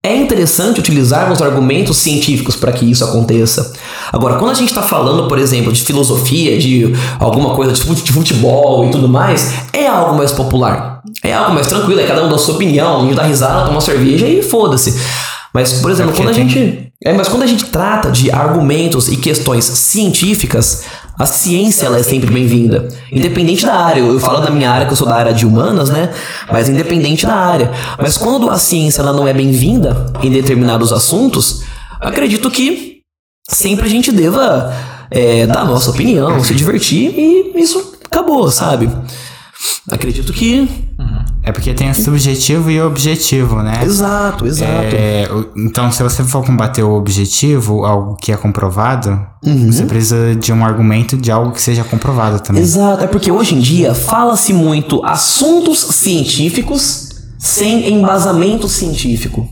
[0.07, 3.73] é interessante utilizarmos argumentos científicos para que isso aconteça.
[4.13, 8.03] Agora, quando a gente está falando, por exemplo, de filosofia, de alguma coisa de fute-
[8.05, 11.01] de futebol e tudo mais, é algo mais popular.
[11.23, 13.73] É algo mais tranquilo, é cada um da sua opinião, a gente dá risada, toma
[13.73, 14.95] uma cerveja e foda-se.
[15.53, 16.93] Mas, por exemplo, quando a tem- gente.
[17.05, 20.83] É, mas quando a gente trata de argumentos e questões científicas,
[21.19, 22.89] a ciência ela é sempre bem-vinda.
[23.11, 24.01] Independente da área.
[24.01, 26.13] Eu, eu falo da minha área, que eu sou da área de humanas, né?
[26.51, 27.71] Mas independente da área.
[27.99, 31.63] Mas quando a ciência ela não é bem-vinda em determinados assuntos,
[32.01, 33.01] acredito que
[33.49, 34.73] sempre a gente deva
[35.11, 38.91] é, dar a nossa opinião, se divertir e isso acabou, sabe?
[39.91, 40.69] Acredito que.
[41.49, 43.81] É porque tem o subjetivo e o objetivo, né?
[43.85, 44.73] Exato, exato.
[44.97, 49.11] É, então, se você for combater o objetivo, algo que é comprovado,
[49.45, 49.71] Uhum.
[49.71, 52.61] você precisa de um argumento de algo que seja comprovado também.
[52.63, 59.49] Exato, é porque hoje em dia fala-se muito assuntos científicos sem embasamento científico.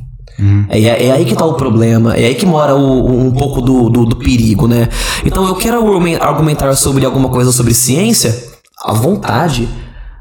[0.69, 3.89] É, é aí que tá o problema, é aí que mora o- um pouco do,
[3.89, 4.89] do, do perigo, né?
[5.25, 8.35] Então eu quero argumen- argumentar sobre alguma coisa sobre ciência
[8.85, 9.69] à vontade,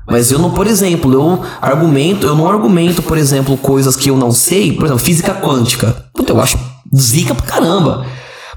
[0.07, 4.17] mas eu não, por exemplo, eu argumento, eu não argumento, por exemplo, coisas que eu
[4.17, 6.05] não sei, por exemplo, física quântica.
[6.13, 6.57] Puta, eu acho
[6.95, 8.05] zica pra caramba.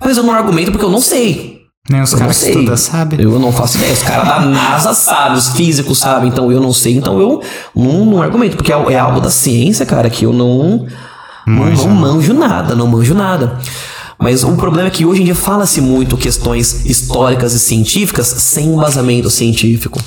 [0.01, 1.57] Mas eu não argumento porque eu não sei.
[1.89, 3.21] Nem os caras que estudam sabem.
[3.21, 3.93] Eu não faço ideia.
[3.93, 6.97] Os caras da NASA sabem, os físicos sabem, então eu não sei.
[6.97, 7.41] Então eu
[7.75, 10.87] não, não argumento, porque é, é algo da ciência, cara, que eu não,
[11.47, 13.59] não, não manjo nada, não manjo nada.
[14.19, 18.67] Mas o problema é que hoje em dia fala-se muito questões históricas e científicas sem
[18.69, 20.01] embasamento científico.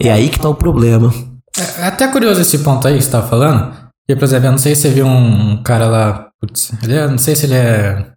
[0.00, 1.12] É aí que tá o problema.
[1.58, 3.74] É é até curioso esse ponto aí que você tava falando.
[4.06, 6.28] Porque, por exemplo, eu não sei se você viu um cara lá.
[6.40, 8.12] Putz, ele é, não sei se ele é.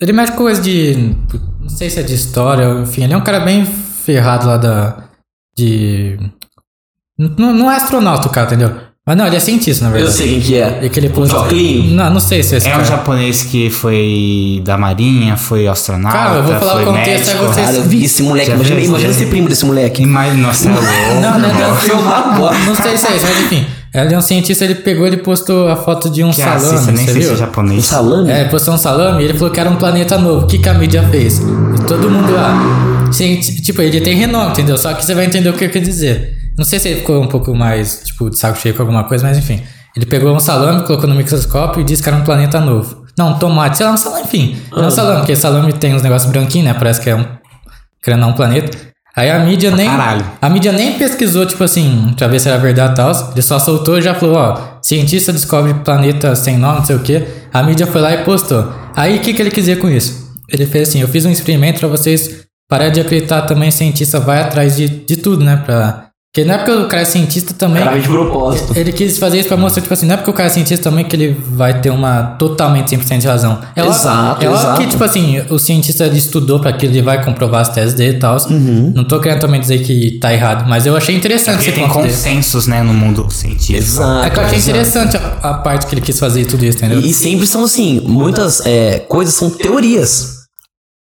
[0.00, 1.14] Ele mexe com coisa de.
[1.60, 5.04] Não sei se é de história, enfim, ele é um cara bem ferrado lá da.
[5.56, 6.18] De.
[7.18, 8.89] Não, não é astronauta cara, entendeu?
[9.06, 10.16] Mas não, ele é cientista, na Eu verdade.
[10.16, 10.78] sei quem que é.
[10.82, 11.94] E que ele posta- Joclinho?
[11.94, 12.84] Não, não sei se é esse É um cara.
[12.84, 17.34] japonês que foi da marinha, foi astronauta, Cara, eu vou falar foi o contexto, aí
[17.40, 17.54] médico.
[17.54, 18.48] Cara, eu vi esse moleque.
[18.48, 20.04] Já Imagina, imagina esse primo desse moleque.
[20.04, 20.86] Mas, nossa, é louco.
[21.22, 22.58] Não, não, não, agora.
[22.58, 23.66] não sei se é isso, mas enfim.
[23.92, 26.92] Ele é um cientista, ele pegou e postou a foto de um Que salame, racista,
[26.92, 27.84] nem você sei se é Um japonês.
[27.86, 28.30] salame?
[28.30, 30.44] É, postou um salame e ele falou que era um planeta novo.
[30.44, 31.38] O que, que a mídia fez?
[31.40, 32.54] E todo mundo lá.
[33.64, 34.78] Tipo, ele tem renome, entendeu?
[34.78, 36.36] Só que você vai entender o que eu quero dizer.
[36.60, 39.26] Não sei se ele ficou um pouco mais, tipo, de saco cheio com alguma coisa,
[39.26, 39.62] mas enfim.
[39.96, 43.06] Ele pegou um salame, colocou no microscópio e disse que era um planeta novo.
[43.16, 44.60] Não, um tomate, sei lá, um salame, enfim.
[44.70, 46.74] Não é um salame, porque salame tem uns negócios branquinhos, né?
[46.74, 47.24] Parece que é um.
[48.04, 48.76] Querendo um planeta.
[49.16, 49.88] Aí a mídia nem.
[49.88, 50.22] caralho.
[50.38, 53.10] A mídia nem pesquisou, tipo assim, pra ver se era verdade e tal.
[53.32, 57.00] Ele só soltou e já falou, ó, cientista descobre planeta sem nome, não sei o
[57.00, 57.26] quê.
[57.54, 58.70] A mídia foi lá e postou.
[58.94, 60.30] Aí o que, que ele quis dizer com isso?
[60.46, 64.42] Ele fez assim, eu fiz um experimento pra vocês pararem de acreditar também, cientista vai
[64.42, 65.56] atrás de, de tudo, né?
[65.56, 66.09] Pra...
[66.32, 67.82] Porque não é porque o cara é cientista também.
[67.82, 68.72] Cara, de propósito.
[68.76, 70.88] Ele quis fazer isso pra mostrar, tipo assim, não é porque o cara é cientista
[70.88, 73.58] também que ele vai ter uma totalmente 100% de razão.
[73.74, 74.80] É Exato, é óbvio exato.
[74.80, 78.16] que, tipo assim, o cientista ele estudou pra aquilo, ele vai comprovar as teses dele
[78.16, 78.36] e tal.
[78.48, 78.92] Uhum.
[78.94, 81.88] Não tô querendo também dizer que tá errado, mas eu achei interessante Porque esse tem
[81.88, 82.12] ponto dele.
[82.14, 83.78] consensos, né, no mundo científico.
[83.78, 84.26] Exato.
[84.26, 84.70] É que eu achei exato.
[84.70, 87.00] interessante a, a parte que ele quis fazer e tudo isso, entendeu?
[87.00, 90.39] E, e sempre são assim, muitas é, coisas são teorias.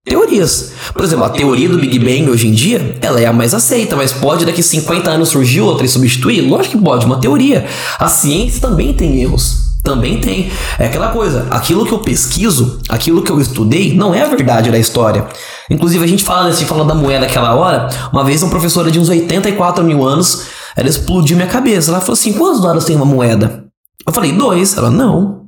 [0.09, 0.73] Teorias.
[0.93, 3.95] Por exemplo, a teoria do Big Bang hoje em dia, ela é a mais aceita,
[3.95, 6.41] mas pode daqui 50 anos surgir outra e substituir?
[6.41, 7.67] Lógico que pode, uma teoria.
[7.99, 9.69] A ciência também tem erros.
[9.83, 10.51] Também tem.
[10.79, 14.71] É aquela coisa, aquilo que eu pesquiso, aquilo que eu estudei, não é a verdade
[14.71, 15.27] da história.
[15.71, 18.99] Inclusive, a gente fala, assim, fala da moeda aquela hora, uma vez uma professora de
[18.99, 20.43] uns 84 mil anos,
[20.77, 21.91] ela explodiu minha cabeça.
[21.91, 23.65] Ela falou assim: quantos lados tem uma moeda?
[24.07, 24.77] Eu falei, dois.
[24.77, 25.47] Ela, não.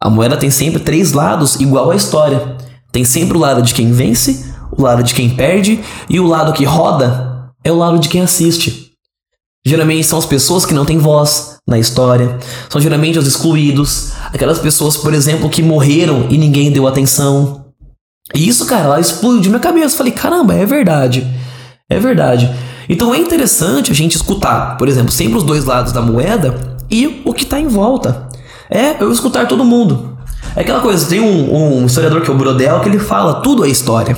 [0.00, 2.56] A moeda tem sempre três lados, igual a história.
[2.90, 6.52] Tem sempre o lado de quem vence, o lado de quem perde, e o lado
[6.52, 8.92] que roda é o lado de quem assiste.
[9.66, 12.38] Geralmente são as pessoas que não têm voz na história,
[12.70, 17.66] são geralmente os excluídos, aquelas pessoas, por exemplo, que morreram e ninguém deu atenção.
[18.34, 19.96] E isso, cara, ela explodiu minha cabeça.
[19.96, 21.26] Falei, caramba, é verdade.
[21.88, 22.50] É verdade.
[22.88, 27.22] Então é interessante a gente escutar, por exemplo, sempre os dois lados da moeda e
[27.24, 28.28] o que tá em volta.
[28.70, 30.17] É eu escutar todo mundo.
[30.58, 33.64] É aquela coisa, tem um, um historiador que é o Brodel que ele fala, tudo
[33.64, 34.16] é história.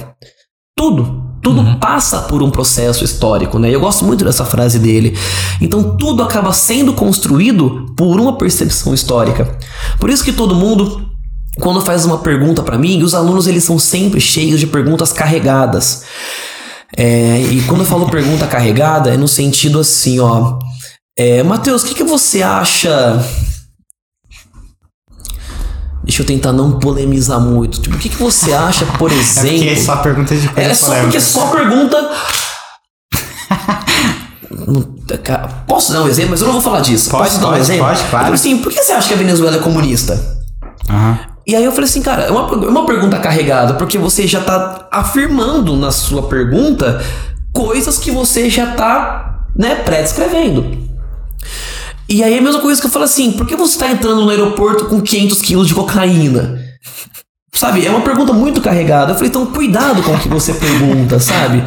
[0.74, 1.20] Tudo.
[1.42, 3.68] Tudo passa por um processo histórico, né?
[3.70, 5.14] Eu gosto muito dessa frase dele.
[5.60, 9.58] Então tudo acaba sendo construído por uma percepção histórica.
[9.98, 11.10] Por isso que todo mundo
[11.58, 16.04] quando faz uma pergunta pra mim, os alunos eles são sempre cheios de perguntas carregadas.
[16.96, 20.58] É, e quando eu falo pergunta carregada, é no sentido assim, ó.
[21.18, 23.22] É, Matheus, o que, que você acha?
[26.10, 27.80] Deixa eu tentar não polemizar muito.
[27.80, 29.58] Tipo, o que, que você acha, por É exemplo?
[29.58, 31.04] porque só pergunta de coisa É só polêmica.
[31.06, 32.10] porque só pergunta.
[35.22, 37.10] Cara, Posso dar um exemplo, mas eu não vou falar disso.
[37.10, 37.86] Pode, Posso dar um pode, exemplo?
[37.86, 38.16] pode, claro.
[38.16, 40.20] Eu falei assim, por que você acha que a Venezuela é comunista?
[40.88, 41.18] Aham.
[41.46, 44.40] E aí eu falei assim, cara, é uma, é uma pergunta carregada, porque você já
[44.40, 47.00] tá afirmando na sua pergunta
[47.52, 50.76] coisas que você já tá, né, pré-descrevendo.
[52.10, 54.30] E aí a mesma coisa que eu falo assim, por que você tá entrando no
[54.30, 56.58] aeroporto com 500 quilos de cocaína?
[57.54, 59.12] Sabe, é uma pergunta muito carregada.
[59.12, 61.62] Eu falei, então cuidado com o que você pergunta, sabe?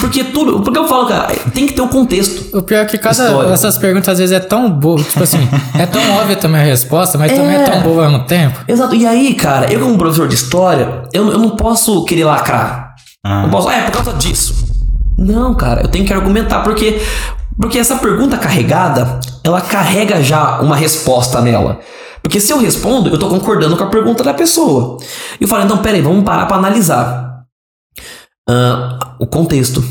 [0.00, 0.60] Porque tudo.
[0.60, 2.58] Porque eu falo, cara, tem que ter um contexto.
[2.58, 3.52] O pior é que cada História.
[3.52, 5.48] essas perguntas às vezes é tão boa, tipo assim,
[5.78, 8.58] é tão óbvia também a resposta, mas também é tão boa ao mesmo tempo.
[8.68, 8.94] Exato.
[8.94, 12.94] E aí, cara, eu como professor de história, eu, eu não posso querer lacrar.
[13.24, 13.42] Ah.
[13.42, 14.66] Não posso, ah, é por causa disso.
[15.16, 17.00] Não, cara, eu tenho que argumentar porque
[17.58, 21.80] porque essa pergunta carregada, ela carrega já uma resposta nela.
[22.22, 24.98] Porque se eu respondo, eu tô concordando com a pergunta da pessoa.
[25.40, 27.44] E eu falo, então, peraí, vamos parar para analisar
[28.48, 29.82] uh, o contexto.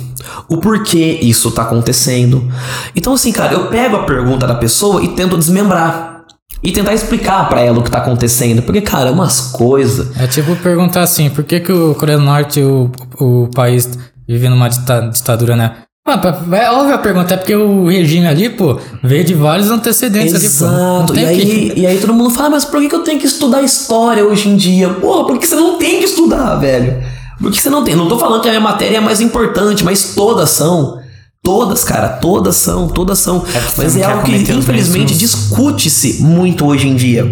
[0.50, 2.52] O porquê isso tá acontecendo.
[2.96, 6.26] Então, assim, cara, eu pego a pergunta da pessoa e tento desmembrar.
[6.62, 8.62] E tentar explicar para ela o que tá acontecendo.
[8.64, 10.18] Porque, cara, é umas coisas.
[10.20, 13.90] É tipo perguntar assim, por que, que o Coreia do Norte, o, o país,
[14.28, 15.85] vive numa ditadura, né?
[16.08, 16.22] Ah,
[16.52, 20.72] é óbvio a pergunta, é porque o regime ali, pô, veio de vários antecedentes Exato.
[20.72, 21.14] ali, pô.
[21.16, 21.80] E aí, que...
[21.80, 24.48] e aí todo mundo fala, mas por que, que eu tenho que estudar história hoje
[24.48, 24.88] em dia?
[24.88, 27.04] Pô, porque você não tem que estudar, velho.
[27.42, 27.96] Porque você não tem.
[27.96, 31.00] Não tô falando que a minha matéria é mais importante, mas todas são.
[31.42, 33.44] Todas, cara, todas são, todas são.
[33.52, 37.26] É mas é algo que, infelizmente, discute-se muito hoje em dia.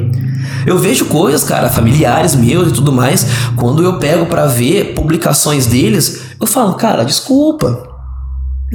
[0.66, 3.24] Eu vejo coisas, cara, familiares meus e tudo mais,
[3.56, 7.93] quando eu pego para ver publicações deles, eu falo, cara, desculpa.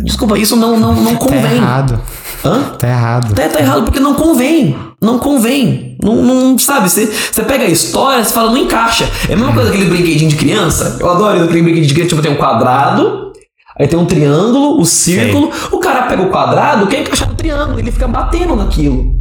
[0.04, 1.42] Desculpa, isso não, não, não tá convém.
[1.42, 2.00] Tá errado.
[2.44, 2.62] Hã?
[2.78, 3.34] Tá errado.
[3.34, 4.76] Tá, tá errado porque não convém.
[5.00, 5.96] Não convém.
[6.02, 7.08] Não, não sabe, você,
[7.46, 9.08] pega a história, você fala, não encaixa.
[9.28, 10.96] É a mesma coisa aquele brinquedinho de criança.
[11.00, 13.32] Eu adoro aquele brinquedinho de criança, tipo, tem um quadrado,
[13.78, 15.52] aí tem um triângulo, o círculo.
[15.52, 15.68] Sei.
[15.72, 19.16] O cara pega o quadrado, quer encaixar no triângulo, ele fica batendo naquilo.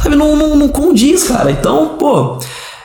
[0.00, 1.50] Sabe, não, não, não condiz, cara.
[1.50, 2.38] Então, pô,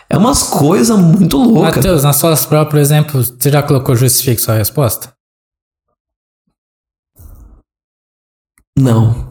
[0.09, 1.76] é umas coisas muito loucas.
[1.76, 5.16] Matheus, nas suas provas, por exemplo, você já colocou justifique sua resposta?
[8.77, 9.27] Não.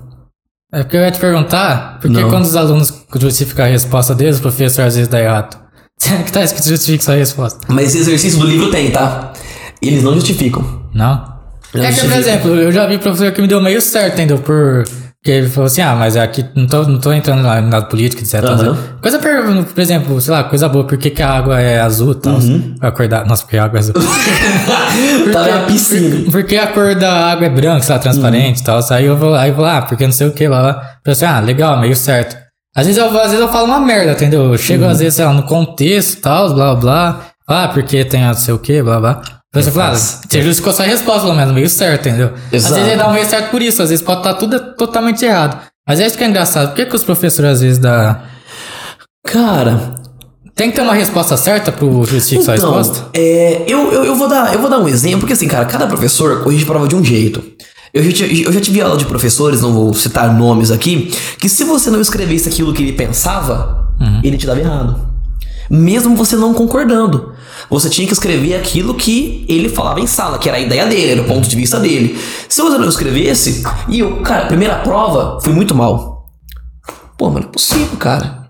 [0.72, 4.38] É porque eu ia te perguntar, por que quando os alunos justificam a resposta deles,
[4.38, 5.56] o professor às vezes dá errado?
[5.98, 7.60] que tá escrito justifique sua resposta.
[7.68, 9.32] Mas esse exercício do livro tem, tá?
[9.80, 10.62] Eles não justificam.
[10.92, 11.36] Não?
[11.72, 14.38] não é que, por exemplo, eu já vi professor que me deu meio certo, entendeu?
[14.38, 14.84] Por
[15.26, 17.88] que ele falou assim, ah, mas aqui não tô, não tô entrando lá no lado
[17.88, 18.44] político, etc.
[18.44, 18.76] Uhum.
[19.02, 22.12] Coisa, por, por exemplo, sei lá, coisa boa, por que, que a água é azul
[22.12, 22.34] e tal?
[22.34, 22.76] Uhum.
[22.80, 23.94] Acordar, nossa, porque a água é azul.
[23.94, 26.24] porque, tá na piscina.
[26.26, 28.64] Por, porque a cor da água é branca, sei lá, transparente e uhum.
[28.64, 28.96] tal.
[28.96, 30.90] Aí eu vou, aí eu vou lá, ah, porque não sei o que, lá, lá.
[31.04, 32.36] Eu assim, ah, legal, meio certo.
[32.76, 34.52] Às vezes eu, às vezes eu falo uma merda, entendeu?
[34.52, 34.90] Eu chego, uhum.
[34.90, 37.20] às vezes, sei lá, no contexto e tal, blá, blá.
[37.48, 39.22] Ah, porque tem não sei o que, blá, blá.
[39.54, 42.32] Você fala, você justificou sua resposta, pelo menos, meio certo, entendeu?
[42.52, 42.74] Exato.
[42.74, 45.24] Às vezes ele dá um meio certo por isso, às vezes pode estar tudo totalmente
[45.24, 45.58] errado.
[45.88, 46.68] Mas é isso que é engraçado.
[46.68, 48.24] Por que, que os professores às vezes dá.
[49.26, 49.94] Cara.
[50.54, 53.10] Tem que ter uma resposta certa pro justificar então, sua resposta?
[53.12, 55.86] É, eu, eu, eu, vou dar, eu vou dar um exemplo, porque assim, cara, cada
[55.86, 57.44] professor corrige prova de um jeito.
[57.92, 61.62] Eu já, eu já tive aula de professores, não vou citar nomes aqui, que se
[61.62, 64.20] você não escrevesse aquilo que ele pensava, uhum.
[64.24, 64.98] ele te dava errado.
[65.68, 67.34] Mesmo você não concordando.
[67.68, 71.12] Você tinha que escrever aquilo que ele falava em sala, que era a ideia dele,
[71.12, 72.18] era o ponto de vista dele.
[72.48, 76.26] Se você não escrevesse, e eu, cara, primeira prova fui muito mal.
[77.18, 78.46] Pô, mas não é possível, cara.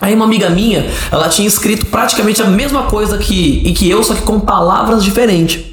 [0.00, 4.02] Aí uma amiga minha, ela tinha escrito praticamente a mesma coisa que, e que eu,
[4.04, 5.64] só que com palavras diferentes.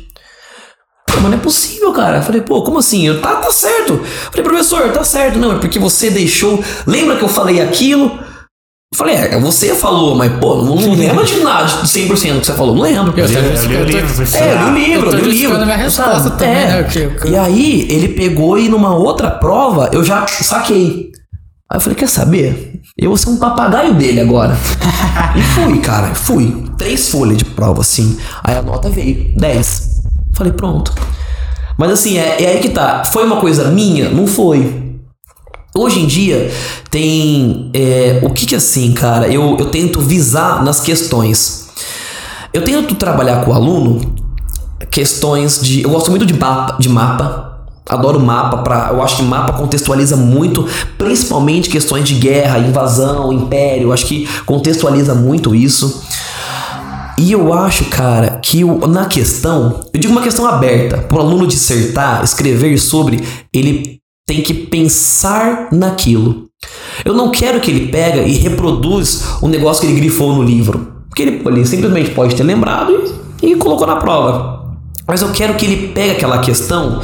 [1.08, 2.22] Pô, mas não é possível, cara.
[2.24, 3.08] falei, pô, como assim?
[3.08, 4.02] Eu, tá, tá certo.
[4.32, 5.38] falei, professor, tá certo.
[5.38, 6.62] Não, é porque você deixou.
[6.88, 8.20] Lembra que eu falei aquilo?
[8.96, 12.46] Eu falei, é, você falou, mas pô, não, não lembro de nada de 100% que
[12.46, 13.14] você falou, não lembro.
[13.20, 15.66] Eu, eu, eu li o livro, É, eu li o livro, eu li o livro.
[15.66, 16.68] minha resposta também, é.
[16.68, 16.84] né?
[16.84, 17.28] Que, que...
[17.28, 21.12] E aí, ele pegou e numa outra prova, eu já saquei.
[21.70, 22.80] Aí eu falei, quer saber?
[22.98, 24.58] Eu vou ser um papagaio dele agora.
[25.36, 26.64] e fui, cara, fui.
[26.78, 28.18] Três folhas de prova, assim.
[28.46, 30.04] Aí a nota veio, 10.
[30.34, 30.94] Falei, pronto.
[31.78, 33.04] Mas assim, é, é aí que tá.
[33.04, 34.10] Foi uma coisa minha?
[34.10, 34.85] Não foi.
[35.78, 36.50] Hoje em dia
[36.90, 41.68] tem é, o que que assim, cara, eu, eu tento visar nas questões.
[42.54, 44.16] Eu tento trabalhar com o aluno
[44.90, 45.82] questões de.
[45.84, 47.66] Eu gosto muito de mapa, de mapa.
[47.88, 50.66] Adoro mapa para, eu acho que mapa contextualiza muito,
[50.98, 53.90] principalmente questões de guerra, invasão, império.
[53.90, 56.04] Eu acho que contextualiza muito isso.
[57.18, 61.22] E eu acho, cara, que o, na questão, eu digo uma questão aberta, para o
[61.22, 63.22] aluno dissertar, escrever sobre,
[63.54, 66.48] ele tem que pensar naquilo.
[67.04, 70.94] Eu não quero que ele pega e reproduz o negócio que ele grifou no livro.
[71.08, 72.92] Porque ele, ele simplesmente pode ter lembrado
[73.42, 74.76] e, e colocou na prova.
[75.08, 77.02] Mas eu quero que ele pegue aquela questão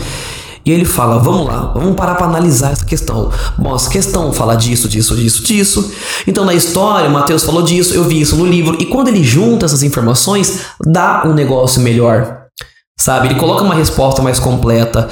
[0.66, 3.32] e ele fala: vamos lá, vamos parar para analisar essa questão.
[3.58, 5.92] Bom, essa questão fala disso, disso, disso, disso.
[6.26, 8.78] Então na história, Mateus falou disso, eu vi isso no livro.
[8.80, 12.42] E quando ele junta essas informações, dá um negócio melhor.
[13.00, 13.28] Sabe?
[13.28, 15.10] Ele coloca uma resposta mais completa.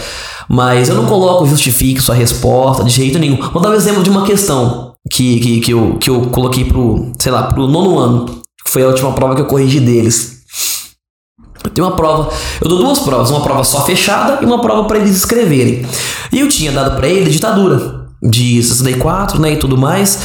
[0.50, 3.38] Mas eu não coloco justifique sua resposta de jeito nenhum.
[3.52, 7.12] Vou dar um exemplo de uma questão que, que, que, eu, que eu coloquei pro,
[7.20, 8.26] sei lá, pro nono ano.
[8.66, 10.40] Que foi a última prova que eu corrigi deles.
[11.64, 12.32] Eu tenho uma prova,
[12.62, 15.86] eu dou duas provas, uma prova só fechada e uma prova para eles escreverem.
[16.32, 20.20] E eu tinha dado para eles ditadura de 64, né, e tudo mais.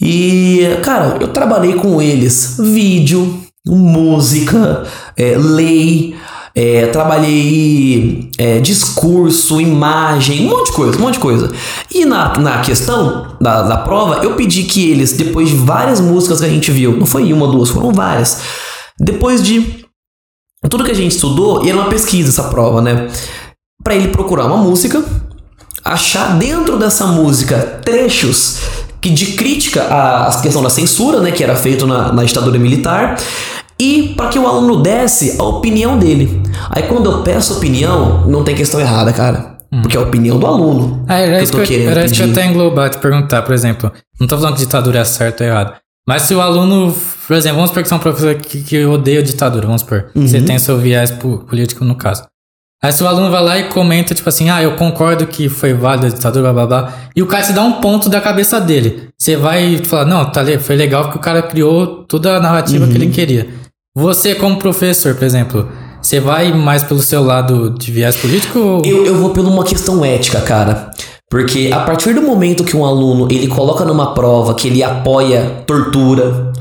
[0.00, 4.84] E, cara, eu trabalhei com eles vídeo, música,
[5.16, 6.14] é, lei,
[6.54, 11.50] é, trabalhei é, discurso, imagem, um monte de coisa, um monte de coisa.
[11.90, 16.40] E na, na questão da, da prova, eu pedi que eles, depois de várias músicas
[16.40, 18.40] que a gente viu, não foi uma, duas, foram várias,
[19.00, 19.84] depois de
[20.68, 23.08] tudo que a gente estudou, e era uma pesquisa essa prova, né?
[23.82, 25.04] Para ele procurar uma música,
[25.84, 31.54] achar dentro dessa música trechos que de crítica à questão da censura, né, que era
[31.54, 33.16] feito na, na ditadura militar,
[33.78, 36.42] e para que o aluno desse a opinião dele.
[36.70, 39.58] Aí quando eu peço opinião, não tem questão errada, cara.
[39.70, 39.82] Hum.
[39.82, 41.04] Porque é a opinião do aluno.
[41.06, 43.52] Ah, era, que isso, que eu, era isso que eu até englobar, te perguntar, por
[43.52, 43.92] exemplo.
[44.18, 45.74] Não tô falando que ditadura é certo ou errado.
[46.08, 48.86] Mas se o aluno, por exemplo, vamos supor que você é um professor que, que
[48.86, 50.06] odeia a ditadura, vamos supor.
[50.14, 50.26] Uhum.
[50.26, 52.22] Você tem seu viés político no caso.
[52.84, 55.72] Aí se o aluno vai lá e comenta, tipo assim, ah, eu concordo que foi
[55.72, 58.60] válida a ditadura, blá blá blá, e o cara te dá um ponto da cabeça
[58.60, 59.08] dele.
[59.16, 62.90] Você vai falar, não, tá, foi legal porque o cara criou toda a narrativa uhum.
[62.90, 63.12] que ele uhum.
[63.12, 63.48] queria.
[63.96, 65.66] Você, como professor, por exemplo,
[66.02, 68.58] você vai mais pelo seu lado de viés político?
[68.58, 68.84] Ou...
[68.84, 70.90] Eu, eu vou por uma questão ética, cara.
[71.30, 75.62] Porque a partir do momento que um aluno ele coloca numa prova que ele apoia
[75.66, 76.52] tortura,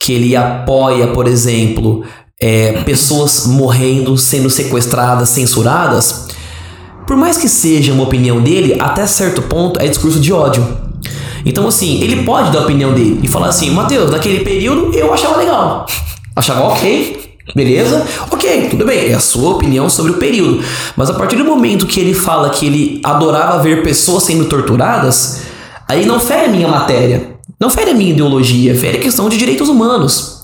[0.00, 2.02] que ele apoia, por exemplo,
[2.40, 6.28] é, pessoas morrendo, sendo sequestradas, censuradas,
[7.06, 10.66] por mais que seja uma opinião dele, até certo ponto é discurso de ódio.
[11.44, 15.12] Então, assim, ele pode dar a opinião dele e falar assim: Mateus, naquele período eu
[15.12, 15.86] achava legal.
[16.36, 18.06] Achava ok, beleza?
[18.30, 20.62] Ok, tudo bem, é a sua opinião sobre o período.
[20.96, 25.42] Mas a partir do momento que ele fala que ele adorava ver pessoas sendo torturadas,
[25.88, 29.36] aí não fere a minha matéria, não fere a minha ideologia, fere a questão de
[29.36, 30.39] direitos humanos.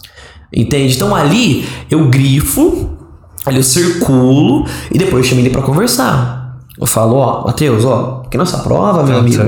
[0.52, 0.94] Entende?
[0.94, 2.90] Então ali eu grifo,
[3.44, 6.59] ali eu circulo e depois eu chamo ele para conversar.
[6.78, 9.43] Eu falo, ó, Matheus, ó, que nossa prova, meu tá amigo.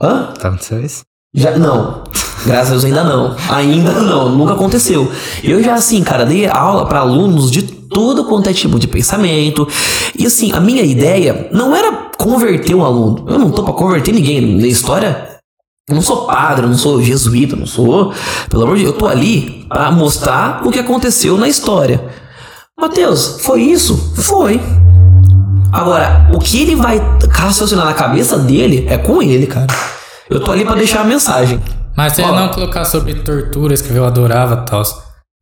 [0.00, 0.32] Hã?
[0.38, 1.02] Tá muito isso?
[1.34, 2.02] Já, não.
[2.44, 3.36] Graças a Deus ainda não.
[3.48, 5.10] Ainda não, nunca aconteceu.
[5.44, 9.66] Eu já, assim, cara, dei aula para alunos de todo quanto é tipo de pensamento.
[10.18, 13.24] E assim, a minha ideia não era converter um aluno.
[13.28, 14.56] Eu não tô para converter ninguém.
[14.56, 15.29] Na história,
[15.90, 18.12] eu não sou padre, eu não sou jesuíta, não sou.
[18.48, 22.02] Pelo amor de Deus, eu tô ali para mostrar o que aconteceu na história.
[22.80, 24.14] Mateus, foi isso?
[24.16, 24.60] Foi.
[25.72, 27.00] Agora, o que ele vai
[27.30, 29.66] raciocinar na cabeça dele é com ele, cara.
[30.28, 31.60] Eu tô ali para deixar a mensagem.
[31.96, 34.82] Mas se ele não colocar sobre torturas que eu adorava e tal.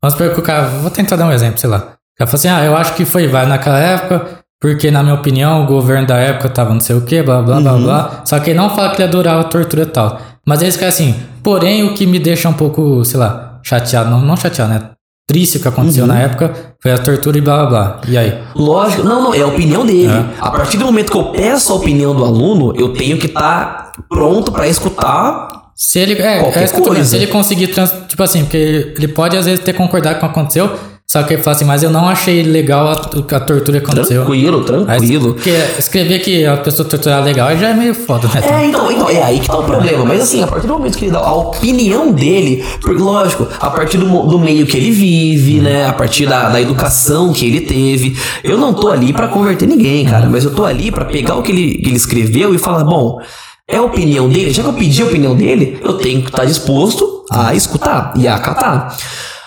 [0.01, 0.67] Vamos supor que o cara.
[0.67, 1.77] Vou tentar dar um exemplo, sei lá.
[1.77, 5.15] O cara fala assim: ah, eu acho que foi válido naquela época, porque na minha
[5.15, 7.63] opinião o governo da época tava não sei o que, blá blá uhum.
[7.63, 8.21] blá blá.
[8.25, 10.19] Só que ele não fala que ele adorava tortura e tal.
[10.49, 11.13] Mas eles ficam assim,
[11.43, 14.81] porém o que me deixa um pouco, sei lá, chateado, não, não chateado, né?
[15.27, 16.07] Triste o que aconteceu uhum.
[16.07, 16.51] na época
[16.81, 18.01] foi a tortura e blá blá blá.
[18.07, 18.35] E aí?
[18.55, 20.07] Lógico, não, não, é a opinião dele.
[20.11, 20.25] É.
[20.39, 23.91] A partir do momento que eu peço a opinião do aluno, eu tenho que estar
[23.93, 26.67] tá pronto para escutar se ele, é, é
[27.03, 30.29] se ele conseguir, trans, tipo assim, porque ele pode às vezes ter concordado com o
[30.29, 30.77] que aconteceu,
[31.09, 34.21] só que ele fala assim, mas eu não achei legal a, a tortura que aconteceu.
[34.21, 35.33] Tranquilo, tranquilo.
[35.33, 35.49] porque
[35.79, 38.43] escrever que a pessoa torturar legal já é meio foda, né?
[38.47, 40.05] É, então, então, é aí que tá o problema.
[40.05, 43.71] Mas assim, a partir do momento que ele dá a opinião dele, porque lógico, a
[43.71, 45.87] partir do, do meio que ele vive, né?
[45.87, 48.15] A partir da, da educação que ele teve.
[48.43, 51.41] Eu não tô ali para converter ninguém, cara, mas eu tô ali para pegar o
[51.41, 53.19] que ele, que ele escreveu e falar, bom.
[53.67, 56.45] É a opinião dele, já que eu pedi a opinião dele, eu tenho que estar
[56.45, 58.95] disposto a escutar e a acatar.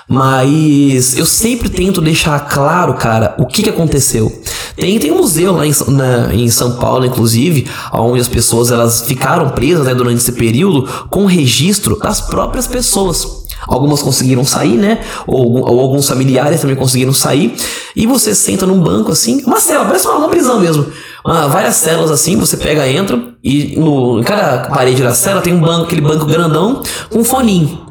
[0.08, 4.32] Mas eu sempre tento deixar claro, cara, o que, que aconteceu.
[4.76, 9.02] Tem, tem um museu lá em, na, em São Paulo, inclusive, onde as pessoas elas
[9.02, 13.42] ficaram presas né, durante esse período com registro das próprias pessoas.
[13.66, 15.00] Algumas conseguiram sair, né?
[15.26, 17.54] Ou, ou, alguns familiares também conseguiram sair.
[17.94, 20.86] E você senta num banco assim, uma cela, parece uma prisão mesmo.
[21.24, 25.60] Várias celas assim, você pega, entra e no, em cada parede da cela tem um
[25.60, 27.86] banco, aquele banco grandão com um foninho.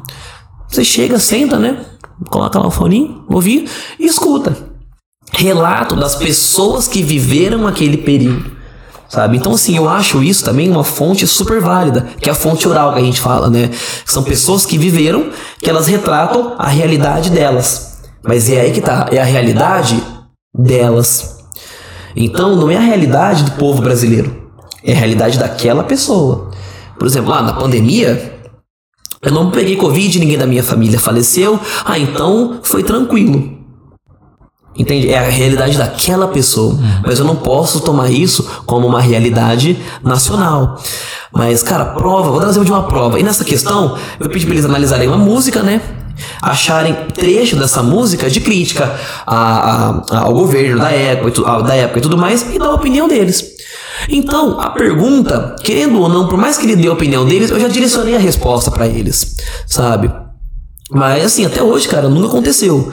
[0.68, 1.78] Você chega, senta, né?
[2.30, 3.68] Coloca lá o foninho, ouvir
[3.98, 4.56] e escuta.
[5.32, 8.62] Relato das pessoas que viveram aquele período
[9.12, 9.36] sabe?
[9.36, 12.94] Então, assim, eu acho isso também uma fonte super válida, que é a fonte oral
[12.94, 13.68] que a gente fala, né?
[14.06, 15.28] São pessoas que viveram,
[15.60, 18.00] que elas retratam a realidade delas.
[18.24, 20.02] Mas é aí que tá, é a realidade
[20.56, 21.44] delas.
[22.16, 24.50] Então, não é a realidade do povo brasileiro,
[24.82, 26.50] é a realidade daquela pessoa.
[26.98, 28.40] Por exemplo, lá na pandemia,
[29.24, 33.62] eu não peguei Covid, ninguém da minha família faleceu, ah, então foi tranquilo.
[34.76, 35.10] Entende?
[35.10, 36.78] É a realidade daquela pessoa.
[37.04, 40.76] Mas eu não posso tomar isso como uma realidade nacional.
[41.32, 43.20] Mas, cara, prova, vou exemplo de uma prova.
[43.20, 45.80] E nessa questão, eu pedi para eles analisarem uma música, né?
[46.40, 48.94] Acharem trecho dessa música de crítica
[49.26, 53.06] a, a, ao governo da época, da época e tudo mais, e dar a opinião
[53.06, 53.51] deles.
[54.08, 57.60] Então, a pergunta, querendo ou não, por mais que ele dê a opinião deles, eu
[57.60, 60.12] já direcionei a resposta para eles, sabe?
[60.90, 62.92] Mas assim, até hoje, cara, nunca aconteceu.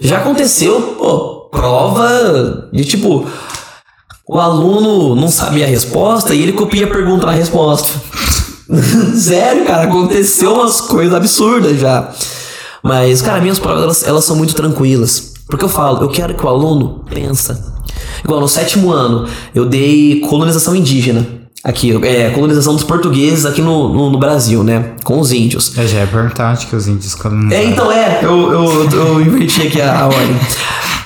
[0.00, 3.26] Já aconteceu, pô, prova de tipo.
[4.26, 8.00] O aluno não sabia a resposta e ele copia a pergunta na resposta.
[9.18, 12.12] Sério, cara, aconteceu umas coisas absurdas já.
[12.82, 15.32] Mas, cara, minhas provas elas, elas são muito tranquilas.
[15.48, 17.79] Porque eu falo, eu quero que o aluno pensa.
[18.24, 21.26] Igual no sétimo ano, eu dei colonização indígena.
[21.62, 24.92] Aqui, é, colonização dos portugueses aqui no, no, no Brasil, né?
[25.04, 25.76] Com os índios.
[25.76, 27.62] Eu já perguntar onde que os índios colonizaram.
[27.62, 30.36] É, então é, eu, eu, eu inverti aqui a, a ordem.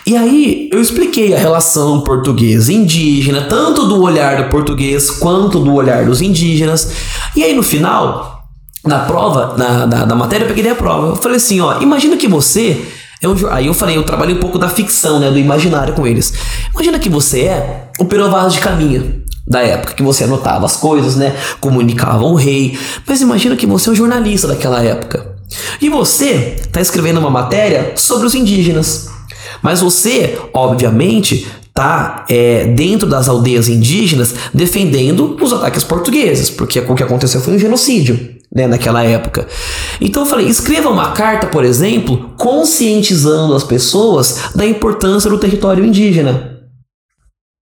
[0.07, 6.05] E aí, eu expliquei a relação português-indígena, tanto do olhar do português quanto do olhar
[6.05, 6.93] dos indígenas.
[7.35, 8.45] E aí, no final,
[8.85, 11.09] na prova, na, na, na matéria, eu peguei a prova.
[11.09, 12.85] Eu falei assim: ó, imagina que você
[13.25, 16.07] é um, aí eu falei, eu trabalhei um pouco da ficção, né, do imaginário com
[16.07, 16.33] eles.
[16.73, 21.17] Imagina que você é o Pero de Caminha da época, que você anotava as coisas,
[21.17, 22.79] né, comunicava o rei.
[23.07, 25.35] Mas imagina que você é um jornalista daquela época.
[25.81, 29.09] E você está escrevendo uma matéria sobre os indígenas.
[29.63, 36.95] Mas você, obviamente, tá é, dentro das aldeias indígenas defendendo os ataques portugueses, porque o
[36.95, 38.34] que aconteceu foi um genocídio.
[38.55, 39.49] Né, naquela época.
[40.01, 45.85] Então eu falei, escreva uma carta, por exemplo, conscientizando as pessoas da importância do território
[45.85, 46.61] indígena.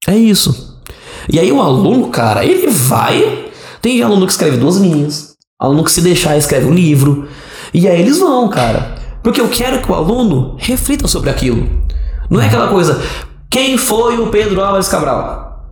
[0.06, 0.82] É isso.
[1.30, 3.46] E aí o aluno, cara, ele vai.
[3.82, 7.28] Tem aluno que escreve duas linhas, aluno que se deixar escreve um livro.
[7.74, 8.96] E aí eles vão, cara.
[9.24, 11.68] Porque eu quero que o aluno reflita sobre aquilo.
[12.30, 13.02] Não é aquela coisa,
[13.50, 15.66] quem foi o Pedro Álvares Cabral?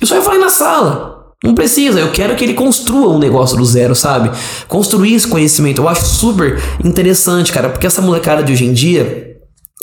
[0.00, 1.17] Isso aí eu falei na sala.
[1.42, 4.30] Não precisa, eu quero que ele construa um negócio do zero, sabe?
[4.66, 5.80] Construir esse conhecimento.
[5.80, 9.36] Eu acho super interessante, cara, porque essa molecada de hoje em dia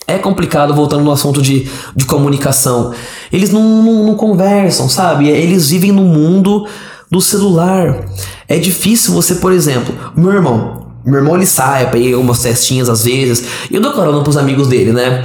[0.05, 2.93] é complicado, voltando no assunto de, de comunicação.
[3.31, 5.29] Eles não, não, não conversam, sabe?
[5.29, 6.67] Eles vivem no mundo
[7.09, 8.05] do celular.
[8.49, 12.89] É difícil você, por exemplo, meu irmão, meu irmão ele sai pra ir umas festinhas
[12.89, 15.23] às vezes, e eu dou carona pros amigos dele, né?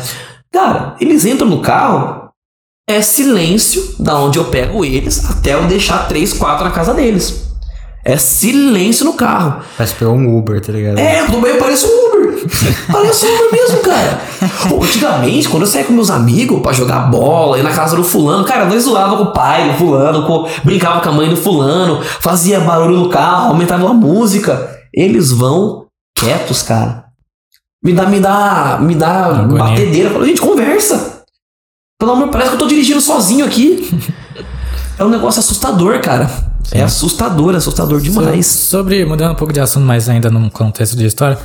[0.52, 2.19] Cara, eles entram no carro,
[2.90, 7.48] é silêncio da onde eu pego eles até eu deixar três, quatro na casa deles.
[8.02, 9.60] É silêncio no carro.
[9.76, 10.98] Parece pegou um Uber, tá ligado?
[10.98, 12.46] É, do meio parece um Uber.
[12.90, 14.20] parece um Uber mesmo, cara.
[14.68, 18.02] Pô, antigamente, quando eu saía com meus amigos pra jogar bola, ir na casa do
[18.02, 21.36] fulano, cara, nós zoava com o pai do fulano, com, brincava com a mãe do
[21.36, 24.78] fulano, fazia barulho no carro, aumentava a música.
[24.94, 25.86] Eles vão
[26.16, 27.04] quietos, cara.
[27.84, 29.62] Me dá, me dá, me dá Agonia.
[29.62, 30.10] batedeira.
[30.10, 31.19] Fala, gente, conversa.
[32.00, 33.88] Pelo amor, parece que eu tô dirigindo sozinho aqui.
[34.98, 36.30] é um negócio assustador, cara.
[36.72, 38.46] É assustador, assustador demais.
[38.46, 41.36] So- Sobre, mudando um pouco de assunto, mas ainda num contexto de história.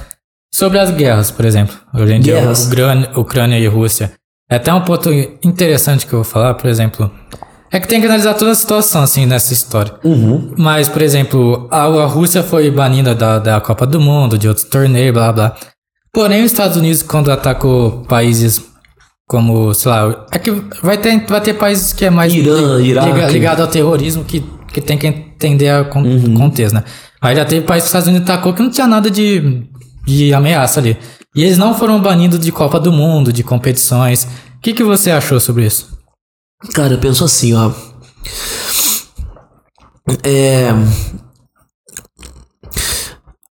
[0.53, 1.75] Sobre as guerras, por exemplo.
[1.93, 2.67] Hoje em dia, Guerras.
[2.67, 4.13] Ucrânia, Ucrânia e Rússia.
[4.49, 5.11] É até um ponto
[5.43, 7.11] interessante que eu vou falar, por exemplo.
[7.69, 9.93] É que tem que analisar toda a situação, assim, nessa história.
[10.05, 10.53] Uhum.
[10.57, 14.65] Mas, por exemplo, a, a Rússia foi banida da, da Copa do Mundo, de outros
[14.65, 15.55] torneios, blá blá.
[16.13, 18.61] Porém, os Estados Unidos, quando atacou países
[19.27, 20.51] como, sei lá, é que
[20.83, 23.11] vai ter, vai ter países que é mais Irã, Iraque.
[23.11, 24.41] liga- ligado ao terrorismo que,
[24.71, 26.35] que tem que entender o con- Uhum.
[26.35, 26.83] contexto, né?
[27.21, 29.67] Mas já teve países que os Estados Unidos atacou que não tinha nada de,
[30.05, 30.97] de ameaça ali.
[31.35, 34.25] E eles não foram banidos de Copa do Mundo, de competições.
[34.57, 35.97] O que, que você achou sobre isso?
[36.73, 37.71] Cara, eu penso assim, ó.
[40.23, 40.69] É.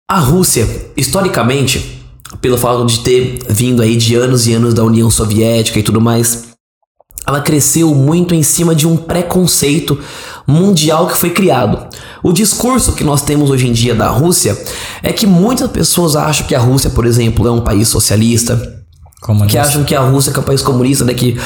[0.08, 0.66] A Rússia,
[0.96, 2.01] historicamente,
[2.42, 6.00] pelo fato de ter vindo aí de anos e anos da União Soviética e tudo
[6.00, 6.48] mais,
[7.24, 9.96] ela cresceu muito em cima de um preconceito
[10.46, 11.86] mundial que foi criado.
[12.20, 14.60] O discurso que nós temos hoje em dia da Rússia
[15.04, 19.26] é que muitas pessoas acham que a Rússia, por exemplo, é um país socialista, que
[19.26, 19.60] Comunista.
[19.60, 21.14] acham que a Rússia é um país comunista, né?
[21.14, 21.36] Que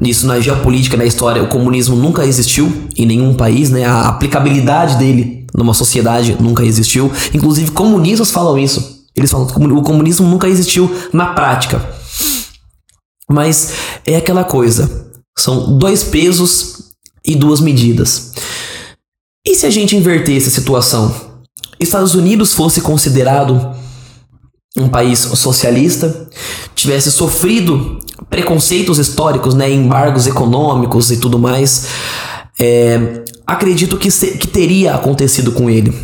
[0.00, 3.84] isso na geopolítica, na história, o comunismo nunca existiu em nenhum país, né?
[3.84, 7.10] A aplicabilidade dele numa sociedade nunca existiu.
[7.34, 8.93] Inclusive, comunistas falam isso.
[9.16, 11.80] Eles falam que o comunismo nunca existiu na prática.
[13.28, 13.72] Mas
[14.06, 15.10] é aquela coisa.
[15.38, 16.90] São dois pesos
[17.24, 18.32] e duas medidas.
[19.46, 21.14] E se a gente invertesse a situação?
[21.78, 23.74] Estados Unidos fosse considerado
[24.76, 26.28] um país socialista,
[26.74, 31.86] tivesse sofrido preconceitos históricos, né, embargos econômicos e tudo mais,
[32.60, 35.96] é, acredito que, se- que teria acontecido com ele.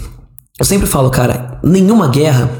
[0.59, 2.51] Eu sempre falo, cara, nenhuma guerra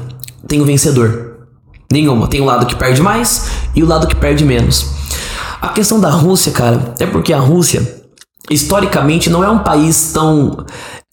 [0.51, 1.47] tem o vencedor.
[1.91, 2.27] Nenhuma.
[2.27, 4.85] Tem o lado que perde mais e o lado que perde menos.
[5.61, 8.01] A questão da Rússia, cara, é porque a Rússia,
[8.49, 10.65] historicamente, não é um país tão.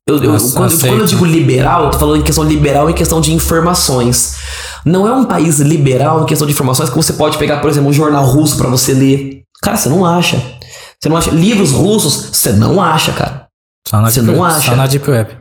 [0.08, 2.94] Eu, eu- Ace- quando, quando eu digo liberal, eu tô falando em questão liberal em
[2.94, 4.36] questão de informações.
[4.84, 7.90] Não é um país liberal em questão de informações que você pode pegar, por exemplo,
[7.90, 9.42] um jornal russo pra você ler.
[9.62, 10.36] Cara, você não acha.
[11.00, 11.30] Você não acha.
[11.30, 13.46] Livros russos, você não acha, cara.
[14.10, 14.70] Você não acha?
[14.70, 15.36] Só na Deep Web.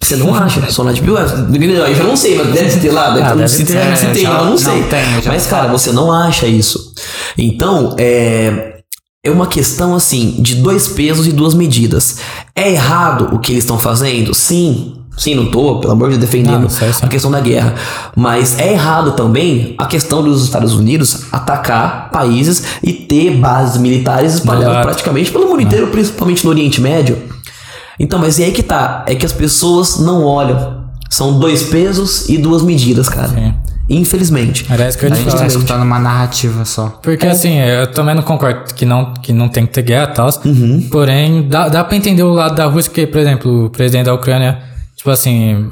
[0.00, 0.70] Você não acha?
[0.70, 1.30] Só na Deep Web.
[1.66, 3.10] Eu já não sei, mas deve ter lá.
[3.10, 4.82] Deve Ah, deve se ter, tem, se é, tem, já- eu não não, sei.
[4.84, 6.92] tem, já mas, cara, você não acha isso.
[7.36, 8.74] Então, é.
[9.24, 12.18] É uma questão assim de dois pesos e duas medidas.
[12.54, 14.32] É errado o que eles estão fazendo?
[14.32, 14.94] Sim.
[15.18, 16.84] Sim, não tô, pelo amor de Deus, defendendo Não, sim.
[17.02, 17.74] a questão da guerra.
[18.16, 24.34] Mas é errado também a questão dos Estados Unidos atacar países e ter bases militares
[24.34, 27.18] espalhadas praticamente pelo mundo inteiro, principalmente no Oriente Médio.
[27.98, 29.04] Então, mas e aí que tá?
[29.08, 30.84] É que as pessoas não olham.
[31.10, 33.28] São dois pesos e duas medidas, cara.
[33.28, 33.54] Sim.
[33.90, 34.66] Infelizmente.
[34.88, 37.00] Isso que eu gente te tá escutando uma narrativa só.
[37.02, 40.14] Porque assim, eu também não concordo que não, que não tem que ter guerra e
[40.14, 40.28] tal.
[40.44, 40.86] Uhum.
[40.90, 44.14] Porém, dá, dá pra entender o lado da Rússia, que, por exemplo, o presidente da
[44.14, 44.58] Ucrânia,
[44.94, 45.70] tipo assim,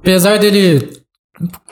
[0.00, 0.88] apesar dele.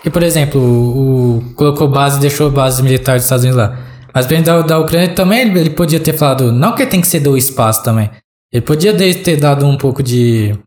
[0.03, 3.77] Que, por exemplo, o, o- colocou base, deixou bases militares dos Estados Unidos lá.
[4.15, 7.01] Mas o presidente da, da Ucrânia também, ele, ele podia ter falado, não que tem
[7.01, 8.11] que ceder o espaço também.
[8.57, 10.59] Ele podia ter dado um pouco de.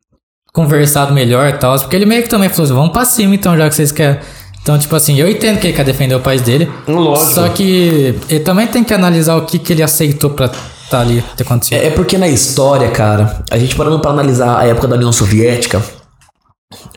[0.53, 1.78] conversado melhor e tal.
[1.80, 4.20] Porque ele meio que também falou assim, vamos pra cima então, já que vocês querem.
[4.61, 6.70] Então, tipo assim, eu entendo que ele quer defender o país dele.
[6.88, 7.32] Lógico.
[7.32, 10.52] Só que ele também tem que analisar o que, que ele aceitou pra
[10.90, 11.82] tá ali ter acontecido.
[11.82, 15.11] É é porque na história, cara, a gente parando pra analisar a época da União
[15.11, 15.82] Soviética,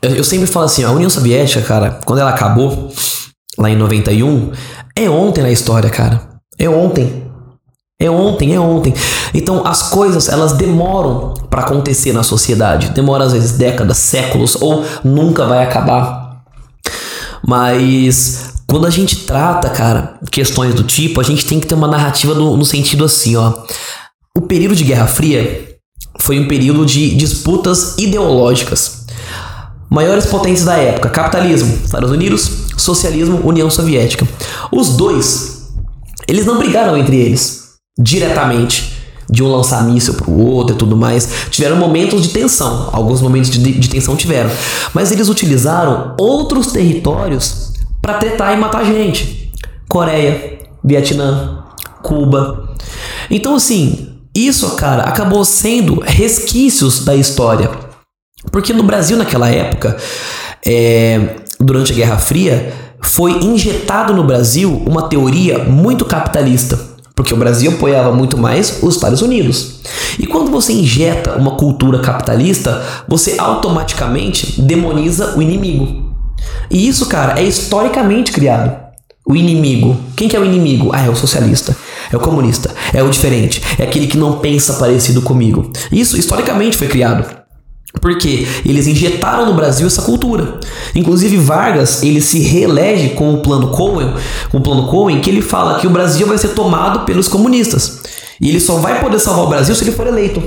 [0.03, 2.93] eu, eu sempre falo assim, a União Soviética, cara, quando ela acabou,
[3.59, 4.53] lá em 91,
[4.97, 6.21] é ontem na história, cara.
[6.59, 7.32] É ontem.
[8.03, 8.93] É ontem, é ontem.
[9.33, 12.91] Então as coisas elas demoram pra acontecer na sociedade.
[12.91, 16.43] Demora às vezes décadas, séculos ou nunca vai acabar.
[17.47, 21.87] Mas quando a gente trata, cara, questões do tipo, a gente tem que ter uma
[21.87, 23.53] narrativa no, no sentido assim, ó.
[24.37, 25.77] O período de Guerra Fria
[26.19, 29.07] foi um período de disputas ideológicas.
[29.89, 34.27] Maiores potências da época: capitalismo, Estados Unidos, socialismo, União Soviética.
[34.73, 35.69] Os dois,
[36.27, 37.62] eles não brigaram entre eles
[38.03, 38.93] diretamente,
[39.31, 41.47] de um lançar míssil pro outro e tudo mais.
[41.51, 44.51] Tiveram momentos de tensão, alguns momentos de, de tensão tiveram,
[44.93, 49.53] mas eles utilizaram outros territórios para tretar e matar gente.
[49.89, 51.65] Coreia, Vietnã,
[52.03, 52.75] Cuba.
[53.31, 57.71] Então assim, isso, cara, acabou sendo resquícios da história.
[58.51, 59.97] Porque no Brasil, naquela época,
[60.67, 66.92] é, durante a Guerra Fria, foi injetado no Brasil uma teoria muito capitalista.
[67.15, 69.81] Porque o Brasil apoiava muito mais os Estados Unidos.
[70.19, 76.13] E quando você injeta uma cultura capitalista, você automaticamente demoniza o inimigo.
[76.71, 78.81] E isso, cara, é historicamente criado.
[79.27, 79.97] O inimigo.
[80.17, 80.91] Quem que é o inimigo?
[80.93, 81.77] Ah, é o socialista.
[82.11, 82.71] É o comunista.
[82.93, 83.63] É o diferente.
[83.79, 85.71] É aquele que não pensa parecido comigo.
[85.93, 87.42] Isso historicamente foi criado.
[88.01, 90.59] Porque eles injetaram no Brasil essa cultura.
[90.95, 94.15] Inclusive Vargas, ele se reelege com o plano Cohen,
[94.51, 98.01] com o plano Cohen, que ele fala que o Brasil vai ser tomado pelos comunistas.
[98.41, 100.43] E ele só vai poder salvar o Brasil se ele for eleito.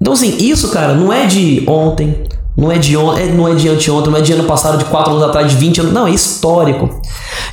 [0.00, 2.24] Então assim, isso, cara, não é de ontem,
[2.56, 4.84] não é de on, é- não é de anteontem, não é de ano passado, de
[4.86, 7.00] 4 anos atrás, de 20 anos, não, é histórico.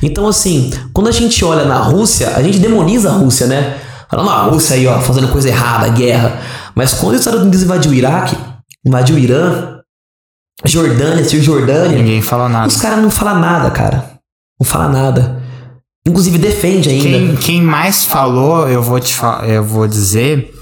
[0.02, 3.76] Então assim, quando a gente olha na Rússia, a gente demoniza a Rússia, né?
[4.10, 6.40] Falando a Rússia aí, ó, fazendo coisa errada, guerra.
[6.74, 8.36] Mas quando os Estados Unidos invadiu o Iraque,
[8.84, 9.80] invadiu o Irã,
[10.64, 12.68] Jordânia, Cisjordânia, Ninguém falou nada.
[12.68, 14.10] os caras não falam nada, cara.
[14.60, 15.40] Não fala nada.
[16.06, 17.04] Inclusive defende ainda.
[17.04, 19.14] Quem, quem mais falou, eu vou te
[19.46, 20.52] eu vou dizer,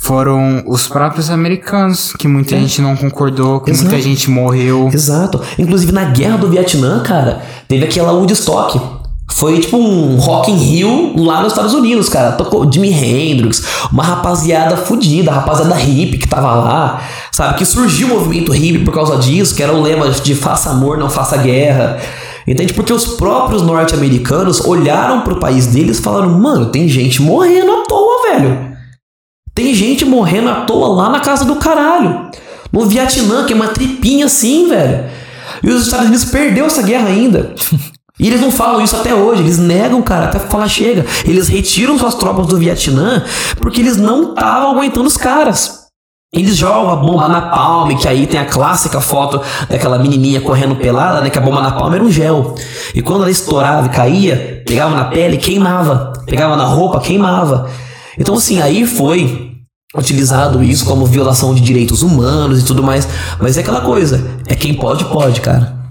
[0.00, 4.02] foram os próprios americanos, que muita gente não concordou, que muita Exato.
[4.02, 4.90] gente morreu.
[4.92, 5.40] Exato.
[5.58, 9.01] Inclusive na guerra do Vietnã, cara, teve aquela Woodstock.
[9.34, 12.32] Foi tipo um Rock in Rio lá nos Estados Unidos, cara.
[12.32, 17.02] Tocou Jimi Hendrix, uma rapaziada fodida, rapaziada hippie que tava lá,
[17.32, 17.56] sabe?
[17.56, 20.98] Que surgiu o movimento hippie por causa disso, que era o lema de faça amor,
[20.98, 21.98] não faça guerra.
[22.46, 22.74] Entende?
[22.74, 27.84] Porque os próprios norte-americanos olharam pro país deles e falaram: mano, tem gente morrendo à
[27.84, 28.76] toa, velho.
[29.54, 32.30] Tem gente morrendo à toa lá na casa do caralho.
[32.70, 35.04] No Vietnã, que é uma tripinha assim, velho.
[35.62, 37.54] E os Estados Unidos perdeu essa guerra ainda.
[38.20, 41.04] E eles não falam isso até hoje, eles negam, cara, até falar chega.
[41.24, 43.24] Eles retiram suas tropas do Vietnã
[43.58, 45.82] porque eles não estavam aguentando os caras.
[46.34, 50.76] Eles jogam a bomba na palma, que aí tem a clássica foto daquela menininha correndo
[50.76, 51.28] pelada, né?
[51.28, 52.54] Que a bomba na palma era um gel.
[52.94, 56.14] E quando ela estourava e caía, pegava na pele, queimava.
[56.24, 57.68] Pegava na roupa, queimava.
[58.18, 59.52] Então, assim, aí foi
[59.94, 63.06] utilizado isso como violação de direitos humanos e tudo mais.
[63.38, 65.81] Mas é aquela coisa, é quem pode, pode, cara.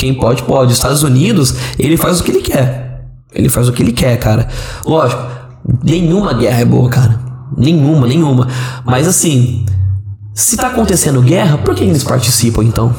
[0.00, 0.72] Quem pode, pode.
[0.72, 3.04] Os Estados Unidos, ele faz o que ele quer.
[3.34, 4.48] Ele faz o que ele quer, cara.
[4.84, 5.22] Lógico,
[5.84, 7.20] nenhuma guerra é boa, cara.
[7.56, 8.48] Nenhuma, nenhuma.
[8.84, 9.66] Mas assim,
[10.34, 12.94] se tá acontecendo guerra, por que eles participam então?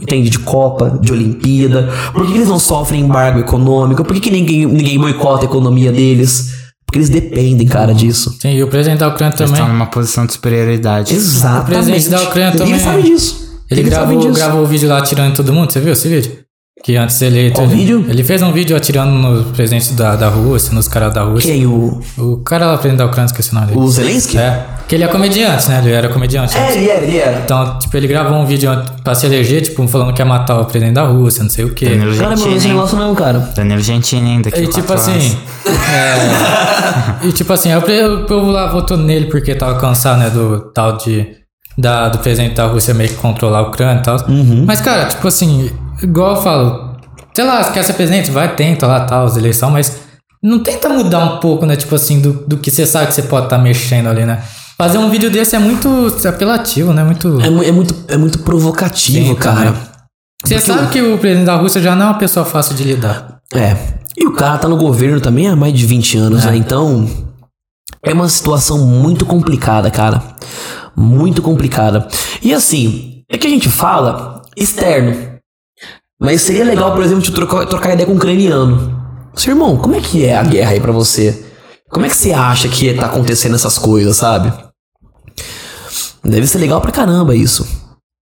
[0.00, 0.30] Entende?
[0.30, 1.90] De Copa, de Olimpíada.
[2.14, 4.02] Por que eles não sofrem embargo econômico?
[4.02, 6.54] Por que, que ninguém, ninguém boicota a economia deles?
[6.86, 8.34] Porque eles dependem, cara, disso.
[8.40, 9.52] Sim, e o presidente da Ucrânia Eles também.
[9.54, 11.14] estão numa posição de superioridade.
[11.14, 11.66] Exatamente.
[11.66, 13.41] presidente da Ucrânia Ninguém também- sabe disso.
[13.78, 14.40] Ele sabem gravou, disso.
[14.44, 16.42] gravou o vídeo lá atirando em todo mundo, você viu esse vídeo?
[16.82, 17.52] Que antes ele.
[17.52, 18.04] Qual ele, vídeo?
[18.08, 21.52] Ele fez um vídeo atirando no presidente da, da Rússia, nos caras da Rússia.
[21.52, 21.64] Quem?
[21.64, 23.78] O, O cara lá, presidente da Ucrânia, esqueci o nome dele.
[23.78, 24.36] o Zelensky?
[24.36, 24.66] É.
[24.88, 25.78] Que ele é comediante, né?
[25.78, 26.56] Ele era comediante.
[26.58, 27.38] É, ele era, ele era.
[27.38, 28.68] Então, tipo, ele gravou um vídeo
[29.04, 31.72] pra se eleger, tipo, falando que ia matar o presidente da Rússia, não sei o
[31.72, 31.88] quê.
[31.88, 33.38] Danilo Cara, mano, esse negócio não, cara.
[33.54, 34.62] Danilo Gentili ainda aqui.
[34.62, 35.38] E tipo assim.
[37.22, 40.60] é, e tipo assim, aí o povo lá votou nele porque tava cansado, né, do
[40.72, 41.41] tal de.
[41.76, 44.16] Da, do presidente da Rússia meio que controlar a Ucrânia e tal.
[44.66, 45.70] Mas, cara, tipo assim,
[46.02, 46.96] igual eu falo,
[47.34, 49.96] sei lá, se quer ser presidente, vai, tenta lá, tal, as eleições, mas
[50.42, 53.22] não tenta mudar um pouco, né, tipo assim, do, do que você sabe que você
[53.22, 54.42] pode estar mexendo ali, né?
[54.76, 55.88] Fazer um vídeo desse é muito
[56.26, 57.04] apelativo, né?
[57.04, 57.40] Muito.
[57.40, 59.74] É, é muito, é muito provocativo, Sim, cara.
[60.44, 63.38] Você sabe que o presidente da Rússia já não é uma pessoa fácil de lidar.
[63.54, 63.76] É.
[64.16, 66.56] E o cara tá no governo também há mais de 20 anos, né?
[66.56, 67.08] Então.
[68.04, 70.20] É uma situação muito complicada, cara.
[70.96, 72.06] Muito complicada.
[72.42, 75.32] E assim, é que a gente fala externo.
[76.20, 79.00] Mas seria legal, por exemplo, de trocar, trocar ideia com um ucraniano.
[79.34, 81.46] Seu irmão, como é que é a guerra aí pra você?
[81.90, 84.52] Como é que você acha que tá acontecendo essas coisas, sabe?
[86.24, 87.66] Deve ser legal pra caramba isso.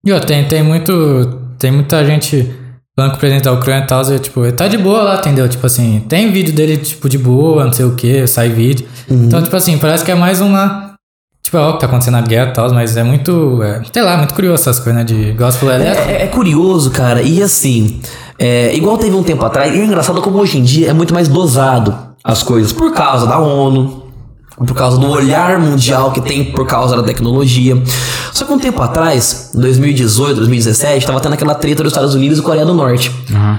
[0.04, 1.38] E tem, tem muito.
[1.58, 2.48] Tem muita gente
[2.96, 5.18] falando que o presidente da Ucrânia e tal, e, tipo, ele tá de boa lá,
[5.18, 5.48] entendeu?
[5.48, 8.88] Tipo assim, tem vídeo dele, tipo, de boa, não sei o que, sai vídeo.
[9.10, 10.87] Então, tipo assim, parece que é mais uma.
[11.48, 13.62] Tipo, é ó, que tá acontecendo na guerra e tal, mas é muito.
[13.62, 15.02] É, sei lá, muito curioso essas coisas, né?
[15.02, 16.10] De gospel elétrico.
[16.10, 17.22] É, é curioso, cara.
[17.22, 18.02] E assim,
[18.38, 21.14] é, igual teve um tempo atrás, e é engraçado como hoje em dia é muito
[21.14, 24.02] mais dosado as coisas por causa da ONU,
[24.58, 27.82] por causa do olhar mundial que tem por causa da tecnologia.
[28.30, 32.40] Só que um tempo atrás, em 2018, 2017, tava tendo aquela treta dos Estados Unidos
[32.40, 33.10] e Coreia do Norte.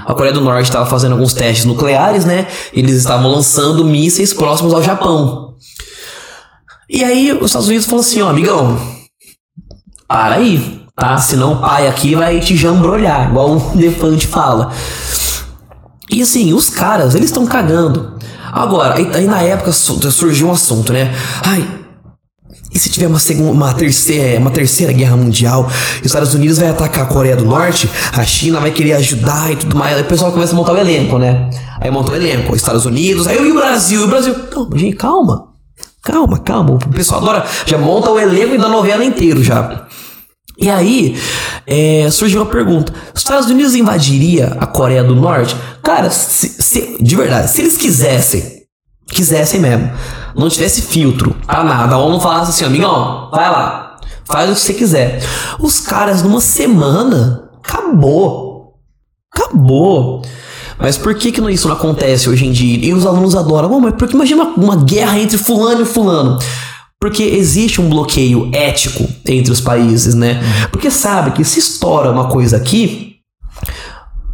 [0.06, 2.46] A Coreia do Norte estava fazendo alguns testes nucleares, né?
[2.72, 5.50] Eles estavam lançando mísseis próximos ao Japão.
[6.92, 8.76] E aí os Estados Unidos falou assim, ó, amigão,
[10.08, 11.16] para aí, tá?
[11.18, 14.72] Senão o pai aqui vai te jambrolhar, igual o Defante fala.
[16.10, 18.18] E assim, os caras, eles estão cagando.
[18.52, 21.14] Agora, aí, aí na época su- surgiu um assunto, né?
[21.44, 21.64] Ai,
[22.72, 26.58] e se tiver uma, segunda, uma, terceira, uma terceira guerra mundial, e os Estados Unidos
[26.58, 29.96] vai atacar a Coreia do Norte, a China vai querer ajudar e tudo mais.
[29.96, 31.48] Aí o pessoal começa a montar o elenco, né?
[31.80, 34.34] Aí montou o elenco, os Estados Unidos, aí e o Brasil, e o Brasil.
[34.34, 35.49] Calma, gente, calma.
[36.02, 36.74] Calma, calma.
[36.74, 39.86] O pessoal agora já monta o elenco da novela inteiro já.
[40.58, 41.18] E aí,
[41.66, 45.56] é, surgiu uma pergunta: os Estados Unidos invadiria a Coreia do Norte?
[45.82, 48.62] Cara, se- se- de verdade, se eles quisessem,
[49.08, 49.90] quisessem mesmo,
[50.34, 54.60] não tivesse filtro pra nada, a ONU falasse assim, amigão, vai lá, faz o que
[54.60, 55.20] você quiser.
[55.58, 58.74] Os caras, numa semana, acabou.
[59.32, 60.22] Acabou.
[60.80, 62.78] Mas por que, que isso não acontece hoje em dia?
[62.86, 63.68] E os alunos adoram.
[63.68, 66.38] Bom, mas porque imagina uma, uma guerra entre fulano e fulano.
[66.98, 70.40] Porque existe um bloqueio ético entre os países, né?
[70.70, 73.16] Porque sabe que se estoura uma coisa aqui,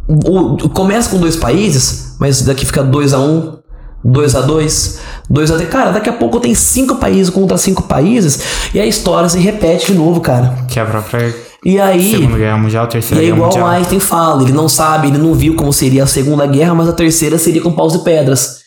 [0.07, 3.57] o- começa com dois países, mas daqui fica 2 a 1 um,
[4.03, 4.99] 2 a 2
[5.29, 8.39] 2 a 3 Cara, daqui a pouco tem cinco países contra cinco países
[8.73, 10.65] e a história se repete de novo, cara.
[10.69, 12.11] Que é a própria E aí.
[12.11, 13.65] Segunda Guerra Mundial, E Terceira é Guerra igual o.
[13.65, 16.93] Einstein fala, ele não sabe, ele não viu como seria a Segunda Guerra, mas a
[16.93, 18.61] terceira seria com paus e pedras.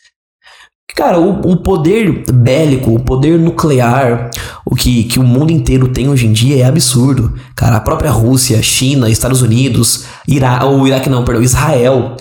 [0.95, 4.29] Cara, o, o poder bélico, o poder nuclear,
[4.67, 7.33] o que, que o mundo inteiro tem hoje em dia é absurdo.
[7.55, 12.17] Cara, a própria Rússia, China, Estados Unidos, Ira, ou Iraque não, perdão, Israel.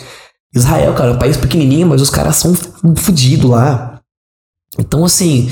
[0.54, 2.54] Israel, cara, é um país pequenininho, mas os caras são
[2.96, 4.00] fodidos lá.
[4.78, 5.50] Então, assim,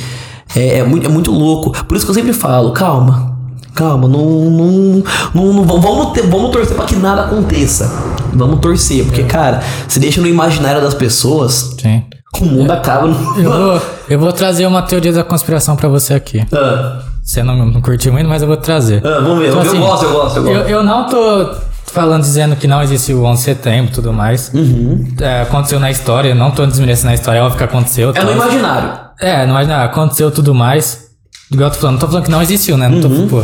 [0.56, 1.72] é, é muito, é muito louco.
[1.85, 3.37] Por isso que eu sempre falo, calma,
[3.78, 7.90] calma, não, não, não, não vamos, vamos, ter- vamos torcer pra que nada aconteça.
[8.34, 12.04] Vamos torcer, porque, cara, se deixa no imaginário das pessoas, Sim.
[12.41, 13.40] o mundo acaba no.
[13.41, 16.45] Eu vou, eu vou trazer uma teoria da conspiração pra você aqui.
[16.52, 19.06] Ah, Você não, não curtiu muito, mas eu vou trazer.
[19.06, 20.56] ah, vamos ver, Então, eu assim, gosto, eu gosto, eu gosto.
[20.58, 21.56] Eu, eu não tô
[21.86, 24.52] falando, dizendo que não existe o 11 de setembro e tudo mais.
[24.54, 25.08] Uhum.
[25.22, 28.10] É, aconteceu na história, não tô desmerecendo a história, é óbvio que aconteceu.
[28.10, 28.32] É no tal.
[28.34, 28.90] imaginário.
[29.20, 31.08] É, não imagina, aconteceu tudo mais.
[31.52, 32.88] Igual eu tô falando, não tô falando que não existiu, né?
[32.90, 33.28] Não tô, Uhum.
[33.30, 33.44] pô.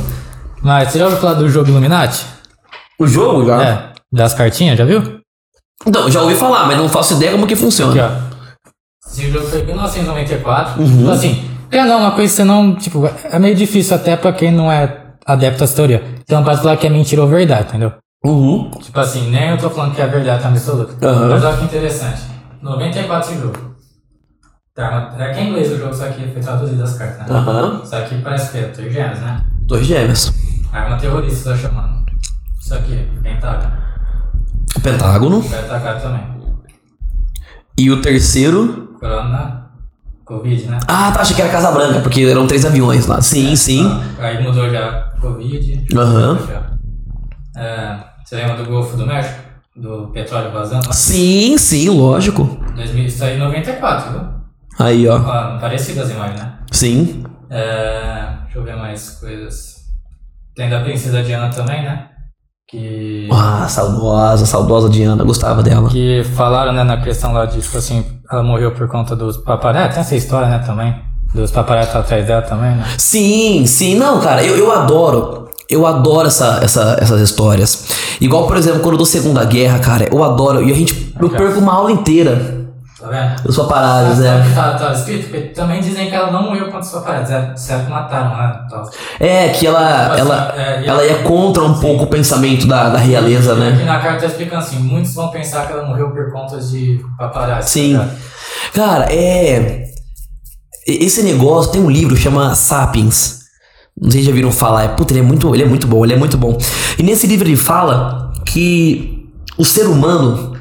[0.63, 2.25] Mas você já ouviu falar do jogo Illuminati?
[2.97, 3.61] O jogo já?
[3.63, 5.19] É, das cartinhas, já viu?
[5.85, 8.29] Então, já ouvi falar, mas não faço ideia como que Aqui, funciona.
[8.29, 8.33] ó.
[9.09, 10.81] Esse jogo foi em 1994.
[10.81, 10.97] Uhum.
[10.99, 12.75] Tipo assim, é não, uma coisa que você não.
[12.75, 16.01] Tipo, é meio difícil até pra quem não é adepto essa teoria.
[16.25, 17.93] Você não pode falar que é mentira ou verdade, entendeu?
[18.25, 18.71] Uhum.
[18.81, 21.05] Tipo assim, nem eu tô falando que é verdade tá absoluta.
[21.05, 21.29] Aham.
[21.29, 22.21] Mas olha que interessante.
[22.61, 23.73] 94 esse jogo.
[24.73, 27.35] Tá, é que em inglês o jogo, só que foi traduzido as cartas, né?
[27.37, 27.81] Aham.
[27.83, 29.41] Isso aqui parece que é Torre Gêmeos, né?
[29.67, 30.31] Dois gêmeos.
[30.73, 32.03] Aí uma terrorista tá chamando.
[32.59, 33.71] Isso aqui, Pentágono.
[34.81, 35.41] Pentágono.
[35.41, 36.23] Vai atacar também.
[37.77, 38.97] E o terceiro.
[38.99, 39.69] Corona,
[40.25, 40.79] Covid, né?
[40.87, 43.21] Ah, tá, achei que era Casa Branca, porque eram três aviões lá.
[43.21, 43.85] Sim, sim.
[44.17, 45.85] Aí mudou já Covid.
[45.95, 46.39] Aham.
[46.47, 47.61] Já.
[47.61, 49.43] É, você lembra do Golfo do México?
[49.75, 50.87] Do petróleo vazando?
[50.87, 50.93] lá?
[50.93, 52.45] Sim, sim, lógico.
[52.75, 54.21] 2000, isso aí em 94, viu?
[54.79, 55.17] Aí, ó.
[55.17, 56.53] Ah, parecidas as imagens, né?
[56.71, 57.23] Sim.
[57.49, 59.72] É, deixa eu ver mais coisas.
[60.55, 62.05] Tem da Princesa Diana também, né?
[62.69, 63.27] Que.
[63.31, 65.89] Ah, saudosa, saudosa Diana, gostava dela.
[65.89, 69.93] Que falaram, né, na questão lá de, tipo assim, ela morreu por conta dos paparazzi.
[69.93, 70.95] Tem essa história, né, também.
[71.33, 72.85] Dos paparazzi atrás dela também, né?
[72.97, 75.49] Sim, sim, não, cara, eu, eu adoro.
[75.69, 77.87] Eu adoro essa, essa, essas histórias.
[78.21, 80.61] Igual, por exemplo, quando eu dou Segunda Guerra, cara, eu adoro.
[80.61, 81.13] E a gente.
[81.19, 82.62] Eu perco uma aula inteira
[83.03, 83.43] Tá vendo?
[83.43, 84.45] dos paparazzi, né?
[84.47, 85.29] que tá, tá escrito?
[85.29, 87.33] Porque também dizem que ela não morreu contra os paparazzi.
[87.33, 88.65] É, certo, mataram.
[88.69, 88.89] Tal.
[89.19, 92.97] É, que ela, ela, É, e ela ia contra um pouco o pensamento da, da
[92.97, 93.83] realeza, Aqui né?
[93.83, 97.71] na carta tá explicando assim: muitos vão pensar que ela morreu por conta de paparazzi.
[97.71, 97.97] Sim.
[97.97, 98.07] tá?
[98.73, 99.83] Cara, é.
[100.87, 103.43] Esse negócio tem um livro chama Sapiens.
[104.01, 104.83] Não sei se já viram falar.
[104.85, 106.57] É, puta, ele é muito, ele é muito bom, ele é muito bom.
[106.97, 110.52] E nesse livro ele fala que o ser humano,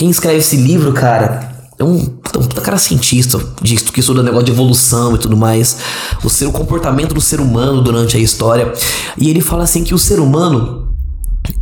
[0.00, 2.08] quem escreve esse livro, cara, é um, um
[2.46, 5.76] puta cara cientista disso, que estuda negócio de evolução e tudo mais.
[6.24, 8.72] O, ser, o comportamento do ser humano durante a história.
[9.18, 10.88] E ele fala assim que o ser humano,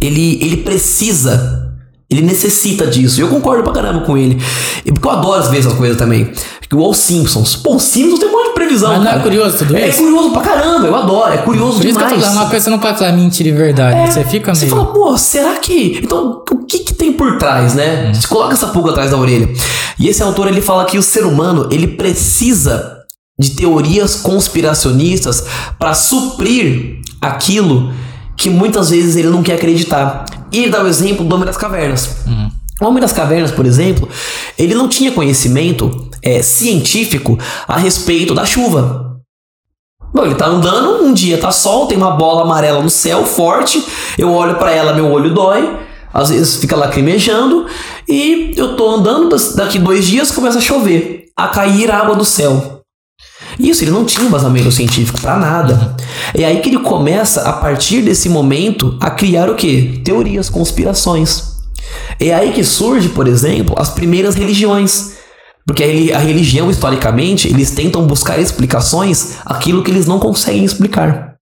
[0.01, 1.68] ele, ele precisa
[2.11, 3.21] ele necessita disso.
[3.21, 4.41] E eu concordo pra caramba com ele.
[4.93, 6.33] Porque eu adoro ver essas coisas também.
[6.71, 7.57] Igual os Simpsons.
[7.57, 9.23] Pô, os Simpsons tem um monte de previsão, Mas não é cara.
[9.23, 9.99] curioso tudo É isso?
[10.03, 11.33] curioso pra caramba, eu adoro.
[11.33, 12.23] É curioso Por isso que eu tô demais.
[12.23, 14.13] falando, uma coisa você não pode falar mentira e verdade.
[14.13, 14.77] você fica Você meio.
[14.77, 16.01] fala, pô, será que.
[16.03, 18.13] Então, o que que tem por trás, né?
[18.15, 19.49] Você coloca essa pulga atrás da orelha.
[19.99, 22.97] E esse autor, ele fala que o ser humano, ele precisa
[23.39, 25.45] de teorias conspiracionistas
[25.79, 27.93] para suprir aquilo
[28.39, 30.25] que muitas vezes ele não quer acreditar.
[30.53, 32.19] E ele dá o exemplo do Homem das Cavernas.
[32.81, 34.09] O Homem das Cavernas, por exemplo,
[34.57, 37.37] ele não tinha conhecimento é, científico
[37.67, 39.19] a respeito da chuva.
[40.15, 43.85] Bom, ele tá andando, um dia tá sol, tem uma bola amarela no céu forte,
[44.17, 45.77] eu olho pra ela, meu olho dói,
[46.15, 47.67] às vezes fica lacrimejando,
[48.09, 52.78] e eu tô andando, daqui dois dias começa a chover, a cair água do céu.
[53.59, 55.97] Isso, ele não tinha embasamento científico pra nada.
[56.35, 60.01] É aí que ele começa, a partir desse momento, a criar o quê?
[60.05, 61.57] Teorias, conspirações.
[62.21, 65.15] É aí que surge, por exemplo, as primeiras religiões.
[65.67, 70.65] Porque a reli- a religião, historicamente, eles tentam buscar explicações aquilo que eles não conseguem
[70.65, 71.35] explicar.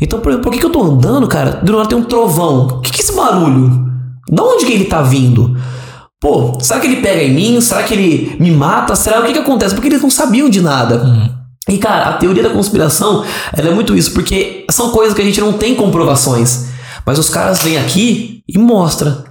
[0.00, 1.52] Então, por, por que, que eu tô andando, cara?
[1.62, 2.66] Do nada tem um trovão.
[2.66, 3.86] O que, que é esse barulho?
[4.28, 5.56] Da onde que ele tá vindo?
[6.20, 7.60] Pô, será que ele pega em mim?
[7.60, 8.96] Será que ele me mata?
[8.96, 9.74] Será o que, que acontece?
[9.74, 11.02] Porque eles não sabiam de nada.
[11.68, 15.24] E, cara, a teoria da conspiração, ela é muito isso, porque são coisas que a
[15.24, 16.68] gente não tem comprovações.
[17.04, 19.24] Mas os caras vêm aqui e mostram.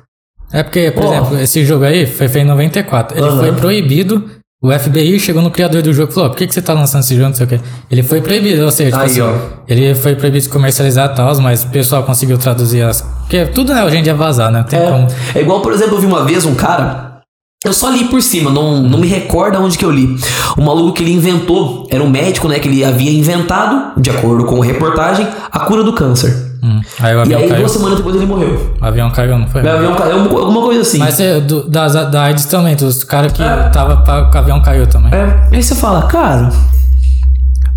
[0.52, 1.12] É porque, por Ó.
[1.14, 3.18] exemplo, esse jogo aí foi feito em 94.
[3.18, 3.38] Ele Aham.
[3.40, 4.30] foi proibido.
[4.66, 7.02] O FBI chegou no criador do jogo e falou: por que, que você tá lançando
[7.02, 7.28] esse jogo?
[7.28, 7.60] Não sei o quê.
[7.92, 9.22] Ele foi proibido, ou seja, tipo assim,
[9.68, 13.02] ele foi proibido de comercializar e tal, mas o pessoal conseguiu traduzir as.
[13.02, 14.66] Porque tudo né, hoje em dia é vazar, né?
[14.68, 15.08] Tem como.
[15.36, 17.20] É, é igual, por exemplo, eu vi uma vez um cara.
[17.64, 20.18] Eu só li por cima, não, não me recordo onde que eu li.
[20.58, 22.58] O maluco que ele inventou, era um médico, né?
[22.58, 26.45] Que ele havia inventado, de acordo com a reportagem, a cura do câncer.
[26.66, 26.82] Hum.
[27.00, 27.60] Aí o E avião aí, caiu.
[27.60, 28.74] duas semanas depois, ele morreu.
[28.82, 29.62] O avião caiu, não foi?
[29.62, 30.98] O avião caiu, alguma coisa assim.
[30.98, 34.88] Mas é, do, das, da AIDS também, dos caras que tava pra, o avião caiu
[34.88, 35.14] também.
[35.14, 36.50] É, aí você fala, cara.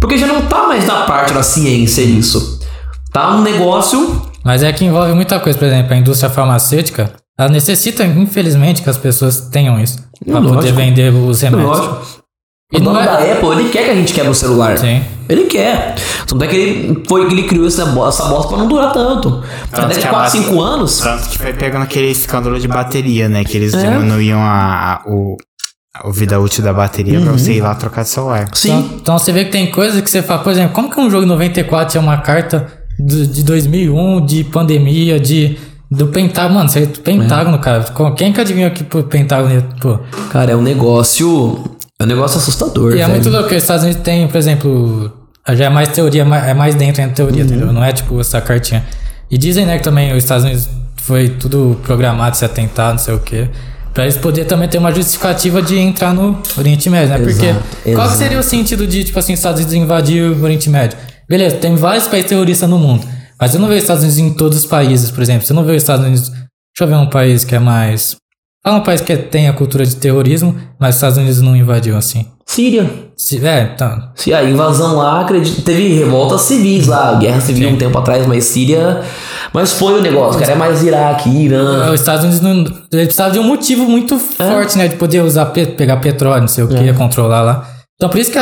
[0.01, 2.61] Porque já não tá mais na parte da ciência isso.
[3.13, 4.23] Tá um negócio.
[4.45, 8.89] Mas é que envolve muita coisa, por exemplo, a indústria farmacêutica, ela necessita, infelizmente, que
[8.89, 9.99] as pessoas tenham isso.
[10.25, 10.55] Pra Lógico.
[10.57, 11.69] poder vender os remédios.
[11.79, 11.99] Lógico.
[12.71, 14.77] E o não dono é- da Apple, ele quer que a gente quebre o celular.
[14.77, 15.03] Sim.
[15.27, 15.95] Ele quer.
[16.27, 18.93] Tanto é que ele foi que ele criou essa bosta, essa bosta pra não durar
[18.93, 19.43] tanto.
[19.73, 20.99] Até que de a 4, base- 5 anos.
[20.99, 23.43] Tanto que foi pegando aquele escândalo de bateria, né?
[23.43, 23.91] Que eles É.
[23.91, 25.37] diminuíam a, a- o,
[25.95, 28.43] a vida útil da bateria pra você ir lá trocar de celular.
[28.43, 28.91] Então, Sim.
[28.97, 31.25] então você vê que tem coisas que você fala, por exemplo, como que um jogo
[31.25, 32.67] em 94 tinha uma carta
[32.99, 35.57] do- de 2001, de pandemia, de
[35.91, 37.83] do Pentágono, mano, você Pentágono, cara.
[37.95, 39.99] Com- Quem que adivinhou que o Pentágono ia, pô?
[40.31, 41.65] Cara, é um negócio.
[42.01, 42.93] É um negócio assustador.
[42.93, 43.11] E é velho.
[43.11, 45.13] muito louco, que os Estados Unidos tem, por exemplo,
[45.49, 47.47] já é mais teoria, é mais dentro da teoria, Uhum.
[47.49, 47.73] entendeu?
[47.73, 48.85] Não é tipo essa cartinha.
[49.31, 53.15] E dizem, né, que também os Estados Unidos foi tudo programado, se atentar, não sei
[53.15, 53.49] o quê.
[53.93, 57.19] Pra eles poderem também ter uma justificativa de entrar no Oriente Médio, né?
[57.19, 58.15] Porque Exato, qual que exato.
[58.17, 60.97] seria o sentido de, tipo assim, os Estados Unidos invadir o Oriente Médio?
[61.29, 63.05] Beleza, tem vários países terroristas no mundo.
[63.41, 65.45] Mas eu não vejo os Estados Unidos em todos os países, por exemplo.
[65.47, 66.29] Você não vê os Estados Unidos.
[66.31, 66.45] Deixa
[66.83, 68.17] eu ver um país que é mais.
[68.69, 71.97] Fala um país que tem a cultura de terrorismo, mas os Estados Unidos não invadiu
[71.97, 72.27] assim.
[72.45, 72.89] Síria.
[73.17, 74.11] Se, é, então.
[74.15, 77.75] Se a invasão lá, acredito, teve revoltas civis lá, guerra civil Sim.
[77.77, 79.01] um tempo atrás, mas Síria.
[79.55, 80.53] Mas foi o negócio, cara.
[80.53, 81.91] É mais Iraque, Irã.
[81.93, 82.61] Os Estados Unidos não.
[82.61, 84.87] Eles precisavam de um motivo muito forte, né?
[84.89, 87.67] De poder usar, pe- pegar petróleo, não sei o que, controlar lá.
[87.97, 88.39] Então por isso que